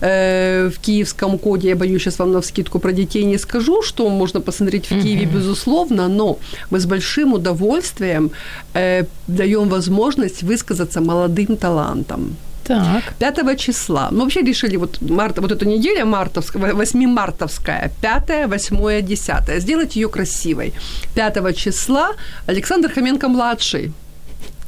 э, 0.00 0.68
в 0.68 0.78
киевском 0.80 1.38
коде, 1.38 1.68
я 1.68 1.76
боюсь, 1.76 2.02
сейчас 2.02 2.18
вам 2.18 2.32
на 2.32 2.40
вскидку 2.40 2.78
про 2.80 2.92
детей 2.92 3.24
не 3.24 3.38
скажу, 3.38 3.82
что 3.82 4.08
можно 4.08 4.40
посмотреть 4.40 4.90
в 4.90 5.02
Киеве, 5.02 5.26
безусловно, 5.26 6.08
но 6.08 6.38
мы 6.70 6.78
с 6.80 6.86
большим 6.86 7.34
удовольствием 7.34 8.30
э, 8.74 9.04
даем 9.28 9.68
возможность 9.68 10.42
высказаться 10.42 11.00
молодым 11.00 11.56
талантам. 11.56 12.36
Так. 12.68 13.02
5 13.18 13.56
числа. 13.58 14.08
Мы 14.12 14.18
вообще 14.20 14.42
решили, 14.42 14.76
вот, 14.76 15.00
марта, 15.00 15.40
вот 15.40 15.50
эту 15.52 15.64
неделя 15.64 16.04
мартовская, 16.04 16.74
8 16.74 17.06
мартовская, 17.06 17.90
5, 18.00 18.46
8, 18.48 19.02
10, 19.02 19.60
сделать 19.62 19.96
ее 19.96 20.08
красивой. 20.08 20.72
5 21.14 21.56
числа 21.56 22.10
Александр 22.46 22.90
Хоменко-младший. 22.92 23.92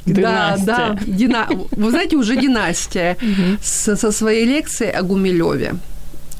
Да, 0.05 0.13
Династия. 0.57 0.65
да, 0.65 0.97
дина... 1.05 1.47
вы 1.77 1.89
знаете, 1.91 2.15
уже 2.15 2.35
династия 2.35 3.15
с- 3.63 3.95
со 3.95 4.11
своей 4.11 4.45
лекцией 4.45 4.91
о 4.91 5.03
Гумилеве. 5.03 5.75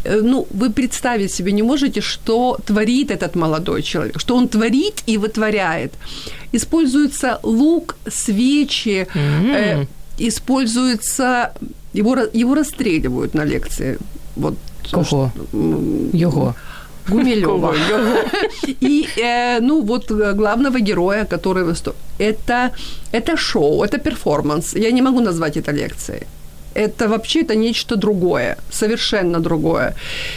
Э, 0.04 0.20
Ну, 0.24 0.48
вы 0.50 0.72
представить 0.72 1.32
себе 1.32 1.52
не 1.52 1.62
можете, 1.64 2.02
что 2.02 2.58
творит 2.66 3.12
этот 3.12 3.36
молодой 3.36 3.84
человек, 3.84 4.20
что 4.20 4.36
он 4.36 4.48
творит 4.48 5.04
и 5.10 5.18
вытворяет. 5.20 5.94
Используется 6.54 7.40
лук, 7.44 7.96
свечи, 8.10 9.08
э, 9.16 9.86
используется... 10.28 11.54
Его, 11.94 12.16
его 12.34 12.56
расстреливают 12.56 13.34
на 13.34 13.46
лекции. 13.46 13.98
Вот, 14.36 14.56
Кого? 14.92 15.32
Його. 16.14 16.56
Гумилева. 17.10 17.76
И, 18.82 19.08
э, 19.18 19.60
ну, 19.60 19.82
вот 19.82 20.12
э, 20.12 20.34
главного 20.34 20.80
героя, 20.80 21.26
который 21.26 21.64
выступает. 21.64 21.98
Это, 22.20 22.72
это 23.12 23.38
шоу, 23.38 23.84
это 23.84 23.98
перформанс. 23.98 24.76
Я 24.76 24.92
не 24.92 25.02
могу 25.02 25.20
назвать 25.20 25.58
это 25.58 25.72
лекцией 25.72 26.24
Это 26.79 27.09
вообще 27.09 27.41
это 27.41 27.55
нечто 27.57 27.97
другое, 27.97 28.57
совершенно 28.71 29.41
другое. 29.41 29.95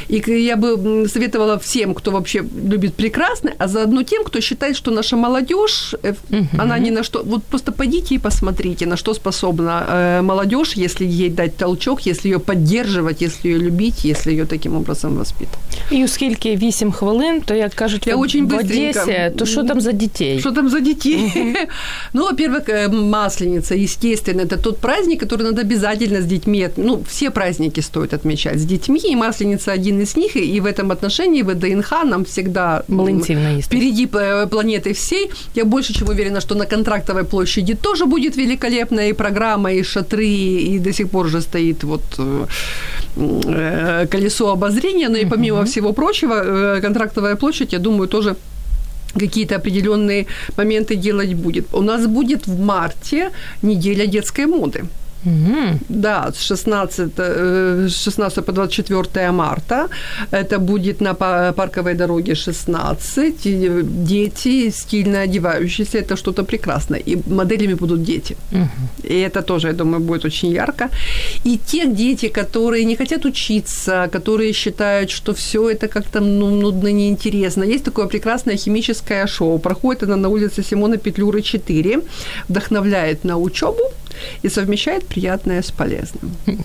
И 0.09 0.19
к- 0.21 0.31
я 0.31 0.55
бы 0.55 0.67
м, 0.67 1.09
советовала 1.09 1.57
всем, 1.57 1.93
кто 1.93 2.11
вообще 2.11 2.43
любит 2.71 2.93
прекрасное, 2.93 3.53
а 3.59 3.67
заодно 3.67 4.03
тем, 4.03 4.23
кто 4.23 4.39
считает, 4.41 4.77
что 4.77 4.91
наша 4.91 5.17
молодежь, 5.17 5.95
э, 6.03 6.13
она 6.57 6.79
ни 6.79 6.91
на 6.91 7.03
что... 7.03 7.23
Вот 7.25 7.43
просто 7.43 7.71
пойдите 7.71 8.15
и 8.15 8.17
посмотрите, 8.19 8.85
на 8.85 8.95
что 8.97 9.13
способна 9.13 9.85
э, 9.89 10.21
молодежь, 10.21 10.77
если 10.77 11.05
ей 11.05 11.29
дать 11.29 11.57
толчок, 11.57 12.07
если 12.07 12.29
ее 12.31 12.39
поддерживать, 12.39 13.21
если 13.21 13.49
ее 13.51 13.57
любить, 13.59 14.05
если 14.05 14.31
ее 14.31 14.45
таким 14.45 14.75
образом 14.77 15.15
воспитывать. 15.15 15.59
І 15.91 16.03
оскільки 16.03 16.55
8 16.55 16.91
хвилин, 16.91 17.41
то 17.41 17.53
як 17.55 17.73
кажуть, 17.73 18.07
Я 18.07 18.15
в, 18.15 18.19
очень 18.19 18.45
в 18.45 18.49
быстренько. 18.49 19.03
Одесі, 19.03 19.31
то 19.37 19.45
що 19.45 19.63
там 19.63 19.81
за 19.81 19.91
дітей? 19.91 20.39
Что 20.39 20.51
там 20.51 20.69
за 20.69 20.79
детей? 20.79 21.55
Ну, 22.13 22.21
во-первых, 22.23 22.69
э, 22.69 22.89
Масленица, 23.09 23.75
естественно, 23.75 24.41
это 24.43 24.57
тот 24.61 24.77
праздник, 24.77 25.23
который 25.23 25.43
надо 25.43 25.61
обязательно 25.61 26.21
с 26.24 26.26
детьми. 26.26 26.68
Ну, 26.76 27.02
все 27.08 27.30
праздники 27.30 27.80
стоит 27.80 28.14
отмечать 28.14 28.58
с 28.58 28.64
детьми, 28.64 29.00
и 29.00 29.16
Масленица 29.16 29.72
один 29.72 30.00
из 30.00 30.16
них, 30.16 30.36
и 30.36 30.60
в 30.60 30.66
этом 30.66 30.90
отношении 30.90 31.42
ВДНХ 31.42 32.04
нам 32.04 32.24
всегда 32.24 32.82
впереди 33.62 34.08
э, 34.12 34.46
планеты 34.46 34.92
всей. 34.92 35.30
Я 35.54 35.64
больше 35.64 35.92
чем 35.92 36.08
уверена, 36.08 36.40
что 36.40 36.54
на 36.54 36.66
Контрактовой 36.66 37.24
площади 37.24 37.74
тоже 37.74 38.06
будет 38.06 38.36
великолепная 38.36 39.10
и 39.10 39.12
программа, 39.12 39.72
и 39.72 39.82
шатры, 39.82 40.26
и 40.26 40.78
до 40.78 40.92
сих 40.92 41.08
пор 41.10 41.28
же 41.28 41.40
стоит 41.40 41.84
вот 41.84 42.02
э, 42.18 42.46
э, 43.16 44.06
колесо 44.10 44.50
обозрения. 44.50 45.08
Но 45.08 45.18
и 45.18 45.26
помимо 45.26 45.64
всего 45.64 45.92
прочего, 45.92 46.80
Контрактовая 46.82 47.36
площадь, 47.36 47.72
я 47.72 47.78
думаю, 47.78 48.08
тоже 48.08 48.36
какие-то 49.18 49.56
определенные 49.56 50.26
моменты 50.56 50.96
делать 50.96 51.34
будет. 51.34 51.66
У 51.72 51.82
нас 51.82 52.06
будет 52.06 52.46
в 52.46 52.60
марте 52.60 53.30
неделя 53.62 54.06
детской 54.06 54.46
моды. 54.46 54.84
Мгм. 55.24 55.78
Да, 55.88 56.32
с 56.32 56.40
16, 56.40 57.12
э, 57.18 57.88
с 57.88 58.04
16 58.04 58.44
по 58.44 58.52
24 58.52 59.32
марта. 59.32 59.88
Это 60.30 60.58
будет 60.58 61.00
на 61.00 61.14
па- 61.14 61.52
парковой 61.52 61.94
дороге 61.94 62.34
16. 62.34 63.46
И 63.46 63.82
дети, 63.82 64.70
стильно 64.70 65.22
одевающиеся, 65.22 65.98
это 65.98 66.16
что-то 66.16 66.44
прекрасное. 66.44 67.00
И 67.06 67.16
моделями 67.26 67.74
будут 67.74 68.02
дети. 68.02 68.36
И 69.02 69.14
это 69.14 69.42
тоже, 69.42 69.68
я 69.68 69.72
думаю, 69.72 70.00
будет 70.00 70.24
очень 70.24 70.52
ярко. 70.52 70.88
И 71.44 71.58
те 71.66 71.86
дети, 71.86 72.28
которые 72.28 72.84
не 72.84 72.96
хотят 72.96 73.24
учиться, 73.24 74.08
которые 74.12 74.52
считают, 74.52 75.10
что 75.10 75.32
все 75.32 75.70
это 75.70 75.88
как-то 75.88 76.20
ну, 76.20 76.50
нудно, 76.50 76.92
неинтересно. 76.92 77.64
Есть 77.64 77.84
такое 77.84 78.06
прекрасное 78.06 78.56
химическое 78.56 79.26
шоу. 79.26 79.58
Проходит 79.58 80.02
оно 80.02 80.16
на 80.16 80.28
улице 80.28 80.62
Симона 80.62 80.96
Петлюры 80.96 81.42
4. 81.42 82.00
Вдохновляет 82.48 83.24
на 83.24 83.36
учебу 83.36 83.82
и 84.45 84.49
совмещает 84.49 85.07
приятное 85.07 85.59
с 85.59 85.71
полезным. 85.77 86.57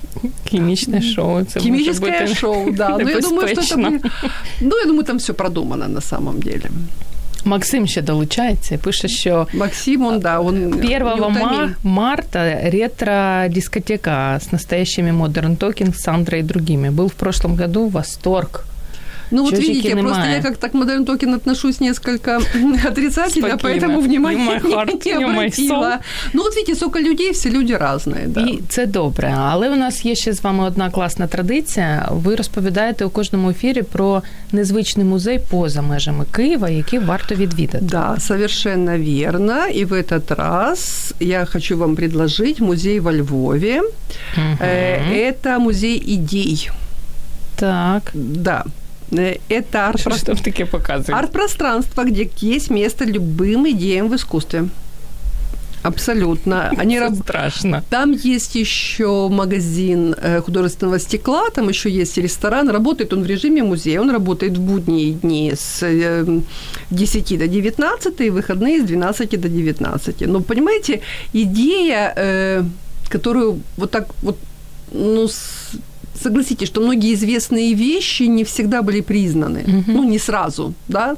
Хімічне 0.44 1.02
шоу. 1.02 1.44
Це 1.44 1.60
може 1.60 1.70
Химическое 1.70 2.20
бути 2.20 2.34
шоу, 2.34 2.70
да. 2.72 2.88
Но 2.88 3.10
я 3.10 3.20
думаю, 3.20 3.20
что 3.20 3.60
это 3.60 3.76
небезпечно. 3.76 3.90
будет... 3.90 4.12
Ну, 4.60 4.78
я 4.78 4.84
думаю, 4.86 5.04
там 5.04 5.16
все 5.18 5.32
продумано 5.32 5.88
на 5.88 6.00
самом 6.00 6.40
деле. 6.40 6.70
Максим 7.46 7.86
ще 7.86 8.02
долучається 8.02 8.74
і 8.74 8.78
пише, 8.78 9.08
що 9.08 9.46
Максим, 9.54 10.06
он, 10.06 10.20
да, 10.20 10.40
он 10.40 10.72
1 10.72 10.80
неутомим. 11.02 11.42
ма- 11.42 11.74
марта 11.82 12.60
ретро-дискотека 12.70 14.36
с 14.40 14.52
настоящими 14.52 15.12
Modern 15.12 15.56
Talking, 15.58 15.94
Сандрой 15.94 16.40
и 16.40 16.42
другими. 16.42 16.90
Был 16.90 17.06
в 17.08 17.14
прошлом 17.14 17.56
году 17.56 17.88
восторг. 17.88 18.64
Ну 19.30 19.42
вот 19.44 19.50
Чужики 19.50 19.72
видите, 19.72 19.90
просто 19.96 20.18
немає. 20.18 20.36
я 20.36 20.42
как 20.42 20.56
так 20.56 20.72
к 20.72 20.78
Modern 20.78 21.04
Token 21.04 21.34
отношусь 21.34 21.80
несколько 21.80 22.40
отрицательно, 22.88 23.48
Спокойно. 23.48 23.56
поэтому 23.86 24.00
внимания 24.00 24.44
You 24.50 24.62
my 24.62 24.74
heart, 24.74 25.06
не 25.06 25.12
you 25.12 25.20
my 25.20 25.30
обратила. 25.32 25.88
soul. 25.90 25.98
Ну 26.32 26.42
вот 26.42 26.54
видите, 26.56 26.74
сколько 26.74 26.98
людей, 27.00 27.30
все 27.32 27.50
люди 27.50 27.72
разные, 27.76 28.26
да. 28.28 28.40
І 28.40 28.58
це 28.68 28.86
добре. 28.86 29.34
Але 29.38 29.70
у 29.70 29.76
нас 29.76 30.04
є 30.04 30.14
ще 30.14 30.32
з 30.32 30.42
вами 30.42 30.64
одна 30.64 30.90
класна 30.90 31.26
традиція. 31.26 32.08
Ви 32.10 32.34
розповідаєте 32.36 33.04
у 33.04 33.10
кожному 33.10 33.50
ефірі 33.50 33.82
про 33.82 34.22
незвичний 34.52 35.06
музей 35.06 35.40
поза 35.50 35.82
межами 35.82 36.24
Києва, 36.32 36.68
який 36.70 36.98
варто 36.98 37.34
відвідати. 37.34 37.78
Да, 37.84 38.16
совершенно 38.20 38.98
верно. 38.98 39.66
И 39.76 39.84
в 39.84 39.92
этот 39.92 40.34
раз 40.36 41.14
я 41.20 41.44
хочу 41.44 41.78
вам 41.78 41.96
предложить 41.96 42.60
музей 42.60 43.00
во 43.00 43.12
Львове. 43.12 43.80
Э, 44.60 44.98
Это 45.14 45.58
музей 45.58 46.02
идей. 46.14 46.70
Так. 47.56 48.02
Да. 48.14 48.64
Э, 49.11 49.37
Это 49.49 49.87
арт 49.87 50.03
таке? 50.43 50.65
Арт-пространство, 51.13 52.03
где 52.03 52.29
есть 52.37 52.69
место 52.69 53.05
любым 53.05 53.69
идеям 53.69 54.09
в 54.09 54.15
искусстве. 54.15 54.69
Абсолютно. 55.83 56.69
Они 56.77 56.99
раб- 56.99 57.15
страшно. 57.15 57.83
Там 57.89 58.11
есть 58.11 58.55
еще 58.55 59.29
магазин 59.29 60.15
э, 60.21 60.41
художественного 60.41 60.99
стекла, 60.99 61.49
там 61.49 61.69
еще 61.69 61.89
есть 61.89 62.17
ресторан. 62.17 62.69
Работает 62.69 63.13
он 63.13 63.23
в 63.23 63.25
режиме 63.25 63.63
музея. 63.63 64.01
Он 64.01 64.11
работает 64.11 64.57
в 64.57 64.61
будние 64.61 65.13
дни 65.13 65.53
с 65.55 65.79
э, 65.81 66.41
10 66.91 67.39
до 67.39 67.47
19 67.47 68.21
и 68.21 68.29
выходные 68.29 68.81
с 68.81 68.85
12 68.85 69.39
до 69.41 69.49
19. 69.49 70.27
Но 70.27 70.41
понимаете, 70.41 71.01
идея, 71.33 72.13
э, 72.15 72.63
которую 73.09 73.61
вот 73.77 73.91
так 73.91 74.07
вот, 74.21 74.37
ну, 74.91 75.29
согласитесь, 76.21 76.67
что 76.67 76.81
многие 76.81 77.13
известные 77.13 77.73
вещи 77.73 78.23
не 78.23 78.43
всегда 78.43 78.81
были 78.81 79.01
признаны. 79.01 79.83
Ну, 79.87 80.03
не 80.03 80.19
сразу, 80.19 80.73
да. 80.87 81.15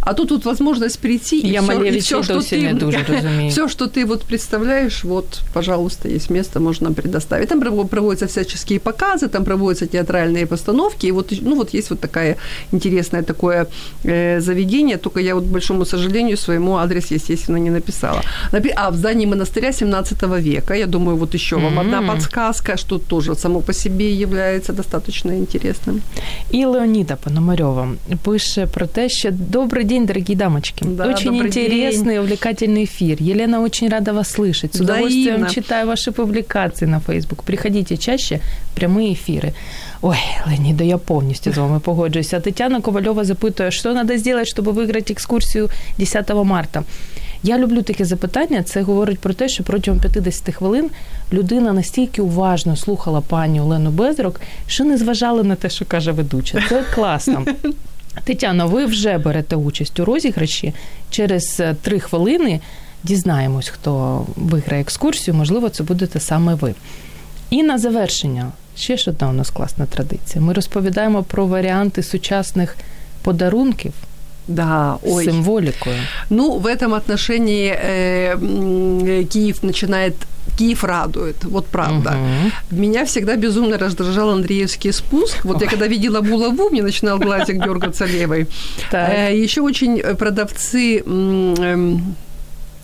А 0.00 0.12
тут 0.14 0.30
вот 0.30 0.44
возможность 0.44 0.98
прийти 1.00 1.36
и 1.40 1.48
Я 1.52 1.62
все, 1.62 1.72
и 1.72 1.76
Малевича 1.76 2.00
все, 2.04 2.22
что 2.22 2.34
досі 2.34 2.56
ты, 2.56 2.62
не 2.62 2.74
дуже 2.74 3.04
розумію. 3.08 3.50
все, 3.50 3.68
что 3.68 3.84
ты 3.86 4.04
вот 4.06 4.22
представляешь, 4.24 5.04
вот, 5.04 5.40
пожалуйста, 5.52 6.08
есть 6.08 6.30
место, 6.30 6.60
можно 6.60 6.92
предоставить. 6.92 7.48
Там 7.48 7.60
прово- 7.62 7.86
проводятся 7.86 8.26
всяческие 8.26 8.78
показы, 8.78 9.28
там 9.28 9.44
проводятся 9.44 9.86
театральные 9.86 10.46
постановки, 10.46 11.06
и 11.06 11.12
вот, 11.12 11.32
ну, 11.42 11.54
вот 11.56 11.74
есть 11.74 11.90
вот 11.90 12.00
такая 12.00 12.36
интересное 12.72 13.22
такое 13.22 13.66
э, 14.04 14.40
заведение, 14.40 14.96
только 14.96 15.20
я 15.20 15.34
вот, 15.34 15.44
к 15.44 15.46
большому 15.52 15.84
сожалению, 15.84 16.36
своему 16.36 16.76
адрес, 16.76 17.12
естественно, 17.12 17.58
не 17.60 17.70
написала. 17.70 18.22
Напи- 18.52 18.72
А, 18.76 18.90
в 18.90 18.96
здании 18.96 19.26
монастыря 19.26 19.72
17 19.72 20.22
века, 20.40 20.74
я 20.74 20.86
думаю, 20.86 21.16
вот 21.16 21.34
еще 21.34 21.56
вам 21.56 21.78
одна 21.78 21.98
М. 21.98 22.06
подсказка, 22.08 22.76
что 22.76 22.98
тоже 22.98 23.34
само 23.34 23.60
по 23.60 23.72
себе 23.72 24.10
является 24.10 24.72
достаточно 24.72 25.30
интересным. 25.32 26.00
І 26.50 26.64
Леоніда 26.66 27.16
Пономарьова 27.16 27.88
пише 28.24 28.66
про 28.66 28.86
те, 28.86 29.08
що 29.08 29.30
добрий 29.56 29.84
день, 29.84 30.06
дорогі 30.06 30.34
дамочки. 30.34 30.84
Да, 30.84 31.06
очень 31.06 31.32
добрый 31.32 31.46
интересный, 31.46 32.18
увлекательный 32.18 32.84
эфир. 32.84 33.16
Елена 33.20 33.60
очень 33.62 33.88
рада 33.88 34.12
вас 34.12 34.38
слышать. 34.38 34.76
С 34.76 34.80
удовольствием 34.80 35.36
Взаимно. 35.36 35.50
читаю 35.50 35.86
ваши 35.86 36.12
публикации 36.12 36.86
на 36.88 37.00
Facebook. 37.00 37.42
Приходите 37.44 37.96
чаще, 37.96 38.40
прямые 38.76 39.12
эфиры. 39.12 39.52
Ой, 40.02 40.16
Леонідо, 40.46 40.84
я 40.84 40.98
повністю 40.98 41.52
з 41.52 41.58
вами 41.58 41.80
погоджуюся. 41.80 42.40
Тетяна 42.40 42.80
Ковальова 42.80 43.24
запитує, 43.24 43.70
що 43.70 43.82
треба 43.82 44.18
зробити, 44.18 44.44
щоб 44.44 44.64
виграти 44.64 45.12
екскурсію 45.12 45.68
10 45.98 46.34
марта. 46.44 46.82
Я 47.42 47.58
люблю 47.58 47.82
таке 47.82 48.04
запитання. 48.04 48.62
Це 48.62 48.82
говорить 48.82 49.18
про 49.18 49.34
те, 49.34 49.48
що 49.48 49.64
протягом 49.64 50.00
50 50.00 50.54
хвилин 50.54 50.90
людина 51.32 51.72
настільки 51.72 52.22
уважно 52.22 52.76
слухала 52.76 53.20
пані 53.20 53.60
Олену 53.60 53.90
Безрок, 53.90 54.40
що 54.66 54.84
не 54.84 54.98
зважала 54.98 55.42
на 55.42 55.54
те, 55.54 55.70
що 55.70 55.84
каже 55.84 56.12
ведуча. 56.12 56.64
Це 56.68 56.82
класно. 56.94 57.44
Тетяно, 58.23 58.67
ви 58.67 58.85
вже 58.85 59.17
берете 59.17 59.55
участь 59.55 59.99
у 59.99 60.05
розіграші. 60.05 60.73
Через 61.09 61.59
е, 61.59 61.75
три 61.81 61.99
хвилини 61.99 62.59
дізнаємось, 63.03 63.69
хто 63.69 64.25
виграє 64.35 64.81
екскурсію. 64.81 65.35
Можливо, 65.35 65.69
це 65.69 65.83
будете 65.83 66.19
саме 66.19 66.53
ви. 66.55 66.73
І 67.49 67.63
на 67.63 67.77
завершення 67.77 68.51
ще 68.75 68.97
ж 68.97 69.09
одна 69.09 69.29
у 69.29 69.33
нас 69.33 69.49
класна 69.49 69.85
традиція. 69.85 70.43
Ми 70.43 70.53
розповідаємо 70.53 71.23
про 71.23 71.45
варіанти 71.45 72.03
сучасних 72.03 72.77
подарунків 73.21 73.93
Да, 74.47 74.95
ой. 75.03 75.25
символікою. 75.25 75.95
Ну, 76.29 76.51
в 76.57 76.65
этом 76.65 76.93
отношении 76.95 77.71
э, 77.71 78.31
м, 78.33 79.25
Киев 79.27 79.59
начинает 79.61 80.13
Киев 80.57 80.83
радует, 80.83 81.35
вот 81.43 81.67
правда. 81.67 82.11
Мгм. 82.11 82.51
Меня 82.81 83.03
всегда 83.05 83.35
безумно 83.35 83.77
раздражал 83.77 84.29
Андреевский 84.29 84.91
спуск. 84.91 85.45
Вот 85.45 85.61
я 85.61 85.67
когда 85.67 85.87
видела 85.87 86.21
булаву, 86.21 86.69
мне 86.69 86.81
начинал 86.83 87.19
глазик 87.19 87.63
дергаться 87.63 88.05
левой. 88.05 88.47
Э, 88.91 89.31
Еще 89.43 89.61
очень 89.61 89.99
э, 89.99 90.15
продавцы 90.15 91.03
эм, 91.05 92.15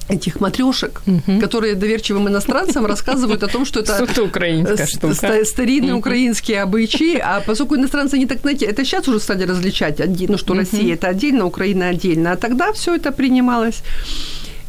этих 0.09 0.39
матрешек, 0.41 1.01
Мгм. 1.05 1.39
которые 1.41 1.76
доверчивым 1.76 2.28
иностранцам 2.28 2.86
рассказывают 2.86 3.43
о 3.43 3.47
том, 3.47 3.65
что 3.65 3.80
это 3.80 3.97
Суто 3.97 4.30
Э, 4.74 4.86
штука. 4.88 5.45
старинные 5.45 5.93
украинские 5.93 6.61
обычаи, 6.61 7.17
а 7.17 7.39
поскольку 7.45 7.76
иностранцы 7.76 8.17
не 8.19 8.26
так, 8.26 8.39
знаете, 8.41 8.65
это 8.65 8.84
сейчас 8.86 9.07
уже 9.07 9.19
стали 9.19 9.45
различать, 9.47 9.99
ну, 10.30 10.38
что. 10.38 10.53
Россия 10.53 10.93
это 10.93 11.07
отдельно, 11.07 11.45
Украина 11.45 11.89
отдельно, 11.89 12.32
а 12.34 12.36
тогда 12.36 12.71
все 12.74 12.95
это 12.95 13.11
принималось. 13.11 13.82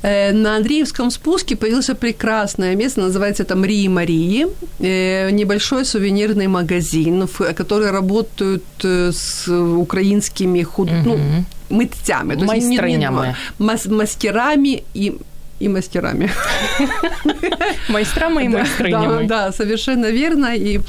Э, 0.05 0.33
На 0.33 0.57
Андреевском 0.57 1.11
спуске 1.11 1.57
появилось 1.57 1.91
прекрасное 1.99 2.77
место, 2.77 3.01
называется 3.01 3.43
это 3.43 3.57
Мрии 3.57 3.89
Марии, 3.89 4.47
э, 4.81 5.31
небольшой 5.31 5.85
сувенирный 5.85 6.47
магазин, 6.47 7.27
в- 7.27 7.55
который 7.55 7.91
работают 7.91 8.65
э, 8.85 9.13
с 9.13 9.49
украинскими 9.49 10.63
худ... 10.63 10.91
ну, 11.05 11.17
Мгм. 11.17 11.47
мытцами, 11.71 12.35
то 12.35 12.45
есть 12.55 12.67
не- 12.69 12.77
не- 12.77 13.11
мас- 13.59 13.87
мастерами 13.87 14.83
и 14.95 15.15
и 15.61 15.69
мастерами. 15.69 16.31
Майстрами 17.89 18.49
Да, 18.53 18.59
майстринями. 18.59 19.27
Да, 19.27 19.47
да, 19.47 19.53
совершенно 19.53 20.11
верно. 20.11 20.55
И 20.57 20.81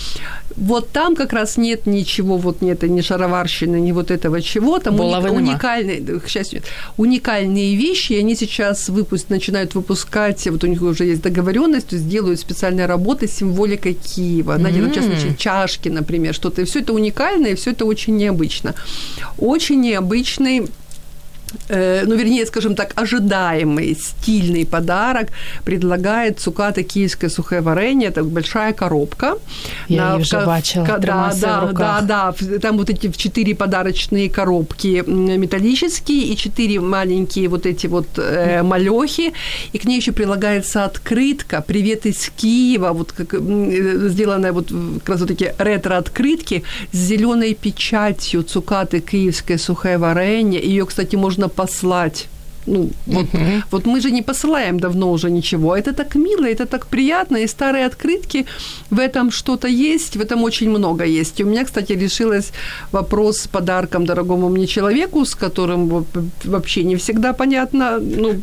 вот 0.58 0.90
там 0.92 1.16
как 1.16 1.34
раз 1.34 1.58
нет 1.58 1.86
ничего, 1.86 2.38
вот 2.38 2.62
нет 2.62 2.84
ни 2.84 3.02
шароварщины, 3.02 3.82
ни 3.82 3.92
вот 3.92 4.12
этого 4.12 4.42
чего. 4.42 4.80
Там 4.80 4.96
уник- 4.96 5.32
уникальные, 5.32 6.20
к 6.20 6.28
счастью, 6.28 6.62
уникальные 6.98 7.76
вещи, 7.76 8.14
и 8.14 8.20
они 8.20 8.36
сейчас 8.36 8.90
выпуск, 8.90 9.26
начинают 9.30 9.76
выпускать, 9.76 10.48
вот 10.48 10.64
у 10.64 10.68
них 10.68 10.82
уже 10.82 11.06
есть 11.06 11.22
договоренность, 11.22 11.88
то 11.88 11.96
есть 11.96 12.08
делают 12.08 12.40
специальные 12.40 12.86
работы 12.86 13.28
с 13.28 13.32
символикой 13.32 13.94
Киева. 13.94 14.58
Там, 14.58 14.72
в 14.72 14.94
частности, 14.94 15.28
М. 15.28 15.36
чашки, 15.38 15.90
например, 15.90 16.34
что-то. 16.34 16.62
И 16.62 16.66
все 16.66 16.80
это 16.80 16.94
уникально, 16.94 17.48
и 17.48 17.56
все 17.56 17.72
это 17.72 17.86
очень 17.86 18.16
необычно. 18.18 18.74
Очень 19.38 19.82
необычный 19.82 20.68
ну, 21.70 22.16
вернее, 22.16 22.46
скажем 22.46 22.76
так, 22.76 22.94
ожидаемый 22.96 23.96
стильный 23.96 24.66
подарок 24.66 25.30
предлагает 25.64 26.40
цукаты 26.40 26.84
киевское 26.84 27.30
сухое 27.30 27.62
варенье. 27.62 28.10
Это 28.10 28.24
большая 28.24 28.74
коробка. 28.74 29.38
Я 29.88 30.16
в 30.16 30.20
вже 30.22 30.40
ка- 30.40 30.46
бачила, 30.46 30.86
ка- 30.86 30.98
да, 30.98 31.34
да, 31.42 31.72
да, 31.74 32.02
да. 32.02 32.60
Там 32.60 32.78
вот 32.78 32.90
эти 32.90 33.12
четыре 33.12 33.56
подарочные 33.56 34.30
коробки 34.30 35.04
металлические 35.08 36.24
и 36.34 36.38
четыре 36.38 36.80
маленькие 36.80 37.48
вот 37.50 37.66
эти 37.66 37.88
вот 37.88 38.08
э, 38.18 38.64
малехи. 38.64 39.34
И 39.74 39.78
к 39.78 39.86
ней 39.86 39.98
еще 39.98 40.12
прилагается 40.12 40.86
открытка 40.86 41.62
«Привет 41.66 42.06
из 42.06 42.30
Киева», 42.36 42.92
вот 42.94 43.12
как 43.12 43.34
э, 43.34 43.38
сделанная 44.10 44.52
вот 44.52 44.68
как 45.00 45.10
раз 45.10 45.20
вот 45.20 45.30
такие 45.30 45.56
ретро-открытки 45.58 46.64
с 46.92 46.98
зеленой 46.98 47.54
печатью 47.54 48.44
цукаты 48.44 49.00
киевское 49.00 49.58
сухое 49.58 49.98
варенье. 49.98 50.62
Ее, 50.62 50.86
кстати, 50.86 51.16
можно 51.16 51.45
послать 51.48 52.28
ну, 52.68 52.90
вот, 53.06 53.34
Мгм. 53.34 53.64
вот 53.72 53.86
мы 53.86 54.02
же 54.02 54.12
не 54.12 54.22
посылаем 54.22 54.80
давно 54.80 55.12
уже 55.12 55.30
ничего. 55.30 55.76
Это 55.76 55.94
так 55.94 56.16
мило, 56.16 56.46
это 56.46 56.66
так 56.66 56.88
приятно. 56.88 57.38
И 57.38 57.48
старые 57.48 57.86
открытки, 57.86 58.46
в 58.92 59.00
этом 59.00 59.32
что-то 59.32 59.68
есть, 59.68 60.16
в 60.16 60.22
этом 60.22 60.44
очень 60.44 60.70
много 60.70 61.04
есть. 61.04 61.40
И 61.40 61.44
у 61.44 61.48
меня, 61.48 61.64
кстати, 61.64 61.94
решилась 61.94 62.52
вопрос 62.92 63.38
с 63.38 63.48
подарком 63.48 64.06
дорогому 64.06 64.50
мне 64.50 64.68
человеку, 64.68 65.26
с 65.26 65.36
которым 65.36 66.06
вообще 66.44 66.84
не 66.84 66.96
всегда 66.96 67.34
понятно, 67.34 68.00
ну, 68.00 68.42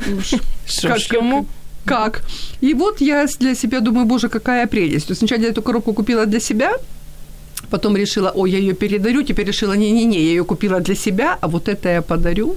ж 0.66 1.12
йому? 1.12 1.46
как. 1.84 2.22
И 2.62 2.74
вот 2.74 3.00
я 3.00 3.26
для 3.40 3.54
себя 3.54 3.80
думаю, 3.80 4.06
боже, 4.06 4.28
какая 4.28 4.66
прелесть. 4.66 5.06
То 5.06 5.12
есть 5.12 5.18
сначала 5.18 5.40
я 5.40 5.48
эту 5.48 5.62
коробку 5.62 5.92
купила 5.92 6.26
для 6.26 6.40
себя, 6.40 6.72
потом 7.72 7.96
решила, 7.96 8.32
ой, 8.34 8.50
я 8.50 8.58
ее 8.58 8.74
передарю, 8.74 9.22
теперь 9.22 9.46
решила, 9.46 9.76
не-не-не, 9.76 10.20
я 10.20 10.30
ее 10.30 10.44
купила 10.44 10.80
для 10.80 10.94
себя, 10.94 11.38
а 11.40 11.46
вот 11.46 11.68
это 11.68 11.88
я 11.88 12.02
подарю 12.02 12.56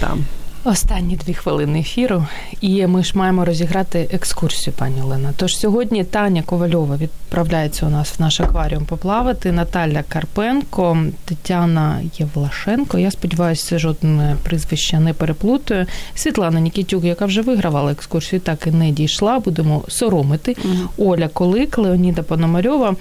там. 0.00 0.24
Останні 0.64 1.16
дві 1.16 1.34
хвилини 1.34 1.80
ефіру, 1.80 2.26
і 2.60 2.86
ми 2.86 3.04
ж 3.04 3.18
маємо 3.18 3.44
розіграти 3.44 4.08
екскурсію, 4.12 4.74
пані 4.78 5.02
Олена. 5.02 5.32
Тож 5.36 5.56
сьогодні 5.56 6.04
Таня 6.04 6.42
Ковальова 6.42 6.96
відправляється 6.96 7.86
у 7.86 7.88
нас 7.88 8.14
в 8.18 8.22
наш 8.22 8.40
акваріум 8.40 8.84
поплавати. 8.84 9.52
Наталя 9.52 10.04
Карпенко, 10.08 10.98
Тетяна 11.24 12.00
Євлашенко. 12.18 12.98
Я 12.98 13.10
сподіваюся, 13.10 13.78
жодне 13.78 14.36
прізвище 14.42 15.00
не 15.00 15.12
переплутаю. 15.12 15.86
Світлана 16.14 16.60
Нікітюк, 16.60 17.04
яка 17.04 17.26
вже 17.26 17.42
вигравала 17.42 17.92
екскурсію, 17.92 18.40
так 18.40 18.66
і 18.66 18.70
не 18.70 18.90
дійшла. 18.90 19.38
Будемо 19.38 19.84
соромити. 19.88 20.56
Оля 20.98 21.28
Колик, 21.28 21.78
Леоніда 21.78 22.22
Пономарьова 22.22 22.96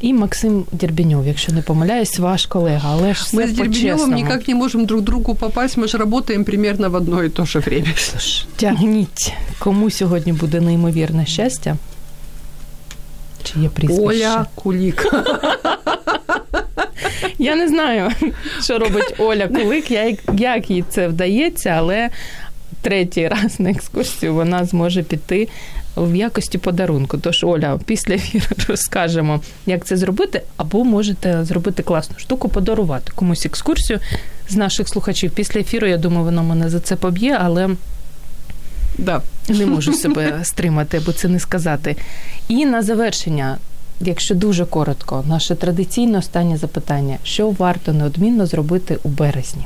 І 0.00 0.12
Максим 0.12 0.64
Дербіньов, 0.72 1.26
якщо 1.26 1.52
не 1.52 1.62
помиляюсь, 1.62 2.18
ваш 2.18 2.46
колега, 2.46 2.88
але 2.92 3.14
ж 3.14 3.22
все 3.24 3.36
Мы 3.36 3.42
с 3.44 3.50
Дербеневым 3.52 3.68
по-чесному. 3.68 4.16
никак 4.16 4.48
не 4.48 4.54
можем 4.54 4.86
друг 4.86 5.00
другу 5.02 5.34
попасть, 5.34 5.76
мы 5.76 5.88
же 5.88 5.98
работаем 5.98 6.44
примерно 6.44 6.88
в 6.88 6.94
одно 6.94 7.22
и 7.22 7.28
то 7.28 7.44
же 7.46 7.58
время. 7.58 7.86
Тож, 8.12 8.44
тягніть, 8.56 9.32
кому 9.58 9.90
сьогодні 9.90 10.32
буде 10.32 10.60
неймовірне 10.60 11.26
щастя? 11.26 11.76
Чи 13.42 13.60
є 13.60 13.68
прізвище? 13.68 14.02
Оля 14.28 14.46
Кулик. 14.54 15.06
Я 17.38 17.56
не 17.56 17.68
знаю, 17.68 18.10
що 18.62 18.78
робить 18.78 19.14
Оля 19.18 19.48
Кулик, 19.48 19.90
як, 19.90 20.14
як 20.36 20.70
їй 20.70 20.84
це 20.90 21.08
вдається, 21.08 21.70
але 21.70 22.10
третій 22.82 23.28
раз 23.28 23.60
на 23.60 23.70
екскурсію 23.70 24.34
вона 24.34 24.64
зможе 24.64 25.02
піти 25.02 25.48
в 25.97 26.15
якості 26.15 26.57
подарунку. 26.57 27.17
Тож, 27.17 27.43
Оля, 27.43 27.79
після 27.85 28.13
ефіру 28.15 28.45
розкажемо, 28.67 29.41
як 29.65 29.85
це 29.85 29.97
зробити, 29.97 30.41
або 30.57 30.83
можете 30.83 31.43
зробити 31.45 31.83
класну 31.83 32.15
штуку, 32.19 32.49
подарувати 32.49 33.11
комусь 33.15 33.45
екскурсію 33.45 33.99
з 34.49 34.55
наших 34.55 34.89
слухачів. 34.89 35.31
Після 35.31 35.59
ефіру, 35.59 35.87
я 35.87 35.97
думаю, 35.97 36.23
вона 36.25 36.41
мене 36.41 36.69
за 36.69 36.79
це 36.79 36.95
поб'є, 36.95 37.37
але 37.41 37.69
Да. 38.97 39.21
не 39.49 39.65
можу 39.65 39.93
себе 39.93 40.39
стримати, 40.43 40.97
аби 40.97 41.13
це 41.13 41.27
не 41.27 41.39
сказати. 41.39 41.95
І 42.47 42.65
на 42.65 42.81
завершення, 42.81 43.57
якщо 44.01 44.35
дуже 44.35 44.65
коротко, 44.65 45.23
наше 45.27 45.55
традиційне 45.55 46.17
останнє 46.17 46.57
запитання: 46.57 47.17
що 47.23 47.49
варто 47.49 47.93
неодмінно 47.93 48.45
зробити 48.45 48.97
у 49.03 49.09
березні? 49.09 49.65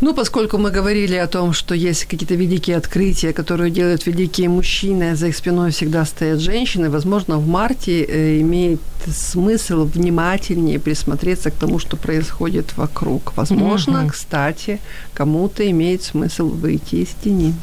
Ну, 0.00 0.14
поскольку 0.14 0.56
мы 0.56 0.70
говорили 0.70 1.14
о 1.16 1.26
том, 1.26 1.52
что 1.52 1.74
есть 1.74 2.06
какие-то 2.06 2.34
великие 2.34 2.76
открытия, 2.76 3.32
которые 3.32 3.70
делают 3.70 4.06
великие 4.06 4.48
мужчины, 4.48 5.10
а 5.10 5.16
за 5.16 5.28
их 5.28 5.36
спиной 5.36 5.70
всегда 5.70 6.06
стоят 6.06 6.40
женщины, 6.40 6.88
возможно, 6.88 7.36
в 7.36 7.46
марте 7.46 8.04
э, 8.04 8.40
имеет 8.40 8.80
смысл 9.06 9.84
внимательнее 9.84 10.78
присмотреться 10.78 11.50
к 11.50 11.54
тому, 11.54 11.78
что 11.78 11.96
происходит 11.96 12.76
вокруг. 12.78 13.32
Возможно, 13.36 14.02
угу. 14.02 14.10
кстати, 14.10 14.80
кому-то 15.12 15.70
имеет 15.70 16.02
смысл 16.02 16.48
выйти 16.48 16.96
из 16.96 17.08
тени. 17.22 17.54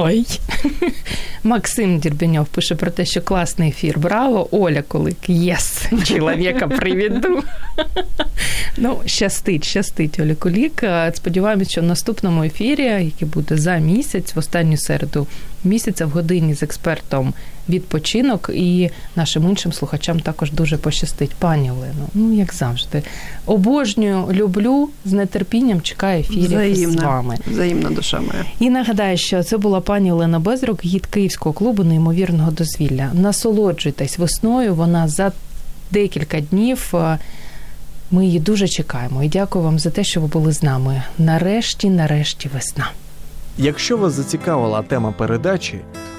Ой, 0.00 0.26
Максим 1.42 1.98
Дірбеньов 1.98 2.46
пише 2.46 2.74
про 2.74 2.90
те, 2.90 3.04
що 3.04 3.22
класний 3.22 3.68
ефір. 3.68 3.98
Браво, 3.98 4.48
Оля 4.50 4.82
Кулик. 4.82 5.28
Єс, 5.28 5.86
чоловіка 6.04 6.68
приведу. 6.68 7.42
Ну, 8.76 9.00
щастить, 9.06 9.64
щастить 9.64 10.20
Оля 10.20 10.34
Кулік. 10.34 10.84
Сподіваємось, 11.14 11.70
що 11.70 11.80
в 11.80 11.84
наступному 11.84 12.44
ефірі, 12.44 12.82
який 12.82 13.28
буде 13.28 13.56
за 13.56 13.76
місяць, 13.76 14.34
в 14.34 14.38
останню 14.38 14.76
середу 14.76 15.26
місяця, 15.64 16.06
в 16.06 16.10
годині 16.10 16.54
з 16.54 16.62
експертом 16.62 17.34
відпочинок, 17.68 18.50
і 18.54 18.90
нашим 19.16 19.48
іншим 19.48 19.72
слухачам 19.72 20.20
також 20.20 20.52
дуже 20.52 20.76
пощастить. 20.76 21.30
Пані 21.38 21.70
Олено, 21.70 22.08
ну 22.14 22.32
як 22.32 22.54
завжди, 22.54 23.02
обожнюю, 23.46 24.28
люблю 24.32 24.88
з 25.04 25.26
нетерпінням 25.26 25.80
чекаю 25.80 26.20
ефірів 26.20 26.90
з 26.90 26.96
вами. 26.96 27.36
Взаємна 27.46 27.90
душа 27.90 28.20
моя. 28.20 28.44
І 28.60 28.70
нагадаю, 28.70 29.16
що 29.16 29.42
це 29.42 29.58
була 29.58 29.80
пані 29.80 30.12
Олена 30.12 30.38
Безрук, 30.38 30.84
гід 30.84 31.06
Київського 31.06 31.52
клубу 31.52 31.84
неймовірного 31.84 32.50
дозвілля. 32.50 33.10
Насолоджуйтесь 33.14 34.18
весною. 34.18 34.74
Вона 34.74 35.08
за 35.08 35.32
декілька 35.90 36.40
днів. 36.40 36.94
Ми 38.10 38.26
її 38.26 38.40
дуже 38.40 38.68
чекаємо 38.68 39.24
і 39.24 39.28
дякую 39.28 39.64
вам 39.64 39.78
за 39.78 39.90
те, 39.90 40.04
що 40.04 40.20
ви 40.20 40.26
були 40.26 40.52
з 40.52 40.62
нами. 40.62 41.02
Нарешті, 41.18 41.90
нарешті, 41.90 42.50
весна. 42.54 42.90
Якщо 43.58 43.96
вас 43.96 44.12
зацікавила 44.12 44.82
тема 44.82 45.12
передачі 45.12 45.80